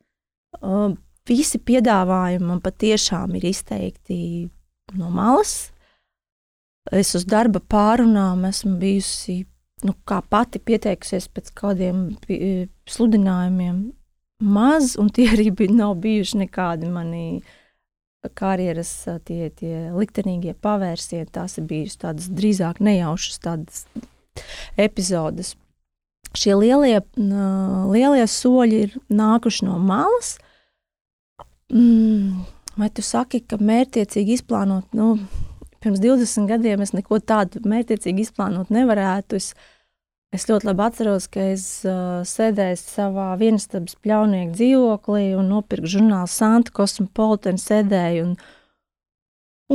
Uh, 0.62 0.94
visi 1.28 1.60
piedāvājumi 1.60 2.48
man 2.54 2.64
patiešām 2.64 3.36
ir 3.38 3.50
izteikti 3.50 4.22
no 4.98 5.10
malas. 5.14 5.70
Es 6.96 7.14
uz 7.18 7.26
darba 7.30 7.62
pārunām 7.62 8.48
esmu 8.50 8.78
bijusi 8.82 9.44
nu, 9.86 9.94
pati 10.06 10.60
pieteikusies 10.60 11.30
pēc 11.34 11.52
kādiem 11.58 12.04
sludinājumiem. 12.90 13.80
Maz, 14.40 14.96
un 15.00 15.12
tie 15.14 15.30
arī 15.34 15.50
bija, 15.52 15.76
nav 15.84 15.98
bijuši 16.04 16.44
nekādi 16.46 16.90
mani 16.90 17.42
karjeras 18.36 18.92
tie, 19.28 19.48
tie 19.56 19.90
liktenīgie 19.96 20.56
pavērsieni. 20.60 21.30
Tās 21.32 21.60
ir 21.60 21.70
bijušas 21.70 22.04
tādas 22.04 22.30
drīzāk 22.36 22.82
nejaušas 22.84 23.42
tādas 23.46 23.86
epizodes. 24.80 25.56
Šie 26.38 26.54
lielie, 26.60 27.00
lielie 27.18 28.26
soļi 28.30 28.84
ir 28.86 28.98
nākuši 29.10 29.66
no 29.66 29.80
malas. 29.82 30.38
Mm 31.70 32.46
Vai 32.80 32.88
tu 32.96 33.04
saki, 33.04 33.42
ka 33.44 33.58
mērķiecīgi 33.60 34.38
izplānot, 34.38 34.86
nu, 34.96 35.18
pirms 35.84 36.00
20 36.00 36.48
gadiem 36.48 36.84
es 36.86 36.94
neko 36.96 37.18
tādu 37.20 37.60
mērķiecīgi 37.68 38.24
izplānot 38.24 38.70
nevarētu. 38.72 39.40
Es, 39.40 39.50
es 40.36 40.46
ļoti 40.48 40.70
labi 40.70 40.86
atceros, 40.86 41.26
ka 41.34 41.50
es 41.52 41.66
uh, 41.88 42.22
sēdēju 42.28 42.78
savā 42.80 43.34
vienistabas 43.42 43.98
pļaunieku 44.00 44.56
dzīvoklī 44.56 45.26
un 45.36 45.52
nopirku 45.52 45.92
žurnālu 45.92 46.32
Santa 46.32 46.72
Cosmopolitan, 46.78 47.60
sēdēju 47.60 48.30
un, 48.30 48.38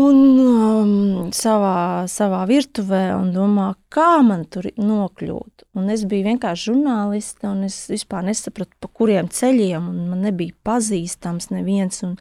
un 0.00 0.22
um, 0.44 0.94
savā, 1.36 2.06
savā 2.08 2.40
virtuvē 2.48 3.02
un 3.18 3.34
domāju, 3.34 3.76
kā 3.92 4.14
man 4.24 4.46
tur 4.48 4.70
nokļūt. 4.80 5.66
Un 5.76 5.92
es 5.92 6.06
biju 6.08 6.30
vienkārši 6.30 6.70
žurnāliste 6.70 7.50
un 7.50 7.66
es 7.68 7.76
vispār 7.92 8.24
nesapratu, 8.30 8.72
pa 8.80 8.88
kuriem 8.88 9.28
ceļiem, 9.28 9.92
un 9.92 10.08
man 10.14 10.24
nebija 10.24 10.56
pazīstams 10.64 11.50
neviens. 11.52 12.00
Un, 12.08 12.16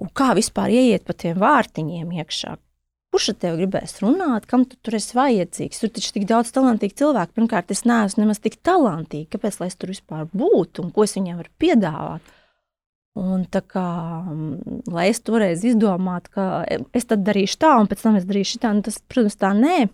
Un 0.00 0.10
kā 0.16 0.32
vispār 0.38 0.72
ieiet 0.72 1.04
pa 1.06 1.16
tiem 1.16 1.40
vārtiņiem 1.40 2.12
iekšā? 2.22 2.56
Kurš 3.12 3.28
ar 3.34 3.36
tevi 3.42 3.58
gribēs 3.60 3.98
runāt, 4.00 4.46
kam 4.48 4.64
tu 4.64 4.78
tur 4.80 4.96
esi 4.96 5.16
vajadzīgs? 5.18 5.82
Tur 5.82 5.90
taču 5.92 6.08
ir 6.08 6.14
tik 6.16 6.28
daudz 6.30 6.52
talantīgu 6.54 6.96
cilvēku. 6.96 7.34
Pirmkārt, 7.36 7.74
es 7.74 7.84
neesmu 7.84 8.22
nemaz 8.22 8.40
tik 8.40 8.56
talantīga. 8.64 9.34
Kāpēc 9.34 9.58
lai 9.60 9.68
es 9.68 9.76
tur 9.76 9.92
vispār 9.92 10.30
būtu 10.32 10.86
un 10.86 10.94
ko 10.96 11.04
es 11.04 11.12
viņiem 11.18 11.42
varu 11.42 11.52
piedāvāt? 11.60 12.32
Un 13.20 13.42
tā 13.52 13.60
kā, 13.68 13.84
mm, 14.24 14.86
lai 14.88 15.10
es 15.10 15.20
toreiz 15.20 15.60
izdomātu, 15.68 16.32
ka 16.32 16.44
es 16.96 17.04
tad 17.04 17.26
darīšu 17.26 17.58
tā, 17.60 17.74
un 17.76 17.90
pēc 17.90 18.06
tam 18.06 18.16
es 18.16 18.24
darīšu 18.24 18.62
tā, 18.62 18.70
nu 18.72 18.80
tas, 18.86 18.96
protams, 19.04 19.36
tā 19.36 19.50
nē. 19.52 19.90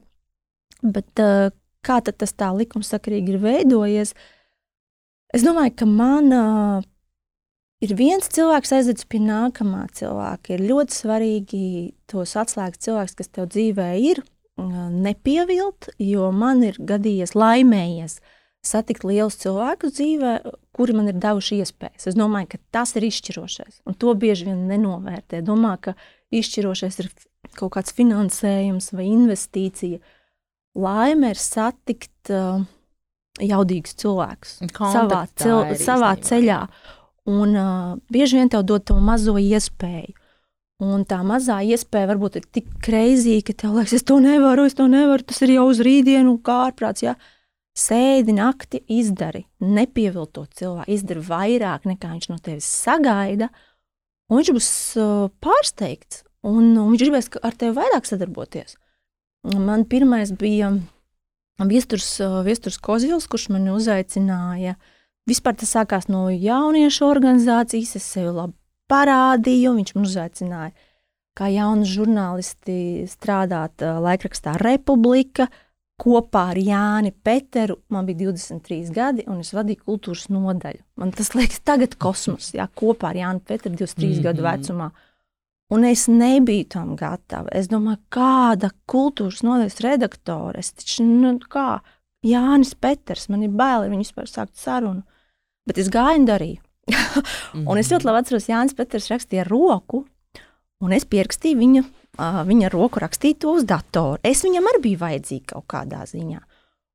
Bet 0.87 1.24
uh, 1.24 1.50
kā 1.82 1.98
tas 2.06 2.37
tā 2.38 2.52
likumsakarīgi 2.54 3.34
ir 3.34 3.42
veidojies? 3.42 4.14
Es 5.34 5.42
domāju, 5.42 5.74
ka 5.82 5.90
mana 5.90 6.42
ir 7.85 7.95
viens 7.99 8.31
cilvēks 8.33 8.75
aizvedis 8.79 9.07
pie 9.09 9.21
nākamā 9.23 9.87
cilvēka. 9.99 10.57
Ir 10.57 10.67
ļoti 10.71 10.97
svarīgi 10.97 11.62
tos 12.11 12.35
atslēgas 12.38 12.83
cilvēks, 12.87 13.17
kas 13.19 13.33
tev 13.35 13.49
dzīvē 13.53 13.93
ir, 14.03 14.23
nepievilt, 14.59 15.93
jo 16.03 16.33
man 16.35 16.64
ir 16.67 16.79
gadījies 16.83 17.37
laimējies 17.38 18.19
satikt 18.67 19.05
lielus 19.07 19.38
cilvēkus 19.38 19.95
dzīvē, 19.95 20.33
kuri 20.75 20.97
man 20.97 21.11
ir 21.12 21.19
devuši 21.23 21.61
iespējas. 21.62 22.09
Es 22.11 22.17
domāju, 22.19 22.51
ka 22.55 22.59
tas 22.75 22.97
ir 22.99 23.07
izšķirošais, 23.07 23.83
un 23.87 23.95
to 23.95 24.14
bieži 24.19 24.49
vien 24.51 24.67
nenovērtē. 24.69 25.45
Domā, 25.47 25.77
ka 25.81 25.95
izšķirošais 26.35 26.99
ir 27.05 27.12
kaut 27.55 27.77
kāds 27.77 27.95
finansējums 27.95 28.91
vai 28.97 29.07
investīcija. 29.12 30.03
Laime 30.79 31.33
ir 31.33 31.41
satikt 31.41 32.35
uh, 32.35 32.67
jaudīgus 33.38 33.97
cilvēkus 33.99 34.59
savā, 34.75 35.25
cil, 35.38 35.75
savā 35.79 36.12
ceļā. 36.23 36.61
Un 37.29 37.53
uh, 37.59 37.99
bieži 38.09 38.39
vien 38.39 38.49
tev 38.49 38.64
dod 38.64 38.87
to 38.89 38.97
mazo 39.05 39.37
iespēju. 39.37 40.14
Un 40.79 41.03
tā 41.11 41.18
mazā 41.26 41.59
iespēja 41.66 42.07
varbūt 42.12 42.39
ir 42.39 42.45
tik 42.55 42.68
kreizīga, 42.87 43.49
ka 43.49 43.55
tev 43.64 43.74
liekas, 43.74 43.97
es 43.99 44.07
to 44.07 44.20
nevaru, 44.22 44.68
es 44.68 44.76
to 44.79 44.87
nevaru, 44.89 45.26
tas 45.26 45.43
ir 45.43 45.57
jau 45.57 45.66
uz 45.72 45.83
rītdienu, 45.83 46.37
kā 46.47 46.61
ārprāts. 46.68 47.03
Ja? 47.03 47.16
Sēdi 47.79 48.35
nakti, 48.37 48.81
izdari, 48.95 49.45
nepievilkt 49.62 50.37
to 50.39 50.47
cilvēku, 50.61 50.91
izdari 50.95 51.24
vairāk 51.26 51.89
nekā 51.91 52.12
viņš 52.14 52.29
no 52.31 52.39
tevis 52.43 52.68
sagaida. 52.70 53.51
Un 54.31 54.41
viņš 54.41 54.53
būs 54.55 54.70
uh, 55.03 55.26
pārsteigts, 55.43 56.22
un, 56.47 56.76
un 56.79 56.93
viņš 56.93 57.05
gribēs 57.05 57.33
ar 57.43 57.59
tevi 57.59 57.74
vairāk 57.76 58.07
sadarboties. 58.09 58.79
Man 59.49 59.85
pirmais 59.91 60.31
bija 60.35 60.70
Viesturs, 61.59 62.12
Viesturs 62.47 62.79
Kozils, 62.83 63.26
kurš 63.31 63.49
mani 63.55 63.74
uzaicināja 63.74 64.76
uh, 64.76 64.95
Vispār 65.29 65.57
tas 65.61 65.74
sākās 65.76 66.09
no 66.09 66.29
jauniešu 66.33 67.05
organizācijas. 67.05 67.97
Es 67.99 68.07
sevi 68.16 68.33
labi 68.33 68.55
parādīju, 68.89 69.74
viņš 69.76 69.95
man 69.97 70.07
uzaicināja 70.09 70.72
kā 71.39 71.49
jaunu 71.53 71.87
žurnālisti 71.87 73.07
strādāt 73.11 73.85
laikrakstā 73.85 74.59
Republika. 74.62 75.49
kopā 75.99 76.53
ar 76.53 76.59
Jāni 76.62 77.11
Peteru. 77.11 77.81
Man 77.91 78.07
bija 78.07 78.29
23 78.29 78.93
gadi, 78.95 79.24
un 79.26 79.41
es 79.43 79.49
vadīju 79.51 79.81
kultūras 79.83 80.29
nodaļu. 80.31 80.79
Man 81.03 81.11
tas 81.11 81.33
liekas, 81.35 81.59
tagad 81.66 81.97
kosmos, 81.99 82.53
jā, 82.55 82.68
kopā 82.70 83.09
ar 83.11 83.18
Jāni 83.18 83.43
Peteru 83.43 83.74
23 83.74 84.07
mm 84.07 84.12
-hmm. 84.12 84.22
gadu 84.22 84.43
vecumā. 84.47 84.91
Un 85.74 85.85
es 85.85 86.07
nebiju 86.07 86.68
tam 86.68 86.95
gatava. 86.97 87.49
Es 87.53 87.66
domāju, 87.66 87.99
kāda 88.11 88.70
kultūras 88.87 89.43
nodaļas 89.43 89.81
redaktore. 89.81 90.59
Es 90.59 90.72
taču, 90.72 91.03
nu, 91.03 91.39
kā 91.39 91.81
Jānis 92.22 92.74
Peters, 92.74 93.29
man 93.29 93.43
ir 93.43 93.51
bail 93.51 93.83
ar 93.83 93.91
viņu 93.91 94.05
vispār 94.07 94.31
sākt 94.31 94.55
sarunu. 94.55 95.03
Bet 95.69 95.81
es 95.81 95.93
gāju 95.93 96.23
un 96.23 96.29
darīju. 96.29 96.64
un 97.69 97.77
es 97.77 97.93
ļoti 97.93 98.09
labi 98.09 98.23
atceros, 98.23 98.49
Jānis 98.49 98.77
Peters 98.77 99.11
rakstīja 99.12 99.45
ar 99.45 99.53
roku, 99.53 100.07
un 100.81 100.95
es 100.97 101.05
pierakstīju 101.09 101.61
viņa 101.61 101.87
viņa 102.19 102.71
roku 102.73 103.01
rakstīto 103.01 103.55
uz 103.55 103.64
datoru. 103.64 104.19
Es 104.27 104.43
viņam 104.45 104.66
arī 104.66 104.81
biju 104.83 104.99
vajadzīga 104.99 105.55
kaut 105.55 105.66
kādā 105.71 106.05
ziņā. 106.07 106.41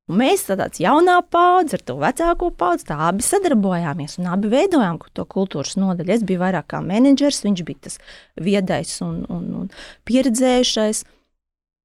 Un 0.04 0.18
mēs 0.20 0.44
tāds 0.50 0.82
jaunā 0.82 1.22
paudze 1.32 1.78
ar 1.78 1.82
to 1.88 1.94
vecāko 1.96 2.50
paudzi, 2.52 2.90
tā 2.90 2.98
abi 3.08 3.24
sadarbojāmies 3.24 4.18
un 4.20 4.26
abi 4.34 4.50
veidojām 4.52 4.98
to 5.16 5.24
kultūras 5.24 5.78
nodaļu. 5.80 6.12
Es 6.12 6.24
biju 6.28 6.42
vairāk 6.42 6.68
kā 6.74 6.82
menedžers, 6.84 7.40
viņš 7.46 7.62
bija 7.64 7.86
tas 7.88 7.96
viedais 8.36 9.00
un, 9.00 9.22
un, 9.32 9.46
un 9.62 9.70
pieredzējušais. 10.04 11.04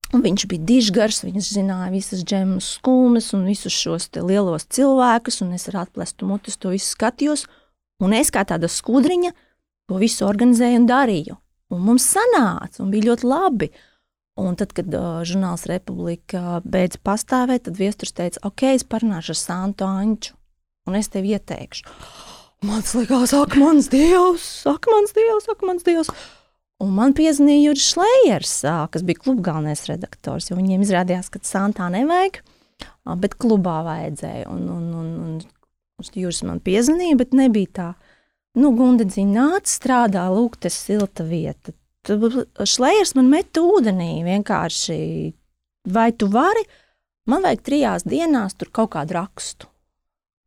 Un 0.10 0.24
viņš 0.26 0.46
bija 0.50 0.66
dižgars, 0.66 1.22
viņš 1.22 1.52
zināja 1.54 1.92
visas 1.94 2.24
džemas 2.26 2.72
skulmes 2.80 3.28
un 3.38 3.44
visus 3.46 3.76
šos 3.76 4.08
lielos 4.18 4.66
cilvēkus, 4.74 5.44
un 5.46 5.54
es 5.54 5.68
ar 5.70 5.84
atplestu 5.84 6.26
mutis 6.26 6.58
to 6.58 6.74
visu 6.74 6.96
skatījos. 6.96 7.46
Un 8.02 8.16
es 8.18 8.32
kā 8.34 8.42
tāda 8.48 8.70
skudriņa 8.72 9.36
to 9.90 10.00
visu 10.02 10.26
organizēju 10.26 10.82
un 10.82 10.90
darīju. 10.90 11.38
Un 11.70 11.86
mums 11.86 12.08
sanāca, 12.16 12.82
un 12.82 12.90
bija 12.90 13.12
ļoti 13.12 13.30
labi. 13.30 13.70
Un 14.40 14.56
tad, 14.58 14.72
kad 14.74 14.88
uh, 14.96 15.20
žurnāls 15.28 15.68
Republika 15.70 16.62
beidza 16.64 17.02
pastāvēt, 17.04 17.68
tad 17.68 17.78
viesturs 17.78 18.16
teica, 18.16 18.42
ok, 18.48 18.70
es 18.72 18.88
parunāšu 18.88 19.36
ar 19.36 19.40
Santu 19.40 19.86
Anču, 19.86 20.34
un 20.88 20.96
es 20.98 21.12
tev 21.12 21.28
ieteikšu. 21.28 21.86
Man 22.66 22.82
liekas, 22.84 23.34
ak, 23.36 23.56
mans 23.60 23.92
dievs, 23.92 24.48
ak, 24.68 24.88
mans 24.92 25.14
dievs, 25.16 25.46
ak, 25.52 25.62
mans 25.68 25.86
dievs. 25.86 26.10
Un 26.80 26.94
man 26.96 27.12
piezvanīja 27.12 27.66
Juris 27.68 27.88
Šlējers, 27.92 28.54
kas 28.94 29.04
bija 29.04 29.20
kluba 29.20 29.50
galvenais 29.50 29.82
redaktors, 29.90 30.48
viņiem 30.54 30.86
izrādījās, 30.86 31.28
ka 31.34 31.42
Santā 31.44 31.90
nevajag, 31.92 32.40
bet 33.20 33.36
klubā 33.36 33.82
vajadzēja. 33.84 34.46
Un, 34.48 34.62
un, 34.72 34.86
un, 34.96 35.10
un 36.00 36.14
Juris 36.16 36.40
man 36.48 36.62
piezvanīja, 36.64 37.18
bet 37.20 37.36
nebija 37.36 37.74
tā 37.76 37.88
nu, 38.60 38.72
Gundedziņa 38.78 39.34
nāca, 39.36 39.72
strādā, 39.74 40.24
lūk, 40.32 40.56
tas 40.64 40.78
silta 40.80 41.26
vieta. 41.28 41.76
Šlējers 42.08 43.12
man 43.18 43.28
met 43.32 43.60
ūdenī 43.60 44.24
vienkārši, 44.24 45.00
vai 45.92 46.10
tu 46.16 46.30
vari, 46.32 46.64
man 47.30 47.44
vajag 47.44 47.66
trijās 47.66 48.08
dienās 48.08 48.56
tur 48.56 48.72
kaut 48.72 48.94
kādu 48.96 49.18
rakstu. 49.18 49.68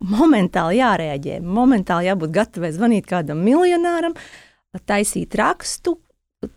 Momentāli 0.09 0.81
jārēģē, 0.81 1.37
momentāli 1.45 2.09
jābūt 2.09 2.33
gatavai 2.35 2.73
zvanīt 2.75 3.05
kādam 3.07 3.45
miljonāram, 3.45 4.17
taisīt 4.89 5.37
rakstu, 5.39 5.99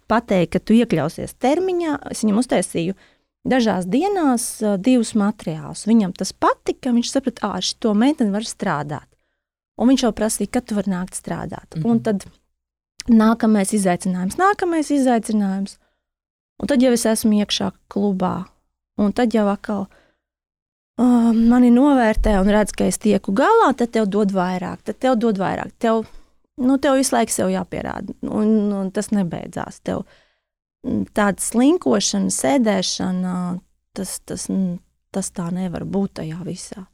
pateikt, 0.09 0.53
ka 0.55 0.59
tu 0.59 0.77
iekļausies 0.77 1.35
termiņā. 1.41 1.97
Es 2.11 2.23
viņam 2.23 2.41
uztaisīju 2.41 2.95
dažās 3.45 3.85
dienās 3.89 4.47
divus 4.81 5.13
materiālus. 5.17 5.85
Viņam 5.89 6.15
tas 6.17 6.33
patika, 6.33 6.93
viņš 6.95 7.11
saprata, 7.11 7.41
ka 7.41 7.51
ar 7.59 7.65
šo 7.65 7.93
meiteni 7.97 8.33
var 8.33 8.47
strādāt. 8.47 9.07
Un 9.75 9.91
viņš 9.91 10.05
jau 10.05 10.13
prasīja, 10.15 10.53
kad 10.55 10.67
tu 10.67 10.77
vari 10.77 10.91
nākt 10.91 11.17
strādāt. 11.17 11.67
Mm 11.75 11.81
-hmm. 11.81 11.91
Un 11.91 11.99
tad 12.03 12.25
nākamais 13.09 13.73
izaicinājums, 13.73 14.39
nākamais 14.39 14.91
izaicinājums. 14.91 15.77
Un 16.61 16.67
tad 16.67 16.81
jau 16.81 16.91
es 16.95 17.05
esmu 17.05 17.31
iekšā 17.43 17.71
klubā. 17.91 18.45
Un 18.97 19.11
tad 19.11 19.33
jau 19.33 19.47
atkal 19.47 19.87
uh, 20.99 21.33
mani 21.33 21.71
novērtē 21.71 22.37
un 22.39 22.49
redz, 22.49 22.71
ka 22.71 22.85
es 22.85 22.97
tieku 22.97 23.33
galā, 23.35 23.73
tad 23.75 23.91
tev 23.91 24.07
dod 24.07 24.31
vairāk, 24.31 24.85
tad 24.87 24.99
tev 24.99 25.17
dod 25.19 25.37
vairāk. 25.37 25.73
Tev, 25.79 26.05
nu, 26.61 26.77
tev 26.81 26.99
visu 26.99 27.15
laiku 27.15 27.35
sev 27.35 27.51
jāpierāda, 27.53 28.15
un, 28.27 28.71
un 28.73 28.91
tas 28.95 29.11
nebeidzās. 29.15 29.81
Tev 29.85 30.05
tāda 31.17 31.41
slinkošana, 31.41 32.33
sēdēšana, 32.33 33.37
tas, 33.97 34.19
tas, 34.27 34.49
tas 35.15 35.31
tā 35.35 35.49
nevar 35.55 35.87
būt 35.89 36.19
tajā 36.21 36.43
visā 36.47 36.85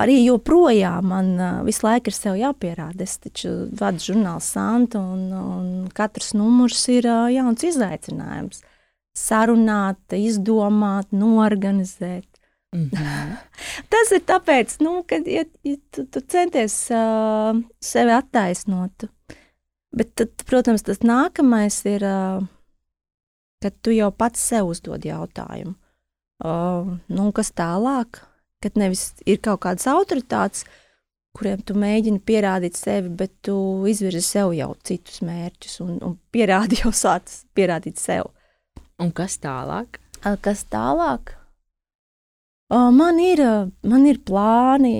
arī 0.00 0.20
joprojām 0.24 1.10
man 1.12 1.30
visu 1.66 1.86
laiku 1.86 2.12
ir 2.12 2.38
jāpierāda. 2.44 3.04
Es 3.04 3.18
taču 3.22 3.52
vadu 3.76 4.02
žurnālu 4.02 4.42
Santa, 4.44 5.00
un, 5.00 5.30
un 5.32 5.88
katrs 5.94 6.32
numurs 6.36 6.82
ir 6.92 7.08
jauns 7.34 7.64
izaicinājums. 7.66 8.62
Sarunāt, 9.16 10.14
izdomāt, 10.14 11.10
norganizēt. 11.12 12.29
Mm 12.76 12.90
-hmm. 12.90 13.36
Tas 13.92 14.12
ir 14.12 14.22
tāpēc, 14.26 14.76
nu, 14.80 15.02
ka 15.02 15.16
ja, 15.26 15.44
ja 15.64 15.76
tu, 15.90 16.06
tu 16.06 16.20
centies 16.20 16.90
uh, 16.90 17.62
sevi 17.80 18.12
attaisnot. 18.12 19.04
Bet, 19.96 20.14
tad, 20.14 20.28
protams, 20.46 20.82
tas 20.82 20.98
nākamais 20.98 21.84
ir, 21.84 22.02
uh, 22.02 22.46
kad 23.62 23.74
tu 23.82 23.90
jau 23.90 24.10
pats 24.10 24.48
sev 24.48 24.66
uzdod 24.66 25.04
jautājumu, 25.04 25.74
uh, 26.44 26.98
nu, 27.08 27.32
kas 27.32 27.52
tālāk, 27.52 28.30
Kad 28.60 28.76
nevis 28.76 29.14
ir 29.24 29.38
kaut 29.40 29.62
kādas 29.64 29.86
autoritātes, 29.88 30.66
kuriem 31.36 31.62
tu 31.64 31.72
mēģini 31.80 32.20
pierādīt 32.28 32.76
sevi, 32.76 33.08
bet 33.22 33.32
tu 33.46 33.56
izvirzi 33.88 34.20
sev 34.26 34.52
jau 34.52 34.74
citus 34.84 35.22
mērķus 35.24 35.78
un, 35.86 35.94
un 36.04 36.18
pierādi 36.34 36.80
jau 36.82 36.92
sāc 36.92 37.32
pierādīt 37.56 38.00
sev. 38.00 38.28
Un 39.00 39.14
kas 39.16 39.38
tālāk? 39.40 39.96
Kas 40.44 40.66
tālāk? 40.68 41.32
Man 42.70 43.16
ir, 43.18 43.40
man 43.82 44.04
ir 44.06 44.20
plāni, 44.22 44.92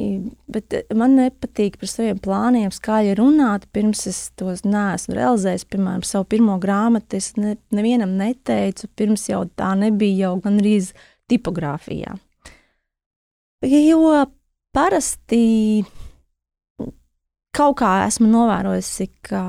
bet 0.50 0.74
man 0.98 1.12
nepatīk 1.14 1.76
par 1.78 1.90
saviem 1.90 2.18
plāniem 2.18 2.72
skaļi 2.74 3.12
runāt. 3.20 3.68
Pirms 3.70 4.08
es 4.10 4.18
tos 4.34 4.64
neesmu 4.66 5.14
realizējis, 5.14 5.68
piemēram, 5.70 6.02
savu 6.02 6.26
pirmo 6.34 6.56
grāmatu, 6.58 7.20
es 7.20 7.30
ne, 7.38 7.54
nevienam 7.70 8.16
neteicu, 8.18 8.90
pirms 8.98 9.28
jau 9.30 9.44
tā 9.54 9.70
nebija 9.78 10.26
jau 10.26 10.32
gandrīz 10.42 10.90
tipogrāfijā. 11.30 12.16
Jo 13.70 14.26
parasti 14.74 15.84
kaut 17.54 17.78
kā 17.78 17.92
esmu 18.08 18.26
novērojusi, 18.32 19.06
ka 19.30 19.44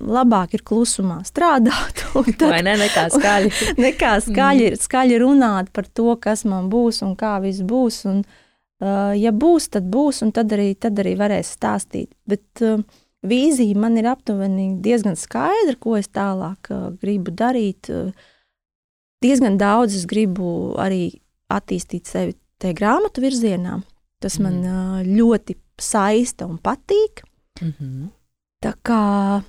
labāk 0.00 0.54
ir 0.56 0.62
klusumā 0.66 1.20
strādāt. 1.26 2.04
Tad, 2.38 2.44
Vai 2.50 2.60
ne? 2.66 2.76
Nekā 2.80 3.06
skaļi. 3.14 3.50
nekā 3.86 4.14
skaļi, 4.24 4.70
mm. 4.72 4.82
skaļi 4.84 5.18
runāt 5.22 5.72
par 5.74 5.88
to, 5.88 6.12
kas 6.20 6.44
man 6.48 6.70
būs 6.72 7.02
un 7.06 7.16
kā 7.18 7.36
viss 7.44 7.64
būs. 7.66 8.00
Un, 8.10 8.22
uh, 8.82 9.12
ja 9.18 9.32
būs, 9.34 9.68
tad 9.74 9.90
būs, 9.92 10.22
un 10.26 10.32
tad 10.36 10.54
arī, 10.56 10.72
tad 10.78 10.98
arī 11.02 11.14
varēs 11.18 11.52
stāstīt. 11.58 12.10
Bet 12.28 12.64
uh, 12.64 12.82
vīzija 13.26 13.78
man 13.78 13.98
ir 14.00 14.10
aptuveni 14.10 14.72
diezgan 14.84 15.18
skaidra, 15.18 15.76
ko 15.80 15.98
es 15.98 16.10
tālāk 16.14 16.72
uh, 16.74 16.88
gribu 17.02 17.34
darīt. 17.34 17.90
Uh, 17.92 18.12
diezgan 19.24 19.58
daudz 19.60 19.98
es 19.98 20.06
gribu 20.10 20.76
arī 20.78 21.10
attīstīt 21.52 22.10
sevi 22.10 22.36
tajā 22.60 22.76
grāmatu 22.78 23.24
virzienā. 23.24 23.80
Tas 24.18 24.40
man 24.42 24.62
mm. 24.64 25.14
ļoti 25.14 25.54
saista 25.78 26.46
un 26.50 26.58
patīk. 26.58 27.22
Mm 27.60 27.72
-hmm. 27.78 28.08
Tā 28.58 28.72
kā 28.82 29.42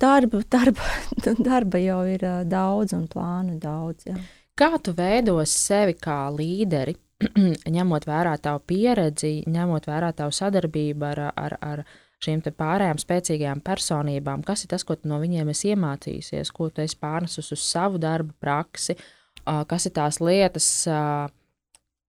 darba, 0.00 0.42
darba, 0.50 0.88
darba 1.48 1.80
jau 1.82 2.00
ir 2.08 2.24
daudz 2.48 2.94
un 2.96 3.06
plānu 3.10 3.58
daudz. 3.62 4.08
Jā. 4.08 4.16
Kā 4.58 4.72
tu 4.82 4.94
veidos 4.96 5.52
sevi 5.54 5.94
kā 5.98 6.26
līderi, 6.34 6.96
ņemot 7.76 8.06
vērā 8.06 8.36
tavu 8.42 8.62
pieredzi, 8.66 9.44
ņemot 9.50 9.86
vērā 9.90 10.12
tavu 10.18 10.34
sadarbību 10.34 11.06
ar, 11.12 11.22
ar, 11.34 11.56
ar 11.62 11.84
šīm 12.22 12.42
pārējām 12.48 12.98
spēcīgām 13.02 13.62
personībām? 13.66 14.42
Kas 14.46 14.64
ir 14.64 14.72
tas, 14.74 14.86
ko 14.86 14.98
no 15.06 15.20
viņiem 15.22 15.50
esi 15.54 15.72
iemācījusies, 15.74 16.50
ko 16.54 16.70
tu 16.70 16.82
esi 16.82 16.98
pārnesus 16.98 17.52
uz 17.54 17.62
savu 17.62 18.02
darbu 18.02 18.34
praksi? 18.42 18.98
Kas 19.44 19.86
ir 19.88 19.94
tās 19.96 20.18
lietas, 20.20 20.66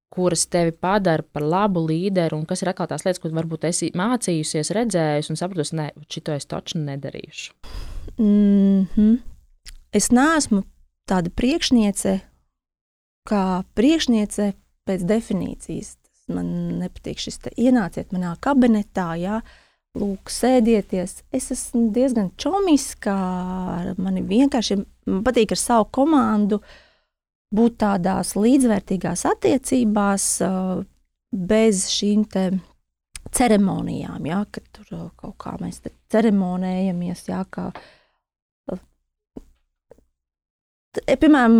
kuras 0.10 0.46
tevi 0.50 0.72
padara 0.72 1.24
par 1.24 1.46
labu 1.46 1.84
līderi, 1.86 2.34
un 2.36 2.46
kas 2.50 2.64
ir 2.64 2.72
atkal 2.72 2.90
tās 2.90 3.06
lietas, 3.06 3.22
ko 3.22 3.30
varbūt 3.34 3.68
esi 3.70 3.92
mācījusies, 3.98 4.74
redzējusi 4.76 5.34
un 5.34 5.40
sapratusi, 5.40 5.78
ne, 5.78 5.90
šito 6.10 6.34
es 6.34 6.50
taču 6.50 6.82
nedarīšu. 6.82 7.54
Mm 8.18 8.88
-hmm. 8.96 9.18
Es 9.94 10.12
neesmu 10.12 10.64
tāda 11.10 11.30
priekšniece, 11.30 12.20
kā 13.30 13.64
priekšniece 13.74 14.54
pēc 14.86 15.06
definīcijas. 15.06 15.96
Man 16.28 16.80
nepatīk 16.80 17.18
šis 17.18 17.38
te 17.38 17.50
ienāciet 17.58 18.12
manā 18.14 18.36
kabinetā, 18.40 19.16
jā, 19.18 19.42
lūk, 19.98 20.30
sēdieties. 20.30 21.24
Es 21.32 21.52
esmu 21.52 21.92
diezgan 21.92 22.32
čomiska, 22.38 23.16
man 23.98 24.28
vienkārši 24.28 24.76
man 25.06 25.24
patīk 25.24 25.52
ar 25.52 25.58
savu 25.58 25.86
komandu 25.92 26.56
uh, 26.56 26.68
būt 27.56 27.78
tādās 27.82 28.36
līdzvērtīgās 28.38 29.26
attiecībās 29.30 30.26
bez 31.32 31.86
šīm 31.94 32.26
ceremonijām, 33.36 34.26
ja, 34.26 34.44
kad 34.52 34.66
tur 34.74 35.10
kaut 35.20 35.38
kā 35.42 35.56
mēs 35.62 35.82
ceremonējamies, 36.14 37.28
ja, 37.30 37.44
kā 37.50 37.72
Piemēram, 40.90 41.60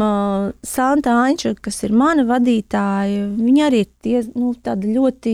Santa 0.66 1.14
Anča, 1.22 1.54
kas 1.62 1.84
ir 1.86 1.94
mana 1.94 2.24
vadītāja, 2.26 3.28
viņa 3.38 3.66
arī 3.68 3.84
ir 3.84 3.90
tie, 4.02 4.22
nu, 4.34 4.56
ļoti 4.58 5.34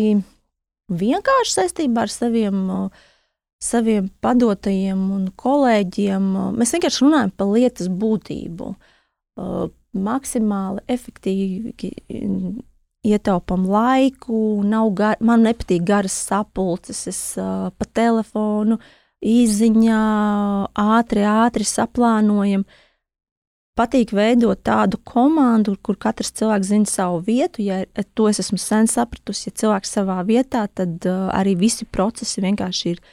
vienkārši 0.91 1.53
saistībā 1.53 2.03
ar 2.03 2.11
saviem, 2.11 2.59
saviem 3.63 4.09
padotajiem 4.21 5.05
un 5.15 5.29
kolēģiem. 5.39 6.27
Mēs 6.59 6.75
vienkārši 6.75 7.05
runājam 7.05 7.31
par 7.39 7.53
lietas 7.55 7.87
būtību. 8.03 8.73
Maksimāli 9.95 10.83
efektīvi 10.91 11.73
ietaupām 13.05 13.67
laiku, 13.69 14.61
gar, 14.97 15.19
man 15.21 15.45
nepatīk 15.45 15.85
garas 15.87 16.15
sapulces, 16.27 17.05
es 17.07 17.19
pa 17.37 17.87
telefonu, 17.93 18.79
īziņā, 19.25 20.01
ātri, 20.75 21.23
ātri 21.29 21.67
saplānojam. 21.69 22.65
Uh, 22.65 22.81
patīk 23.75 24.13
veidot 24.15 24.61
tādu 24.65 24.99
komandu, 25.07 25.75
kur 25.83 25.97
katrs 25.99 26.31
cilvēks 26.39 26.71
zina 26.71 26.89
savu 26.89 27.21
vietu. 27.27 27.63
Ja 27.65 27.83
to 28.15 28.29
es 28.31 28.39
esmu 28.43 28.59
sen 28.61 28.89
sapratusi, 28.91 29.49
ja 29.49 29.59
cilvēks 29.63 29.95
savā 29.97 30.21
vietā, 30.27 30.65
tad 30.71 31.05
uh, 31.09 31.27
arī 31.35 31.55
visi 31.59 31.87
procesi 31.87 32.43
vienkārši 32.45 32.95
ir 32.95 33.03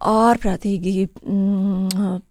ārprātīgi. 0.00 1.08
Mm, 1.24 2.22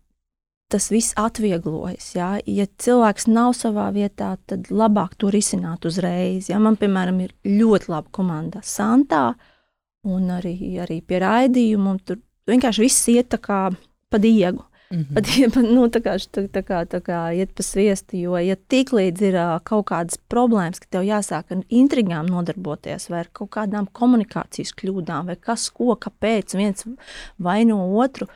Tas 0.74 0.88
viss 0.90 1.14
atvieglojas. 1.20 2.08
Ja? 2.16 2.36
ja 2.46 2.66
cilvēks 2.82 3.28
nav 3.30 3.54
savā 3.54 3.92
vietā, 3.94 4.32
tad 4.50 4.72
labāk 4.74 5.14
to 5.22 5.30
risināt 5.34 5.86
uzreiz. 5.86 6.50
Ja? 6.50 6.60
Man, 6.60 6.78
piemēram, 6.82 7.20
ir 7.22 7.36
ļoti 7.46 7.92
laba 7.94 8.10
komanda 8.12 8.64
Santā 8.66 9.36
un 10.06 10.32
arī, 10.34 10.56
arī 10.82 11.02
pie 11.06 11.20
raidījuma. 11.22 12.00
Tur 12.06 12.18
vienkārši 12.50 12.86
viss 12.86 13.12
iet 13.14 13.30
tā 13.34 13.42
kā 13.42 13.60
pa 14.10 14.22
diegu. 14.22 14.66
Mm 14.90 15.02
-hmm. 15.02 15.14
Pat, 15.14 15.56
nu, 15.64 15.88
tā 15.88 16.00
kā, 16.02 16.14
tā, 16.32 16.48
tā 16.48 16.62
kā, 16.62 16.86
tā 16.86 17.00
kā 17.02 17.34
iet 17.36 17.56
pa 17.56 17.64
sviestu, 17.64 18.18
jo, 18.18 18.38
ja 18.38 18.56
tiklīdz 18.56 19.22
ir 19.22 19.36
uh, 19.36 19.60
kaut 19.64 19.86
kādas 19.86 20.18
problēmas, 20.30 20.80
ka 20.80 20.88
tev 20.90 21.02
jāsāk 21.02 21.44
ar 21.50 21.64
intrigām 21.70 22.26
nodarboties, 22.26 23.10
vai 23.10 23.20
ar 23.20 23.30
kaut 23.34 23.50
kādām 23.50 23.88
komunikācijas 23.92 24.74
kļūdām, 24.74 25.26
vai 25.26 25.36
kas, 25.36 25.70
ko, 25.70 25.96
kāpēc 25.96 26.56
viens 26.56 26.86
vaino 27.38 27.98
otru, 27.98 28.28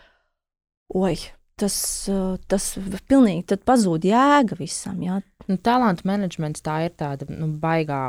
oi, 0.93 1.15
tas, 1.59 1.77
uh, 2.11 2.35
tas 2.51 2.71
pilnīgi 3.09 3.59
pazūd 3.67 4.07
jēga 4.09 4.57
visam. 4.59 4.99
Jā. 5.05 5.21
Nu, 5.49 5.57
talantu 5.57 6.07
menedžments 6.09 6.63
tā 6.65 6.83
ir 6.87 6.93
tāda 6.99 7.27
nu, 7.31 7.51
baigā, 7.61 8.07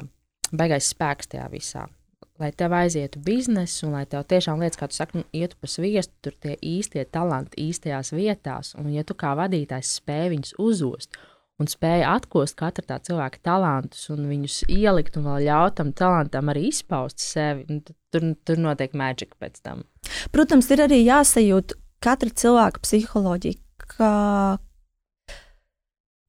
baigais 0.53 0.93
spēks 0.95 1.33
tajā 1.33 1.49
visā 1.53 1.87
lai 2.41 2.49
tev 2.57 2.73
aizietu 2.73 3.21
biznesa, 3.21 3.83
un 3.87 3.99
lai 3.99 4.07
tev 4.09 4.25
tiešām 4.31 4.63
lietas, 4.63 4.79
kā 4.81 4.89
tu 4.89 4.97
saki, 4.97 5.21
nu, 5.21 5.27
ietu 5.37 5.59
pa 5.61 5.69
sviestu, 5.69 6.15
tur 6.25 6.37
tie 6.41 6.55
īstie 6.65 7.05
talanti 7.05 7.67
īstajās 7.69 8.15
vietās, 8.17 8.73
un 8.81 8.89
ja 8.95 9.05
tu 9.05 9.17
kā 9.19 9.35
vadītājs 9.37 9.99
spēj 10.01 10.31
viņus 10.33 10.55
uzost 10.57 11.21
un 11.61 11.69
spēj 11.69 12.07
atkost 12.09 12.57
katra 12.59 12.87
tā 12.89 12.99
cilvēka 13.05 13.43
talantus 13.45 14.07
un 14.13 14.25
viņus 14.31 14.63
ielikt 14.73 15.19
un 15.21 15.29
vēl 15.29 15.45
ļaut 15.51 15.77
tam 15.81 15.93
talantam 15.97 16.49
arī 16.53 16.71
izpaust 16.71 17.21
sevi, 17.21 17.67
nu, 17.69 17.83
tur, 17.85 18.31
tur 18.49 18.63
notiek 18.65 18.97
maģika 18.97 19.37
pēc 19.41 19.61
tam. 19.67 19.85
Protams, 20.33 20.71
ir 20.73 20.87
arī 20.87 21.03
jāsajūt 21.05 21.77
katra 22.05 22.33
cilvēka 22.43 22.83
psiholoģija, 22.85 23.59
kā, 23.95 24.15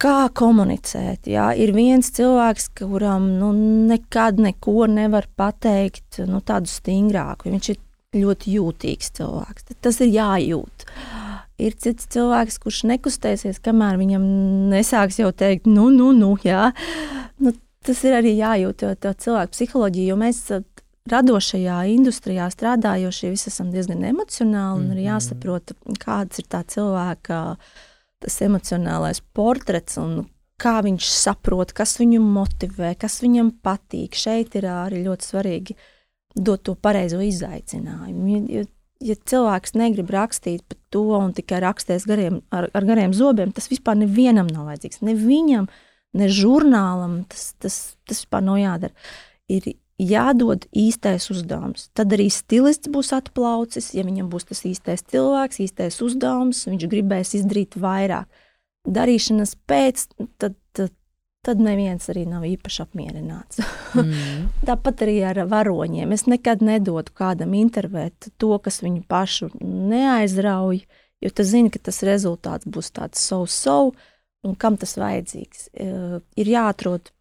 kā 0.02 0.18
komunicēt. 0.38 1.30
Jā. 1.32 1.52
Ir 1.56 1.74
viens 1.76 2.12
cilvēks, 2.16 2.72
kuram 2.82 3.30
nu, 3.40 3.52
nekad 3.92 4.42
neko 4.42 4.90
nevar 4.92 5.30
pateikt 5.40 6.22
nu, 6.28 6.44
tādu 6.46 6.72
stingrāku. 6.72 7.52
Viņš 7.52 7.72
ir 7.74 7.82
ļoti 8.22 8.56
jūtīgs 8.58 9.14
cilvēks. 9.18 9.72
Tas 9.80 10.02
ir 10.04 10.12
jājūt. 10.12 10.88
Ir 11.62 11.76
cits 11.78 12.08
cilvēks, 12.12 12.58
kurš 12.64 12.84
nekustēsies, 12.90 13.62
kamēr 13.64 14.00
viņam 14.02 14.24
nesāks 14.72 15.20
jau 15.22 15.30
teikt, 15.30 15.70
nu, 15.70 15.92
nu, 15.94 16.10
nu, 16.18 16.34
jā. 16.44 16.72
Nu, 17.38 17.54
tas 17.86 18.02
ir 18.08 18.18
arī 18.18 18.34
jājūt, 18.40 18.84
jo 18.84 18.96
tā 18.98 19.14
cilvēka 19.14 19.54
psiholoģija, 19.54 20.10
jo 20.10 20.18
mēs 20.18 20.42
radošajā 21.10 21.78
industrijā 21.96 22.50
strādājošie 22.54 23.32
visi 23.34 23.50
esam 23.50 23.72
diezgan 23.74 24.04
emocionāli 24.06 24.84
un 24.84 24.92
ir 24.92 25.00
mhm. 25.00 25.08
jāsaprot, 25.08 25.74
kāds 26.02 26.42
ir 26.42 26.50
tā 26.52 26.62
cilvēka 26.68 27.42
tas 28.22 28.38
emocionālais 28.46 29.24
portrets 29.34 29.98
un 29.98 30.22
kā 30.62 30.76
viņš 30.86 31.08
saprot, 31.10 31.74
kas 31.74 31.96
viņu 31.98 32.20
motivē, 32.22 32.94
kas 33.00 33.18
viņam 33.24 33.50
patīk. 33.66 34.14
Šeit 34.18 34.54
ir 34.60 34.68
arī 34.70 35.02
ļoti 35.08 35.26
svarīgi 35.26 35.78
dot 36.38 36.68
to 36.68 36.76
pareizo 36.78 37.18
izaicinājumu. 37.26 38.36
Ja, 38.54 38.66
ja 39.02 39.16
cilvēks 39.18 39.74
negrib 39.80 40.12
rakstīt 40.14 40.62
par 40.70 40.78
to 40.94 41.06
un 41.18 41.34
tikai 41.34 41.64
rakstīs 41.66 42.06
gariem, 42.10 42.44
ar, 42.54 42.70
ar 42.78 42.88
gariem 42.88 43.16
zobiem, 43.18 43.54
tas 43.56 43.72
vispār 43.72 43.98
nevienam 44.04 44.52
nav 44.54 44.70
vajadzīgs. 44.70 45.02
Ne 45.08 45.18
viņam, 45.18 45.66
ne 46.22 46.30
žurnālam 46.30 47.24
tas, 47.32 47.52
tas, 47.58 47.82
tas 48.06 48.22
vispār 48.22 48.46
nav 48.46 48.62
jādara. 48.62 49.10
Ir 49.52 49.74
jādod 50.02 50.66
īstais 50.74 51.30
uzdevums. 51.34 51.90
Tad 51.98 52.14
arī 52.16 52.28
stilists 52.34 52.90
būs 52.92 53.12
atplaucis. 53.16 53.92
Ja 53.96 54.06
viņam 54.08 54.32
būs 54.32 54.48
tas 54.50 54.64
īstais 54.68 55.04
cilvēks, 55.12 55.62
īstais 55.66 56.00
uzdevums, 56.04 56.66
viņš 56.70 56.88
gribēs 56.92 57.36
izdarīt 57.38 57.78
vairāk. 57.82 58.28
Darīšanas 58.90 59.54
pēc, 59.70 60.08
tad, 60.42 60.56
tad, 60.74 60.96
tad 61.46 61.62
neviens 61.62 62.08
arī 62.10 62.26
nav 62.30 62.48
īpaši 62.50 62.82
apmierināts. 62.86 63.62
Mm. 63.94 64.50
Tāpat 64.70 65.06
arī 65.06 65.20
ar 65.30 65.44
varoņiem. 65.52 66.16
Es 66.16 66.26
nekad 66.30 66.66
nedodu 66.66 67.14
kādam 67.14 67.54
intervēt 67.58 68.32
to, 68.42 68.56
kas 68.64 68.82
viņu 68.82 69.06
pašu 69.12 69.52
neaizrauj, 69.62 70.82
jo 71.22 71.36
tas 71.38 71.54
zina, 71.54 71.70
ka 71.70 71.84
tas 71.92 72.02
rezultāts 72.08 72.66
būs 72.66 72.90
tāds 72.98 73.22
so-so, 73.22 73.94
un 74.42 74.58
kam 74.58 74.82
tas 74.82 74.98
vajadzīgs. 74.98 75.68
Ir 75.78 76.50
jāatrod 76.58 77.14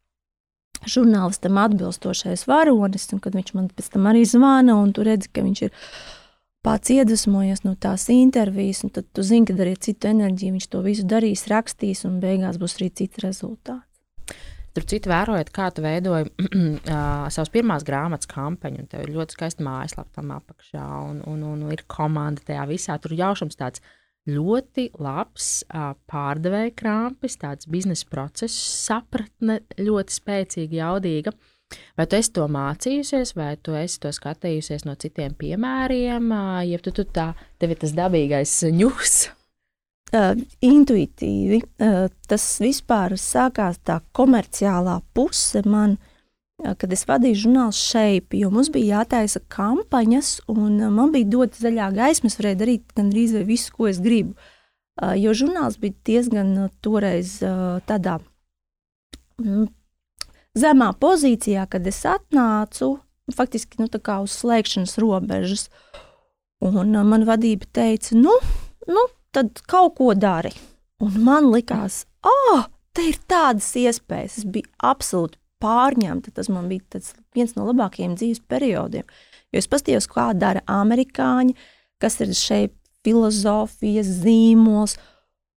žurnālistam 0.88 1.58
atbilstošais 1.60 2.46
varonis, 2.48 3.08
un 3.14 3.20
kad 3.22 3.36
viņš 3.36 3.52
man 3.56 3.68
pēc 3.74 3.92
tam 3.94 4.08
arī 4.10 4.24
zvana, 4.28 4.78
un 4.80 4.94
tu 4.96 5.04
redzi, 5.06 5.30
ka 5.32 5.44
viņš 5.44 5.62
ir 5.66 5.74
pats 6.64 6.92
iedvesmojies 6.92 7.64
no 7.64 7.74
tās 7.80 8.08
intervijas, 8.12 8.82
un 8.84 8.94
tad 8.94 9.08
tu 9.12 9.24
zini, 9.26 9.48
ka 9.48 9.56
arī 9.60 9.76
citu 9.80 10.10
enerģiju 10.12 10.56
viņš 10.56 10.70
to 10.72 10.82
visu 10.84 11.06
darīs, 11.08 11.46
rakstīs, 11.52 12.04
un 12.08 12.18
beigās 12.22 12.60
būs 12.60 12.78
arī 12.80 12.90
cits 13.02 13.22
rezultāts. 13.24 13.86
Tur 14.70 14.84
citu 14.86 15.10
vērojot, 15.10 15.48
kā 15.50 15.66
tu 15.74 15.82
veidoji 15.82 16.28
uh, 16.30 17.24
savas 17.26 17.50
pirmās 17.50 17.82
grāmatas 17.82 18.30
kampaņu, 18.30 18.84
tev 18.92 19.02
ir 19.02 19.16
ļoti 19.16 19.34
skaista 19.34 19.64
mājaslapa 19.66 20.20
tam 20.20 20.30
apakšā, 20.36 20.84
un, 21.08 21.24
un, 21.26 21.42
un 21.48 21.64
ir 21.74 21.82
komanda 21.90 22.44
tajā 22.46 22.68
visā. 22.70 22.94
Tur 23.02 23.16
jaušams 23.18 23.58
tāds 23.58 23.82
uh, 23.82 23.96
ļoti 24.28 24.90
labs 25.00 25.48
pārdevēja 26.10 26.74
krāpes, 26.76 27.38
tāds 27.40 27.68
biznesa 27.70 28.08
process, 28.10 28.56
sapratne 28.84 29.60
ļoti 29.80 30.16
spēcīga, 30.16 30.78
jaudīga. 30.82 31.34
Vai 31.96 32.06
tu 32.10 32.18
esi 32.18 32.32
to 32.34 32.48
mācījusies, 32.50 33.36
vai 33.38 33.54
tu 33.62 33.76
esi 33.78 34.00
to 34.02 34.10
skatījusies 34.12 34.84
no 34.88 34.96
citiem 34.98 35.36
piemēriem, 35.38 36.32
ja 36.66 36.80
tu, 36.82 36.92
tu 36.94 37.06
tā, 37.06 37.30
tev 37.62 37.76
ir 37.76 37.82
tas 37.84 37.94
dabīgais 37.94 38.56
ņūs? 38.74 39.18
Uh, 40.10 40.34
intuitīvi. 40.66 41.60
Uh, 41.78 42.08
tas 42.26 42.44
vispār 42.58 43.14
sākās 43.14 43.78
tā 43.86 44.00
komerciālā 44.18 44.96
puse 45.14 45.62
man 45.62 45.94
uh, 45.94 46.09
kad 46.60 46.92
es 46.92 47.06
vadīju 47.08 47.44
žurnālu 47.46 47.74
šeit, 47.76 48.34
jo 48.36 48.50
mums 48.52 48.70
bija 48.72 49.00
jātaisa 49.00 49.42
kampaņas, 49.52 50.32
un 50.52 50.78
man 50.92 51.12
bija 51.14 51.28
dota 51.32 51.60
zaļā 51.62 51.90
gaisma. 51.96 52.30
Es 52.30 52.38
varēju 52.40 52.60
darīt 52.60 52.96
gandrīz 52.96 53.34
visu, 53.48 53.72
ko 53.76 53.88
es 53.90 54.00
gribu. 54.02 54.36
Jo 55.16 55.32
žurnāls 55.36 55.78
bija 55.80 55.96
diezgan 56.04 56.68
toreiz 56.84 57.38
tādā 57.88 58.18
mm, 59.40 59.70
zemā 60.60 60.90
pozīcijā, 61.00 61.64
kad 61.70 61.86
es 61.88 62.02
atnācu 62.04 62.98
faktiski 63.36 63.80
nu, 63.80 63.88
uz 63.88 64.36
slēgšanas 64.36 64.98
robežas. 65.00 65.68
Un 66.60 66.92
man 66.92 67.24
vadība 67.24 67.64
teica, 67.72 68.18
nu, 68.18 68.34
nu 68.90 69.06
tad 69.32 69.62
kaut 69.70 69.96
ko 69.96 70.12
dari. 70.14 70.52
Un 71.00 71.16
man 71.24 71.48
likās, 71.48 72.04
ah, 72.20 72.66
te 72.92 73.08
ir 73.08 73.16
tādas 73.30 73.72
iespējas. 73.80 74.42
Es 74.42 74.44
biju 74.44 74.68
absolūti 74.84 75.39
pārņemta. 75.62 76.34
Tas 76.36 76.50
man 76.52 76.68
bija 76.70 77.02
viens 77.36 77.56
no 77.56 77.68
labākajiem 77.68 78.16
dzīves 78.18 78.42
periodiem. 78.50 79.06
Jo 79.50 79.62
es 79.62 79.70
paskatījos, 79.70 80.08
kā 80.10 80.30
dara 80.38 80.62
amerikāņi, 80.70 81.56
kas 82.00 82.20
ir 82.24 82.34
šeit 82.38 82.76
filozofijas 83.04 84.10
zīmols. 84.22 84.98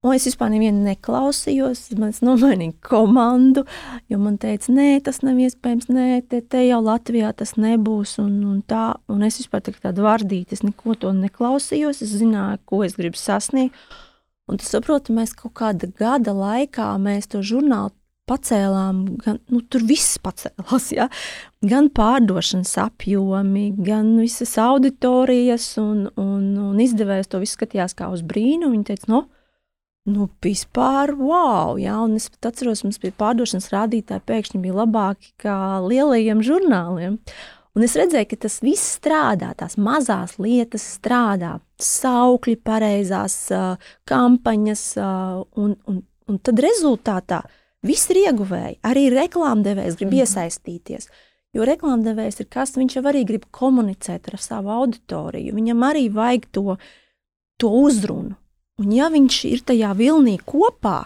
Un 0.02 0.16
es 0.16 0.24
vispār 0.26 0.50
nevienu 0.50 0.82
neklausījos. 0.82 1.84
Es 1.94 2.22
nomainīju 2.26 2.74
komandu, 2.82 3.62
jo 4.10 4.18
man 4.18 4.38
teica, 4.42 4.72
nē, 4.74 4.96
tas 5.06 5.20
nav 5.22 5.38
iespējams. 5.38 5.86
Nē, 5.94 6.06
te, 6.26 6.40
te 6.42 6.64
jau 6.66 6.80
Latvijā 6.82 7.30
tas 7.38 7.54
nebūs. 7.54 8.16
Un, 8.22 8.40
un, 8.50 8.56
tā, 8.66 8.96
un 9.12 9.22
es 9.22 9.38
vispār 9.38 9.62
tādu 9.68 10.02
vardīti, 10.02 10.58
es 10.58 10.64
neko 10.66 10.96
to 10.98 11.12
neklausījos. 11.14 12.02
Es 12.02 12.16
zināju, 12.18 12.64
ko 12.66 12.82
es 12.88 12.98
gribu 12.98 13.20
sasniegt. 13.20 13.78
Un 14.50 14.58
tas, 14.58 14.72
saprotu, 14.74 15.14
mēs 15.14 15.36
kaut 15.38 15.54
kāda 15.60 15.86
gada 15.94 16.34
laikā 16.34 16.88
mēs 16.98 17.30
to 17.30 17.44
žurnālu 17.46 17.94
pacēlām, 18.30 19.02
gan 19.22 19.38
nu, 19.52 19.60
tur 19.66 19.84
viss 19.88 20.18
pacēlās. 20.22 20.90
Ja? 20.94 21.08
Gan 21.66 21.90
pārdošanas 21.94 22.74
apjomi, 22.82 23.70
gan 23.82 24.14
visas 24.20 24.54
auditorijas, 24.60 25.72
un, 25.82 26.06
un, 26.20 26.48
un 26.70 26.82
izdevējs 26.82 27.30
to 27.32 27.42
visu 27.42 27.58
skatījās 27.58 27.96
kā 27.98 28.10
uz 28.12 28.24
brīnumu. 28.26 28.74
Viņa 28.76 28.90
teica, 28.92 29.12
no, 29.12 29.24
Nu, 30.02 30.24
vispār, 30.42 31.12
wow! 31.14 31.76
Jā, 31.78 31.94
un 32.02 32.16
es 32.18 32.24
pat 32.32 32.48
atceros, 32.48 32.80
mums 32.82 32.96
bija 32.98 33.14
pārdošanas 33.22 33.68
rādītāji, 33.70 34.24
pēkšņi 34.26 34.58
bija 34.64 34.80
labāki 34.80 35.28
nekā 35.30 35.58
lielajiem 35.86 36.40
žurnāliem. 36.42 37.20
Un 37.78 37.84
es 37.86 37.94
redzēju, 37.94 38.26
ka 38.32 38.40
tas 38.42 38.58
viss 38.66 38.96
strādā, 38.98 39.52
tās 39.54 39.78
mazās 39.78 40.34
lietas 40.42 40.82
strādā, 40.98 41.54
saukļi, 41.78 42.56
pareizās 42.66 43.36
uh, 43.54 43.92
kampaņas, 44.10 44.82
uh, 44.98 45.38
un, 45.54 45.78
un, 45.86 46.02
un 46.26 46.42
tad 46.42 46.58
rezultātā 46.66 47.44
viss 47.86 48.10
ir 48.10 48.22
ieguvēji. 48.26 48.78
Arī 48.86 49.08
reklāmdevējs 49.12 49.98
grib 49.98 50.10
mm 50.10 50.16
-hmm. 50.16 50.22
iesaistīties. 50.22 51.08
Jo 51.52 51.66
reklāmdevējs 51.68 52.40
ir 52.40 52.48
kas, 52.48 52.76
viņš 52.76 52.96
jau 52.96 53.04
arī 53.10 53.24
grib 53.28 53.44
komunicēt 53.50 54.28
ar 54.32 54.38
savu 54.40 54.70
auditoriju. 54.72 55.54
Viņam 55.54 55.82
arī 55.84 56.06
vajag 56.12 56.46
to, 56.50 56.76
to 57.60 57.68
uzrunu. 57.68 58.36
Un 58.80 58.92
ja 58.92 59.10
viņš 59.12 59.44
ir 59.50 59.60
tajā 59.68 59.92
vilnī 59.94 60.38
kopā, 60.40 61.04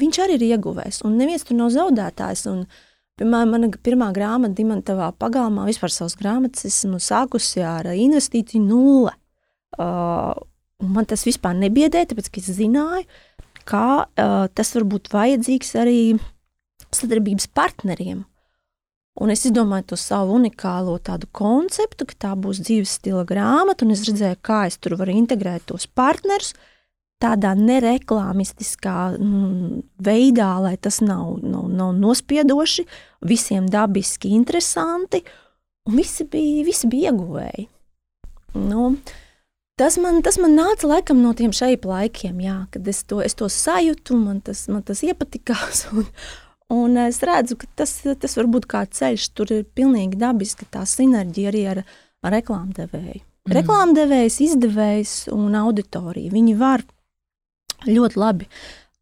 viņš 0.00 0.18
arī 0.24 0.38
ir 0.38 0.46
ieguvējis. 0.56 1.02
Un 1.04 1.18
neviens 1.20 1.44
tur 1.44 1.56
nav 1.56 1.68
zaudētājs. 1.74 2.46
Un, 2.50 2.64
piemēram, 3.20 3.52
mana 3.52 3.68
pirmā 3.68 4.08
grāmata, 4.16 4.56
Dimantavā 4.56 5.12
pagalmā, 5.12 5.66
vispār 5.68 5.92
savas 5.92 6.16
grāmatas 6.16 6.64
esmu 6.64 6.96
sākusi 6.96 7.60
ar 7.60 7.92
investīciju 7.92 8.64
nulle. 8.64 9.12
Uh, 9.78 10.32
man 10.82 11.06
tas 11.08 11.26
vispār 11.26 11.54
nebiedēja, 11.58 12.10
tāpēc, 12.10 12.32
ka 12.32 12.40
es 12.40 12.50
zināju, 12.56 13.04
kā 13.68 13.86
uh, 14.04 14.44
tas 14.54 14.74
var 14.76 14.86
būt 14.94 15.10
vajadzīgs 15.12 15.72
arī 15.80 16.02
sadarbības 16.92 17.48
partneriem. 17.54 18.24
Un 19.20 19.32
es 19.32 19.44
izdomāju 19.44 19.90
to 19.92 19.98
savu 20.00 20.38
unikālo 20.38 20.96
tādu 21.04 21.28
konceptu, 21.36 22.06
ka 22.08 22.16
tā 22.26 22.32
būs 22.38 22.62
dzīves 22.64 22.96
stila 22.96 23.26
grāmata, 23.28 23.84
un 23.84 23.92
es 23.92 24.06
redzēju, 24.08 24.38
kā 24.40 24.62
es 24.70 24.78
tur 24.80 24.96
varu 25.00 25.12
integrēt 25.12 25.66
tos 25.68 25.84
partnerus 25.86 26.54
tādā 27.22 27.52
nereklāmistiskā 27.54 29.12
mm, 29.14 29.82
veidā, 30.02 30.48
lai 30.64 30.74
tas 30.80 30.98
nav, 31.04 31.36
nav, 31.44 31.68
nav 31.70 31.92
nospiedoši, 31.94 32.86
visiem 33.28 33.68
dabiski 33.70 34.32
interesanti, 34.34 35.20
un 35.86 36.00
visi 36.00 36.26
bija, 36.26 36.64
visi 36.66 36.90
bija 36.90 37.12
ieguvēji. 37.12 37.68
Nu, 38.58 38.88
uh, 38.90 39.20
Tas 39.80 39.96
man, 39.96 40.20
tas 40.20 40.36
man 40.36 40.52
nāca 40.58 40.88
laikam 40.90 41.22
no 41.24 41.32
tiem 41.36 41.52
šeit 41.56 41.86
laikiem, 41.88 42.42
jā, 42.44 42.56
kad 42.74 42.88
es 42.92 43.02
to, 43.08 43.22
es 43.24 43.36
to 43.38 43.48
sajūtu, 43.48 44.16
man 44.20 44.42
tas, 44.44 44.66
man 44.68 44.84
tas 44.84 45.00
iepatikās. 45.06 45.86
Un, 45.96 46.08
un 46.72 46.96
es 47.02 47.18
redzu, 47.24 47.58
ka 47.60 47.66
tas, 47.82 47.90
tas 48.00 48.36
var 48.38 48.46
būt 48.52 48.64
kā 48.68 48.84
ceļš. 48.88 49.26
Tur 49.36 49.50
ir 49.52 49.66
pilnīgi 49.76 50.16
dabiski 50.20 50.64
tā 50.72 50.86
sinerģija 50.88 51.50
arī 51.50 51.62
ar, 51.68 51.82
ar 52.24 52.32
reklāmdevēju. 52.32 53.20
Mm. 53.20 53.54
Reklāmdevējs, 53.58 54.38
izdevējs 54.46 55.14
un 55.34 55.56
auditorija. 55.58 56.32
Viņi 56.32 56.54
var 56.56 56.84
ļoti 57.88 58.20
labi 58.22 58.48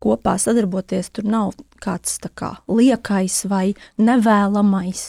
kopā 0.03 0.35
sadarboties. 0.41 1.13
Tur 1.15 1.29
nav 1.31 1.53
kāds 1.83 2.19
kā, 2.35 2.57
liekais 2.67 3.43
vai 3.51 3.69
nevēlamais. 4.01 5.05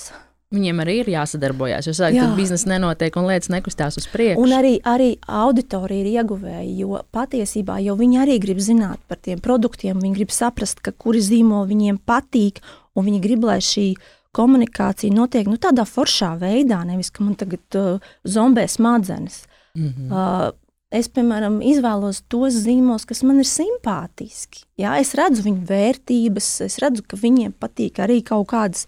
Viņiem 0.51 0.81
arī 0.83 0.97
ir 0.99 1.09
jāsadarbojas, 1.13 1.87
jo 1.87 1.93
savādāk 1.95 2.17
Jā. 2.17 2.29
biznesa 2.35 2.67
nenotiek 2.73 3.15
un 3.15 3.29
lietas 3.29 3.47
nekustās 3.53 3.95
uz 4.01 4.07
priekšu. 4.11 4.41
Un 4.43 4.51
arī, 4.51 4.73
arī 4.83 5.13
auditorija 5.23 6.03
ir 6.03 6.09
ieguvēja, 6.19 6.65
jo 6.75 6.99
patiesībā 7.15 7.77
jau 7.85 7.95
viņi 7.99 8.19
arī 8.19 8.35
grib 8.43 8.59
zināt 8.59 8.99
par 9.07 9.21
tiem 9.23 9.39
produktiem, 9.39 10.01
viņi 10.03 10.17
grib 10.19 10.33
saprast, 10.35 10.83
ka 10.83 10.91
kuri 10.91 11.23
zīmoli 11.23 11.71
viņiem 11.71 12.01
patīk, 12.03 12.59
un 12.99 13.07
viņi 13.07 13.21
grib, 13.23 13.47
lai 13.47 13.61
šī 13.63 13.93
komunikācija 14.35 15.15
notiek 15.15 15.47
nu, 15.47 15.55
tādā 15.55 15.87
foršā 15.87 16.33
veidā, 16.43 16.81
nevis 16.87 17.11
ka 17.15 17.23
man 17.23 17.39
tagad 17.39 17.79
uh, 17.79 18.11
zombē 18.27 18.67
smadzenes. 18.67 19.45
Mm 19.75 19.87
-hmm. 19.87 20.11
uh, 20.11 20.51
Es, 20.91 21.07
piemēram, 21.07 21.61
izvēlos 21.63 22.17
tos 22.27 22.57
zīmolus, 22.65 23.05
kas 23.07 23.21
man 23.23 23.37
ir 23.39 23.47
simpātiski. 23.47 24.65
Jā, 24.81 24.97
es 24.99 25.13
redzu 25.15 25.45
viņu 25.45 25.63
vērtības, 25.69 26.47
es 26.65 26.75
redzu, 26.83 27.05
ka 27.07 27.19
viņiem 27.21 27.53
patīk 27.55 28.01
arī 28.03 28.19
kaut 28.27 28.49
kādas 28.51 28.87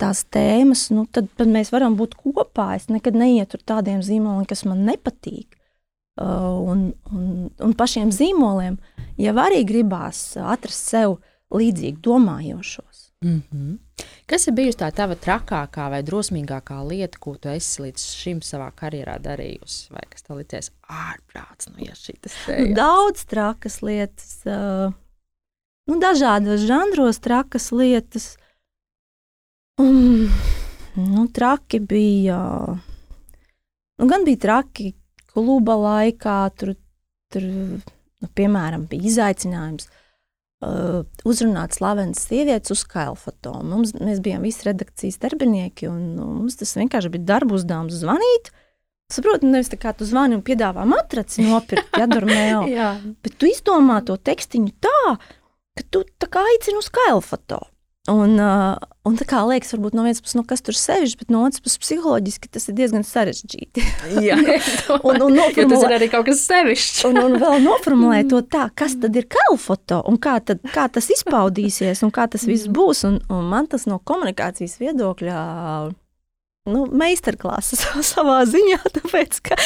tās 0.00 0.24
tēmas. 0.34 0.88
Nu, 0.94 1.06
tad, 1.10 1.28
tad 1.38 1.50
mēs 1.50 1.72
varam 1.74 1.96
būt 1.98 2.16
kopā. 2.20 2.74
Es 2.78 2.88
nekad 2.92 3.16
neietu 3.18 3.60
ar 3.60 3.66
tādiem 3.74 4.02
zīmoliem, 4.04 4.46
kas 4.48 4.64
man 4.68 4.84
nepatīk. 4.88 5.58
Uh, 6.14 6.60
un, 6.70 6.82
un, 7.10 7.30
un 7.58 7.72
pašiem 7.74 8.12
zīmoliem 8.14 8.76
jau 9.18 9.32
arī 9.42 9.64
gribās 9.66 10.36
atrast 10.38 10.92
sev 10.92 11.16
līdzīgi 11.54 11.98
domājošos. 12.04 13.00
Mm 13.24 13.42
-hmm. 13.50 13.78
Kas 14.26 14.46
ir 14.46 14.54
bijusi 14.54 14.78
tā 14.78 14.90
tava 14.92 15.14
trakākā 15.14 15.88
vai 15.90 16.02
drosmīgākā 16.02 16.76
lieta, 16.88 17.18
ko 17.18 17.34
tu 17.36 17.48
esi 17.48 17.82
līdz 17.82 18.04
šim 18.20 18.40
savā 18.40 18.70
karjerā 18.76 19.18
darījusi? 19.18 19.90
Vai 19.90 20.02
kas 20.10 20.22
tev 20.22 20.36
licies 20.36 20.70
ārprāts, 20.88 21.70
nu, 21.72 21.84
ja? 21.84 21.92
Nu, 22.58 22.74
daudz 22.74 23.24
trakas 23.24 23.82
lietas, 23.82 24.42
uh, 24.46 24.92
nu, 25.88 26.00
dažādos 26.00 26.66
žanros 26.68 27.18
trakas 27.18 27.72
lietas. 27.72 28.36
Um, 29.78 30.30
nu, 30.94 31.26
traki 31.32 31.80
bija, 31.80 32.38
nu, 33.98 34.06
gan 34.06 34.24
bija 34.24 34.38
traki 34.46 34.92
kluba 35.32 35.74
laikā, 35.74 36.38
tur, 36.54 36.76
tur 37.34 37.42
nu, 37.42 38.28
piemēram, 38.38 38.84
bija 38.86 39.08
izaicinājums 39.10 39.88
uh, 39.90 41.02
uzrunāt 41.26 41.74
slavenas 41.74 42.22
sievietes 42.28 42.70
uz 42.70 42.84
kailfoto. 42.86 43.56
Mums, 43.66 43.96
mēs 43.98 44.22
bijām 44.22 44.46
visi 44.46 44.68
redakcijas 44.68 45.18
darbinieki, 45.26 45.90
un 45.90 46.06
nu, 46.20 46.30
mums 46.38 46.60
tas 46.62 46.76
vienkārši 46.78 47.10
bija 47.16 47.32
darba 47.34 47.58
uzdevums 47.58 47.98
zvanīt. 47.98 48.54
Saprotu, 49.10 49.50
nevis 49.50 49.74
tā 49.74 49.76
kā 49.82 49.90
tu 49.92 50.06
zvani 50.06 50.38
un 50.38 50.46
piedāvā 50.46 50.86
matraci 50.88 51.42
nopirkt, 51.44 51.98
ja 51.98 52.06
durmēl, 52.08 52.70
bet 53.26 53.34
tu 53.42 53.50
izdomā 53.50 54.04
to 54.06 54.14
tekstiņu 54.16 54.78
tā, 54.86 54.98
ka 55.74 55.90
tu 55.90 56.06
tā 56.22 56.30
kā 56.30 56.46
aicini 56.54 56.78
uz 56.78 56.94
kailfoto. 56.94 57.64
Un, 58.04 58.34
uh, 58.36 58.74
un 59.08 59.14
tā 59.16 59.24
kā 59.24 59.38
liekas, 59.48 59.70
varbūt 59.72 59.94
no 59.96 60.02
vienas 60.04 60.18
puses, 60.20 60.36
nu, 60.36 60.42
kas 60.44 60.60
tur 60.60 60.76
sevišķi, 60.76 61.22
bet 61.22 61.30
no 61.32 61.40
otras 61.46 61.62
puses, 61.64 61.80
psiholoģiski 61.80 62.50
tas 62.52 62.68
ir 62.68 62.76
diezgan 62.76 63.06
sarežģīti. 63.08 63.84
Jā, 64.26 64.36
un, 65.08 65.22
un 65.24 65.32
noformulē, 65.32 65.70
tas 65.70 65.86
ir 65.86 65.94
arī 65.96 66.08
kaut 66.12 66.26
kas 66.28 66.42
sevišķs. 66.44 66.98
un, 67.08 67.20
un 67.22 67.38
vēl 67.40 67.64
noformulēt 67.64 68.28
to 68.28 68.42
tā, 68.52 68.66
kas 68.76 68.98
tad 69.00 69.16
ir 69.16 69.24
kalfoto 69.32 70.02
un 70.10 70.20
kā, 70.20 70.36
tad, 70.44 70.60
kā 70.74 70.84
tas 70.92 71.08
izpaudīsies 71.16 72.04
un 72.04 72.12
kā 72.12 72.26
tas 72.28 72.44
viss 72.44 72.68
mm. 72.68 72.76
būs. 72.76 73.06
Un, 73.08 73.16
un 73.32 73.48
man 73.48 73.70
tas 73.72 73.88
no 73.88 73.96
komunikācijas 74.04 74.76
viedokļa. 74.82 75.38
Nu, 76.68 76.84
Meistarklases 76.92 77.86
savā 78.12 78.42
ziņā, 78.48 78.82
tāpēc 78.98 79.40
ka, 79.48 79.56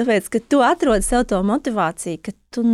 tāpēc, 0.00 0.34
ka 0.34 0.42
tu 0.50 0.66
atrodi 0.66 1.06
sev 1.06 1.28
to 1.30 1.38
motivāciju, 1.46 2.24
ka 2.26 2.34
tu 2.54 2.66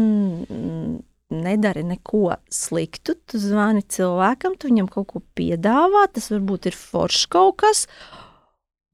nedari 1.31 1.83
neko 1.85 2.37
sliktu. 2.53 3.15
Tu 3.27 3.41
zvani 3.43 3.83
cilvēkam, 3.83 4.57
tu 4.59 4.71
viņam 4.71 4.89
kaut 4.93 5.11
ko 5.13 5.23
piedāvā, 5.39 6.07
tas 6.13 6.31
varbūt 6.33 6.71
ir 6.71 6.79
foršs 6.79 7.27
kaut 7.33 7.61
kas. 7.65 7.85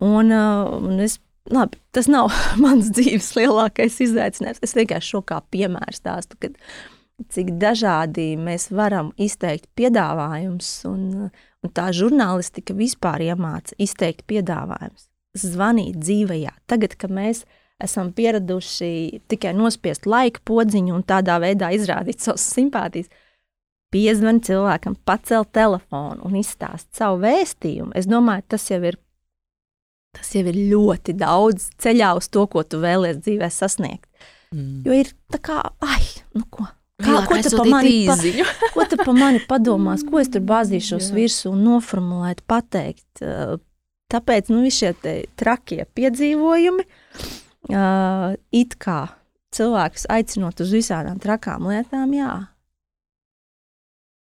Un, 0.03 0.32
uh, 0.35 0.74
un 0.80 0.99
es, 1.05 1.18
labi, 1.51 1.78
tas 1.95 2.11
nav 2.11 2.32
mans 2.64 2.91
dzīves 2.95 3.32
lielākais 3.39 4.01
izaicinājums. 4.05 4.62
Es 4.64 4.76
vienkārši 4.76 5.14
šo 5.14 5.22
kā 5.26 5.41
piemēru 5.55 5.97
stāstu, 5.97 6.39
kad, 6.43 6.59
cik 7.30 7.55
dažādi 7.62 8.32
mēs 8.41 8.70
varam 8.74 9.12
izteikt 9.20 9.70
piedāvājumus. 9.78 10.70
Un, 10.91 11.11
un 11.64 11.74
tā 11.74 11.91
žurnālistika 11.95 12.76
vispār 12.76 13.28
iemāca 13.30 13.78
izteikt 13.78 14.26
piedāvājumus, 14.30 15.07
zvanīt 15.39 16.03
dzīvajā. 16.03 16.57
Tagad, 16.70 16.99
kad 16.99 17.14
mēs 17.14 17.45
mēs 17.45 17.47
esam 17.85 18.11
pieraduši 18.16 19.20
tikai 19.30 19.55
nospiest 19.57 20.09
laika 20.09 20.43
podziņu 20.49 20.97
un 20.97 21.05
tādā 21.07 21.39
veidā 21.43 21.70
izrādīt 21.76 22.24
savas 22.24 22.45
simpātijas. 22.55 23.11
Piezvan 23.95 24.41
cilvēkam, 24.43 24.97
pacelt 25.07 25.53
telefonu 25.55 26.24
un 26.26 26.39
izstāst 26.41 26.89
savu 26.97 27.20
vēstījumu. 27.22 27.93
Es 27.95 28.09
domāju, 28.11 28.43
tas 28.57 28.64
jau 28.72 28.80
ir, 28.82 28.99
tas 30.16 30.32
jau 30.35 30.43
ir 30.51 30.59
ļoti 30.72 31.14
daudz 31.20 31.68
ceļā 31.82 32.14
uz 32.18 32.26
to, 32.35 32.49
ko 32.51 32.64
tu 32.66 32.80
vēlēsies 32.82 33.22
dzīvē 33.22 33.51
sasniegt. 33.55 34.09
Mm. 34.51 34.80
Jo 34.87 34.97
ir 35.05 35.12
tā 35.30 35.39
kā, 35.43 35.61
ai, 35.85 36.03
nu 36.35 36.43
ko. 36.51 36.66
Kā, 37.05 37.20
ko, 37.26 37.37
tu 37.43 37.62
mani, 37.66 38.05
pa, 38.07 38.14
ko 38.74 38.85
tu 38.91 38.99
par 39.01 39.14
mani 39.14 39.41
padomās, 39.47 40.03
ko 40.09 40.18
es 40.22 40.30
tur 40.35 40.43
bāzīšos 40.47 41.12
virsū 41.14 41.55
un 41.55 41.62
noformulēt, 41.68 42.43
pateikt. 42.51 43.22
Tāpēc 44.14 44.51
nu, 44.53 44.66
šie 44.70 44.93
trakie 45.39 45.85
piedzīvojumi, 45.97 46.85
uh, 46.87 47.32
uh, 47.70 48.34
it 48.52 48.76
kā 48.82 49.00
cilvēkus 49.54 50.08
aicinot 50.12 50.60
uz 50.64 50.74
visādām 50.74 51.20
trakām 51.22 51.68
lietām, 51.70 52.12
jā. 52.16 52.32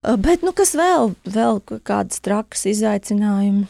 Uh, 0.05 0.19
bet, 0.21 0.45
nu, 0.45 0.53
kas 0.57 0.75
vēl, 0.77 1.15
vēl 1.25 1.63
kādas 1.87 2.21
trakas 2.25 2.67
izaicinājumi? 2.69 3.67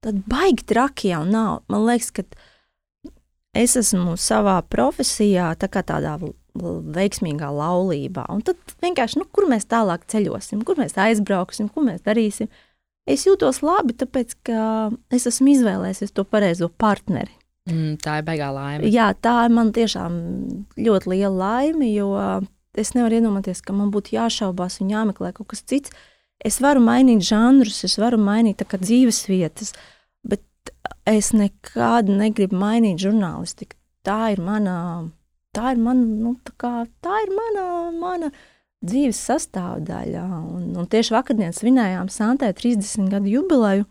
Tad 0.00 0.22
baigi 0.30 0.64
traki 0.64 1.12
jau 1.12 1.24
nav. 1.28 1.60
Man 1.68 1.84
liekas, 1.84 2.10
ka 2.16 2.24
es 3.56 3.76
esmu 3.76 4.16
savā 4.20 4.56
profesijā 4.72 5.50
tā 5.60 5.68
kā 5.70 5.82
tādā 5.84 6.16
veiksmīgā 6.56 7.50
laulībā. 7.54 8.24
Un 8.32 8.42
tad 8.46 8.58
vienkārši, 8.82 9.20
nu, 9.20 9.28
kur 9.30 9.46
mēs 9.50 9.68
tālāk 9.70 10.06
ceļosim, 10.10 10.64
kur 10.66 10.80
mēs 10.80 10.96
aizbrauksim, 10.98 11.68
ko 11.70 11.84
mēs 11.86 12.02
darīsim. 12.06 12.50
Es 13.10 13.26
jūtos 13.26 13.62
labi, 13.64 13.94
tāpēc, 14.00 14.34
ka 14.46 14.62
es 15.12 15.28
esmu 15.30 15.54
izvēlējies 15.54 16.14
to 16.14 16.24
pareizo 16.24 16.70
partneri. 16.80 17.32
Mm, 17.68 17.98
tā 18.00 18.20
ir 18.20 18.26
baigā 18.26 18.48
laime. 18.54 18.88
Jā, 18.88 19.10
tā 19.20 19.34
ir 19.46 19.54
man 19.54 19.72
tiešām 19.76 20.14
ļoti 20.80 21.12
liela 21.12 21.34
laime, 21.36 21.90
jo 21.92 22.14
es 22.78 22.94
nevaru 22.96 23.18
iedomāties, 23.18 23.60
ka 23.64 23.74
man 23.76 23.90
būtu 23.92 24.14
jāšaubās 24.16 24.80
un 24.80 24.92
jāmeklē 24.94 25.34
kaut 25.36 25.50
kas 25.52 25.64
cits. 25.68 25.92
Es 26.40 26.56
varu 26.64 26.80
mainīt 26.80 27.20
žanrus, 27.26 27.82
es 27.84 27.98
varu 28.00 28.16
mainīt 28.20 28.62
dzīves 28.64 29.26
vietas, 29.28 29.74
bet 30.24 30.72
es 31.08 31.34
nekad 31.36 32.08
negribu 32.08 32.56
mainīt 32.56 33.02
žurnālistiku. 33.02 33.76
Tā 34.06 34.30
ir 34.32 34.40
mana, 34.40 35.10
tā 35.52 35.74
ir 35.74 35.82
mana, 35.84 36.00
nu, 36.00 36.38
tā 36.46 36.54
kā, 36.56 36.72
tā 37.04 37.20
ir 37.26 37.34
mana, 37.36 37.66
mana 37.92 38.30
dzīves 38.80 39.20
sastāvdaļa. 39.28 40.24
Un, 40.56 40.70
un 40.80 40.88
tieši 40.88 41.12
vakardien 41.12 41.52
svinējām 41.52 42.08
Santē 42.12 42.48
30 42.56 43.10
gadu 43.12 43.28
jubileju. 43.34 43.84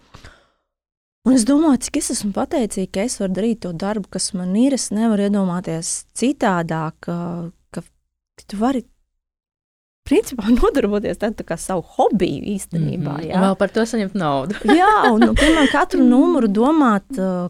Un 1.27 1.35
es 1.35 1.43
domāju, 1.47 1.81
cik 1.85 1.99
es 1.99 2.13
esmu 2.15 2.31
pateicīga, 2.35 2.91
ka 2.95 3.07
es 3.09 3.17
varu 3.19 3.35
darīt 3.35 3.63
to 3.65 3.73
darbu, 3.75 4.07
kas 4.15 4.31
man 4.37 4.55
ir. 4.55 4.77
Es 4.77 4.87
nevaru 4.95 5.27
iedomāties 5.27 6.05
citādāk, 6.17 6.95
ka, 7.05 7.17
ka 7.75 7.83
tu 8.45 8.59
vari 8.61 8.85
principā 10.09 10.49
nodarboties 10.55 11.19
ar 11.21 11.59
savu 11.59 11.83
hobiju 11.97 12.41
īstenībā. 12.55 13.17
Mm 13.17 13.27
-hmm. 13.27 13.43
Vēl 13.43 13.55
par 13.59 13.69
to 13.69 13.85
saņemt 13.85 14.15
naudu. 14.15 14.55
jā, 14.81 14.93
un 15.11 15.19
nu, 15.19 15.33
piemēram, 15.33 15.69
katru 15.71 16.03
numuru 16.13 16.47
domāt, 16.47 17.05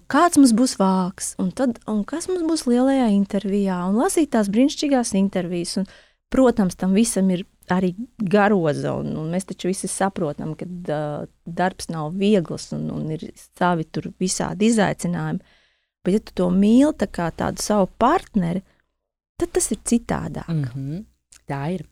kāds 0.08 0.38
mums 0.38 0.54
būs 0.54 0.76
vāks, 0.82 1.36
un, 1.38 1.52
tad, 1.52 1.80
un 1.88 2.04
kas 2.04 2.28
mums 2.28 2.44
būs 2.44 2.68
lielajā 2.68 3.08
intervijā, 3.14 3.86
un 3.90 3.96
lasīt 3.96 4.30
tās 4.32 4.50
brīnišķīgās 4.50 5.16
intervijas. 5.16 5.78
Un, 5.78 5.86
protams, 6.30 6.76
tam 6.76 6.94
visam 6.94 7.30
ir 7.30 7.46
arī 7.70 7.94
garoza, 8.18 8.94
un, 9.00 9.14
un 9.22 9.30
mēs 9.34 9.48
taču 9.50 9.70
visi 9.70 9.90
saprotam, 9.92 10.56
ka 10.58 10.66
uh, 10.66 11.28
darbs 11.46 11.90
nav 11.94 12.14
viegls 12.18 12.72
un, 12.76 12.90
un 12.94 13.14
ir 13.16 13.28
savi 13.60 13.86
tur 13.86 14.10
visādi 14.22 14.72
izaicinājumi. 14.74 15.58
Bet, 16.06 16.16
ja 16.16 16.24
tu 16.24 16.36
to 16.42 16.50
mīli 16.54 16.94
tā 16.98 17.10
kā 17.12 17.28
tādu 17.36 17.62
savu 17.62 17.90
partneri, 18.02 18.64
tad 19.40 19.54
tas 19.56 19.72
ir 19.72 19.80
citādāk. 19.86 20.48
Mm 20.48 20.64
-hmm. 20.74 21.06
Tā 21.50 21.62
ir. 21.74 21.86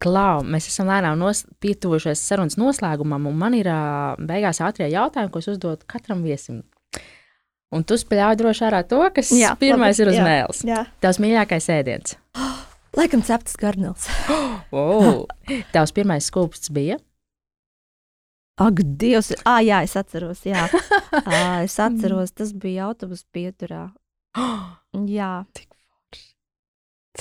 Klau, 0.00 0.40
mēs 0.44 0.68
esam 0.68 0.88
lēnām 0.88 1.20
pietuvušies 1.60 2.20
sarunas 2.28 2.56
noslēgumam, 2.56 3.26
un 3.26 3.36
man 3.36 3.54
ir 3.54 3.66
uh, 3.66 4.16
beigās 4.16 4.60
ātrie 4.60 4.88
jautājumi, 4.88 5.30
ko 5.30 5.38
es 5.38 5.48
uzdodu 5.48 5.84
katram 5.86 6.22
viesim. 6.22 6.62
Un 7.70 7.84
tu 7.84 7.94
spēļ 7.94 8.36
droši 8.36 8.64
ārā 8.66 8.80
to, 8.88 9.10
kas 9.14 9.30
jā, 9.30 9.52
pirmais 9.58 9.98
labi, 9.98 10.02
ir 10.02 10.08
uz 10.08 10.18
jā, 10.18 10.24
mēles. 10.24 10.64
Jā. 10.66 10.86
Tavs 11.00 11.18
mīļākais 11.18 11.68
ēdiens. 11.68 12.16
Laikam 12.98 13.22
ceptas 13.22 13.56
garnils. 13.60 14.08
oh, 14.72 15.26
tavs 15.74 15.94
pirmais 15.94 16.26
skūpsts 16.26 16.72
bija? 16.74 16.98
Ak, 18.60 18.82
Dievs! 19.00 19.32
Ah, 19.48 19.62
jā, 19.64 19.80
es 19.86 19.96
atceros. 19.96 20.44
Jā. 20.44 20.66
À, 21.10 21.64
es 21.64 21.74
atceros, 21.80 22.30
tas 22.36 22.52
bija 22.52 22.90
autobusu 22.90 23.24
pieturā. 23.34 23.88
jā. 25.18 25.32
Tik 25.56 25.70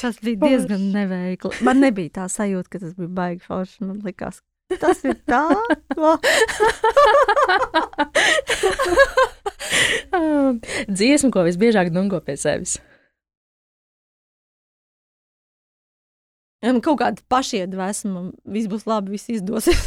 Tas 0.01 0.19
bija 0.21 0.37
diezgan 0.45 0.91
neveikli. 0.93 1.49
Man 1.65 1.81
nebija 1.83 2.09
tā 2.21 2.27
sajūta, 2.31 2.69
ka 2.71 2.79
tas 2.83 2.93
bija 2.95 3.09
baigi 3.17 3.41
forši. 3.43 3.83
Man 3.87 3.97
liekas, 4.05 4.35
tas 4.79 5.01
ir 5.03 5.17
tā. 5.27 5.49
Dziesma, 10.89 11.31
ko 11.33 11.43
visbiežāk 11.47 11.91
dungo 11.95 12.19
pie 12.23 12.37
sevis. 12.39 12.77
Kaut 16.83 16.99
kāda 17.01 17.23
pašiedvesma, 17.31 18.29
viss 18.51 18.69
būs 18.71 18.85
labi, 18.89 19.15
viss 19.15 19.31
izdosies. 19.31 19.79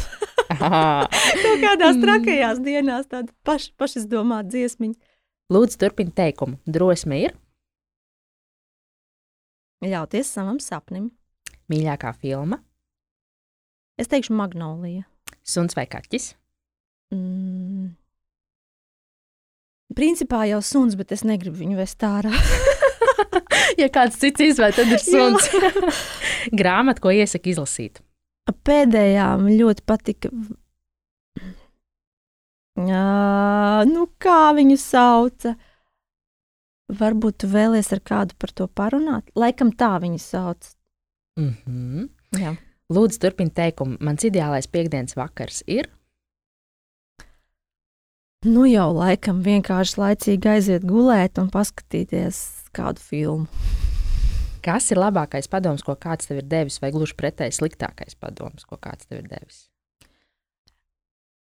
kaut 0.53 1.61
kādās 1.61 1.97
mm. 1.97 2.03
trakajās 2.03 2.61
dienās 2.65 3.09
tāda 3.11 3.31
paš, 3.45 3.71
pašizdomāta 3.79 4.53
dziesmiņa. 4.53 4.97
Lūdzu, 5.53 5.79
turpini 5.81 6.13
teikumu. 6.15 6.57
Drosme 6.65 7.19
ir 7.25 7.37
Ļauties 9.83 10.29
savam 10.31 10.61
sapnim. 10.63 11.09
Mīļākā 11.71 12.13
filma? 12.21 12.61
Es 13.99 14.07
teikšu, 14.11 14.33
Magnolija. 14.37 15.03
Suns 15.43 15.75
vai 15.75 15.83
kaķis? 15.91 16.31
Mm. 17.13 17.91
Principā 19.93 20.45
jau 20.49 20.61
suns, 20.65 20.95
bet 20.97 21.11
es 21.13 21.25
negribu 21.27 21.59
viņu 21.59 21.77
vest 21.81 22.07
ārā. 22.07 22.31
ja 23.81 23.89
kāds 23.93 24.19
cits 24.21 24.43
izvēlēs, 24.43 24.79
tad 24.79 24.91
ir 24.93 25.01
suns. 25.03 25.49
Grāmata, 26.59 27.03
ko 27.03 27.13
iesaka 27.13 27.51
izlasīt. 27.51 28.01
Pēdējā 28.67 29.27
man 29.39 29.55
ļoti 29.59 29.85
patika. 29.87 30.31
Jā, 32.73 33.85
nu 33.87 34.07
kā 34.21 34.51
viņu 34.57 34.77
sauca? 34.81 35.53
Varbūt 36.93 37.43
tu 37.43 37.49
vēlies 37.49 37.91
ar 37.95 38.01
kādu 38.03 38.35
par 38.37 38.51
to 38.51 38.67
parunāt. 38.67 39.29
Laikam 39.39 39.71
tā 39.71 39.95
viņu 40.01 40.19
sauc. 40.19 40.73
Mm 41.39 41.53
-hmm. 41.65 42.09
Jā. 42.39 42.55
Lūdzu, 42.93 43.19
turpini 43.19 43.49
teikumu. 43.49 43.97
Mans 43.99 44.23
ideālais 44.23 44.67
piekdienas 44.67 45.15
vakars 45.15 45.63
ir. 45.67 45.89
Nu 48.43 48.65
jau 48.65 48.91
laikam 48.91 49.39
vienkārši 49.43 49.97
laicīgi 49.97 50.49
aiziet 50.49 50.83
gulēt 50.83 51.39
un 51.39 51.49
paskatīties 51.49 52.62
kādu 52.75 53.03
filmu. 53.03 53.63
Kas 54.63 54.87
ir 54.93 55.01
labākais 55.01 55.49
padoms, 55.51 55.83
ko 55.83 55.95
kāds 55.99 56.29
tev 56.29 56.39
ir 56.39 56.47
devis, 56.47 56.79
vai 56.79 56.93
gluži 56.95 57.17
pretēji 57.19 57.57
sliktākais 57.57 58.15
padoms, 58.15 58.63
ko 58.63 58.79
kāds 58.79 59.09
tev 59.09 59.19
ir 59.19 59.27
devis? 59.31 59.65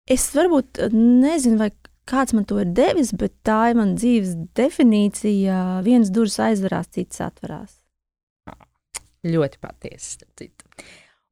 Es 0.09 0.28
varbūt 0.34 0.84
nezinu, 0.93 1.59
vai 1.61 1.72
kāds 2.09 2.34
man 2.38 2.45
to 2.49 2.59
ir 2.61 2.74
devis, 2.78 3.11
bet 3.18 3.34
tā 3.45 3.72
ir 3.72 3.80
mana 3.80 3.97
dzīves 3.97 4.36
definīcija. 4.57 5.82
Viens 5.86 6.11
durvis 6.13 6.38
aizverās, 6.41 6.91
cits 6.93 7.22
atverās. 7.26 7.80
Ļoti 9.26 9.61
patiesi. 9.61 10.49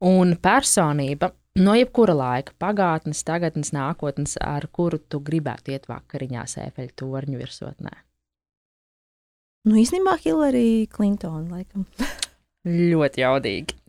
Un 0.10 0.34
personība 0.42 1.30
no 1.62 1.76
jebkura 1.78 2.16
laika, 2.18 2.56
pagātnes, 2.62 3.22
tagadnes, 3.26 3.70
nākotnes, 3.76 4.34
ar 4.42 4.66
kuru 4.74 4.98
tu 4.98 5.22
gribētu 5.22 5.76
iet 5.76 5.86
vakariņās 5.90 6.58
efeļu 6.66 6.98
torņu 7.04 7.42
virsotnē? 7.42 7.94
Nu, 9.64 9.78
īstenībā 9.80 10.18
Hillary 10.20 10.90
Clinton, 10.92 11.48
laikam. 11.52 11.88
ļoti 12.92 13.24
jaudīgi. 13.24 13.80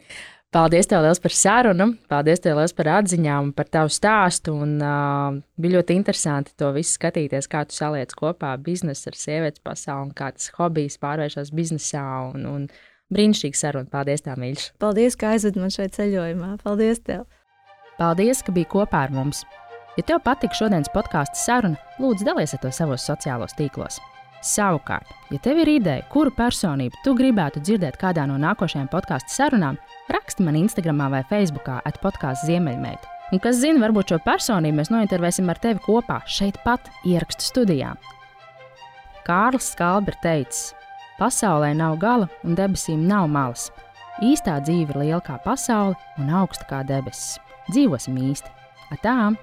Paldies 0.54 0.86
tev 0.86 1.02
liels 1.02 1.18
par 1.18 1.34
sarunu, 1.34 1.88
paldies 2.06 2.38
tev 2.44 2.60
liels 2.60 2.70
par 2.78 2.92
atziņām, 3.00 3.50
par 3.58 3.66
tavu 3.74 3.90
stāstu. 3.90 4.54
Un, 4.54 4.76
uh, 4.78 5.40
bija 5.58 5.80
ļoti 5.80 5.96
interesanti 5.98 6.54
to 6.54 6.68
visu 6.76 6.94
skatīties, 6.94 7.50
kā 7.50 7.64
tu 7.66 7.74
saliec 7.74 8.14
kopā 8.14 8.52
biznesu 8.62 9.10
ar 9.10 9.18
sievietes 9.18 9.64
pasauli 9.66 10.12
un 10.12 10.14
kā 10.14 10.30
tas 10.36 10.52
hobijs 10.54 11.00
pārvēršas 11.02 11.50
biznesā. 11.50 12.06
Un, 12.30 12.46
un 12.46 12.70
brīnišķīgi 13.14 13.58
saruna. 13.58 13.90
Paldies, 13.90 14.22
tā 14.22 14.38
mīļš. 14.38 14.70
Paldies, 14.82 15.18
ka 15.18 15.34
aizved 15.34 15.58
man 15.58 15.74
šeit 15.74 15.98
ceļojumā. 15.98 16.54
Paldies 16.62 17.02
tev! 17.02 17.26
Paldies, 17.98 18.46
ka 18.46 18.54
biji 18.54 18.70
kopā 18.78 19.08
ar 19.08 19.14
mums! 19.14 19.42
Ja 19.98 20.06
tev 20.06 20.22
patika 20.22 20.54
šodienas 20.58 20.90
podkāstu 20.94 21.38
saruna, 21.38 21.78
lūdzu, 22.02 22.30
dalies 22.30 22.54
ar 22.54 22.62
to 22.62 22.70
savos 22.74 23.06
sociālos 23.06 23.58
tīklos. 23.58 24.00
Savukārt, 24.44 25.08
ja 25.32 25.38
tev 25.40 25.62
ir 25.62 25.70
ideja, 25.78 26.04
kuru 26.12 26.28
personību 26.36 26.98
tu 27.04 27.14
gribētu 27.16 27.62
dzirdēt 27.64 27.96
kādā 28.00 28.26
no 28.28 28.36
nākošajām 28.42 28.90
podkāstu 28.92 29.32
sarunām, 29.32 29.78
raksti 30.12 30.44
man 30.44 30.58
Instagram 30.60 31.00
vai 31.14 31.22
Facebook 31.30 31.70
atpodkāstu 31.72 32.50
Ziemeļmeita. 32.50 33.08
Un 33.32 33.40
kas 33.40 33.56
zina, 33.62 33.80
varbūt 33.80 34.12
šo 34.12 34.18
personību 34.26 34.82
mēs 34.82 34.92
nointervēsim 34.92 35.48
ar 35.48 35.60
tevi 35.62 35.80
kopā 35.86 36.20
šeit 36.28 36.58
pat 36.64 36.90
ierakstu 37.08 37.48
studijā. 37.48 37.94
Kārlis 39.24 39.70
Skalbers 39.72 40.20
teica, 40.20 40.76
pasaulē 41.16 41.72
nav 41.78 41.96
gala 42.02 42.28
un 42.44 42.58
debesīm 42.58 43.08
nav 43.08 43.30
malas. 43.32 43.70
Īstā 44.22 44.58
dzīve 44.60 44.92
ir 44.92 45.00
liela 45.06 45.22
kā 45.24 45.40
pasaule 45.42 45.96
un 46.20 46.28
augsta 46.42 46.68
kā 46.68 46.84
debesis. 46.84 47.40
Dzīvosim 47.72 48.20
īsti! 48.28 48.52
Atām! 48.92 49.40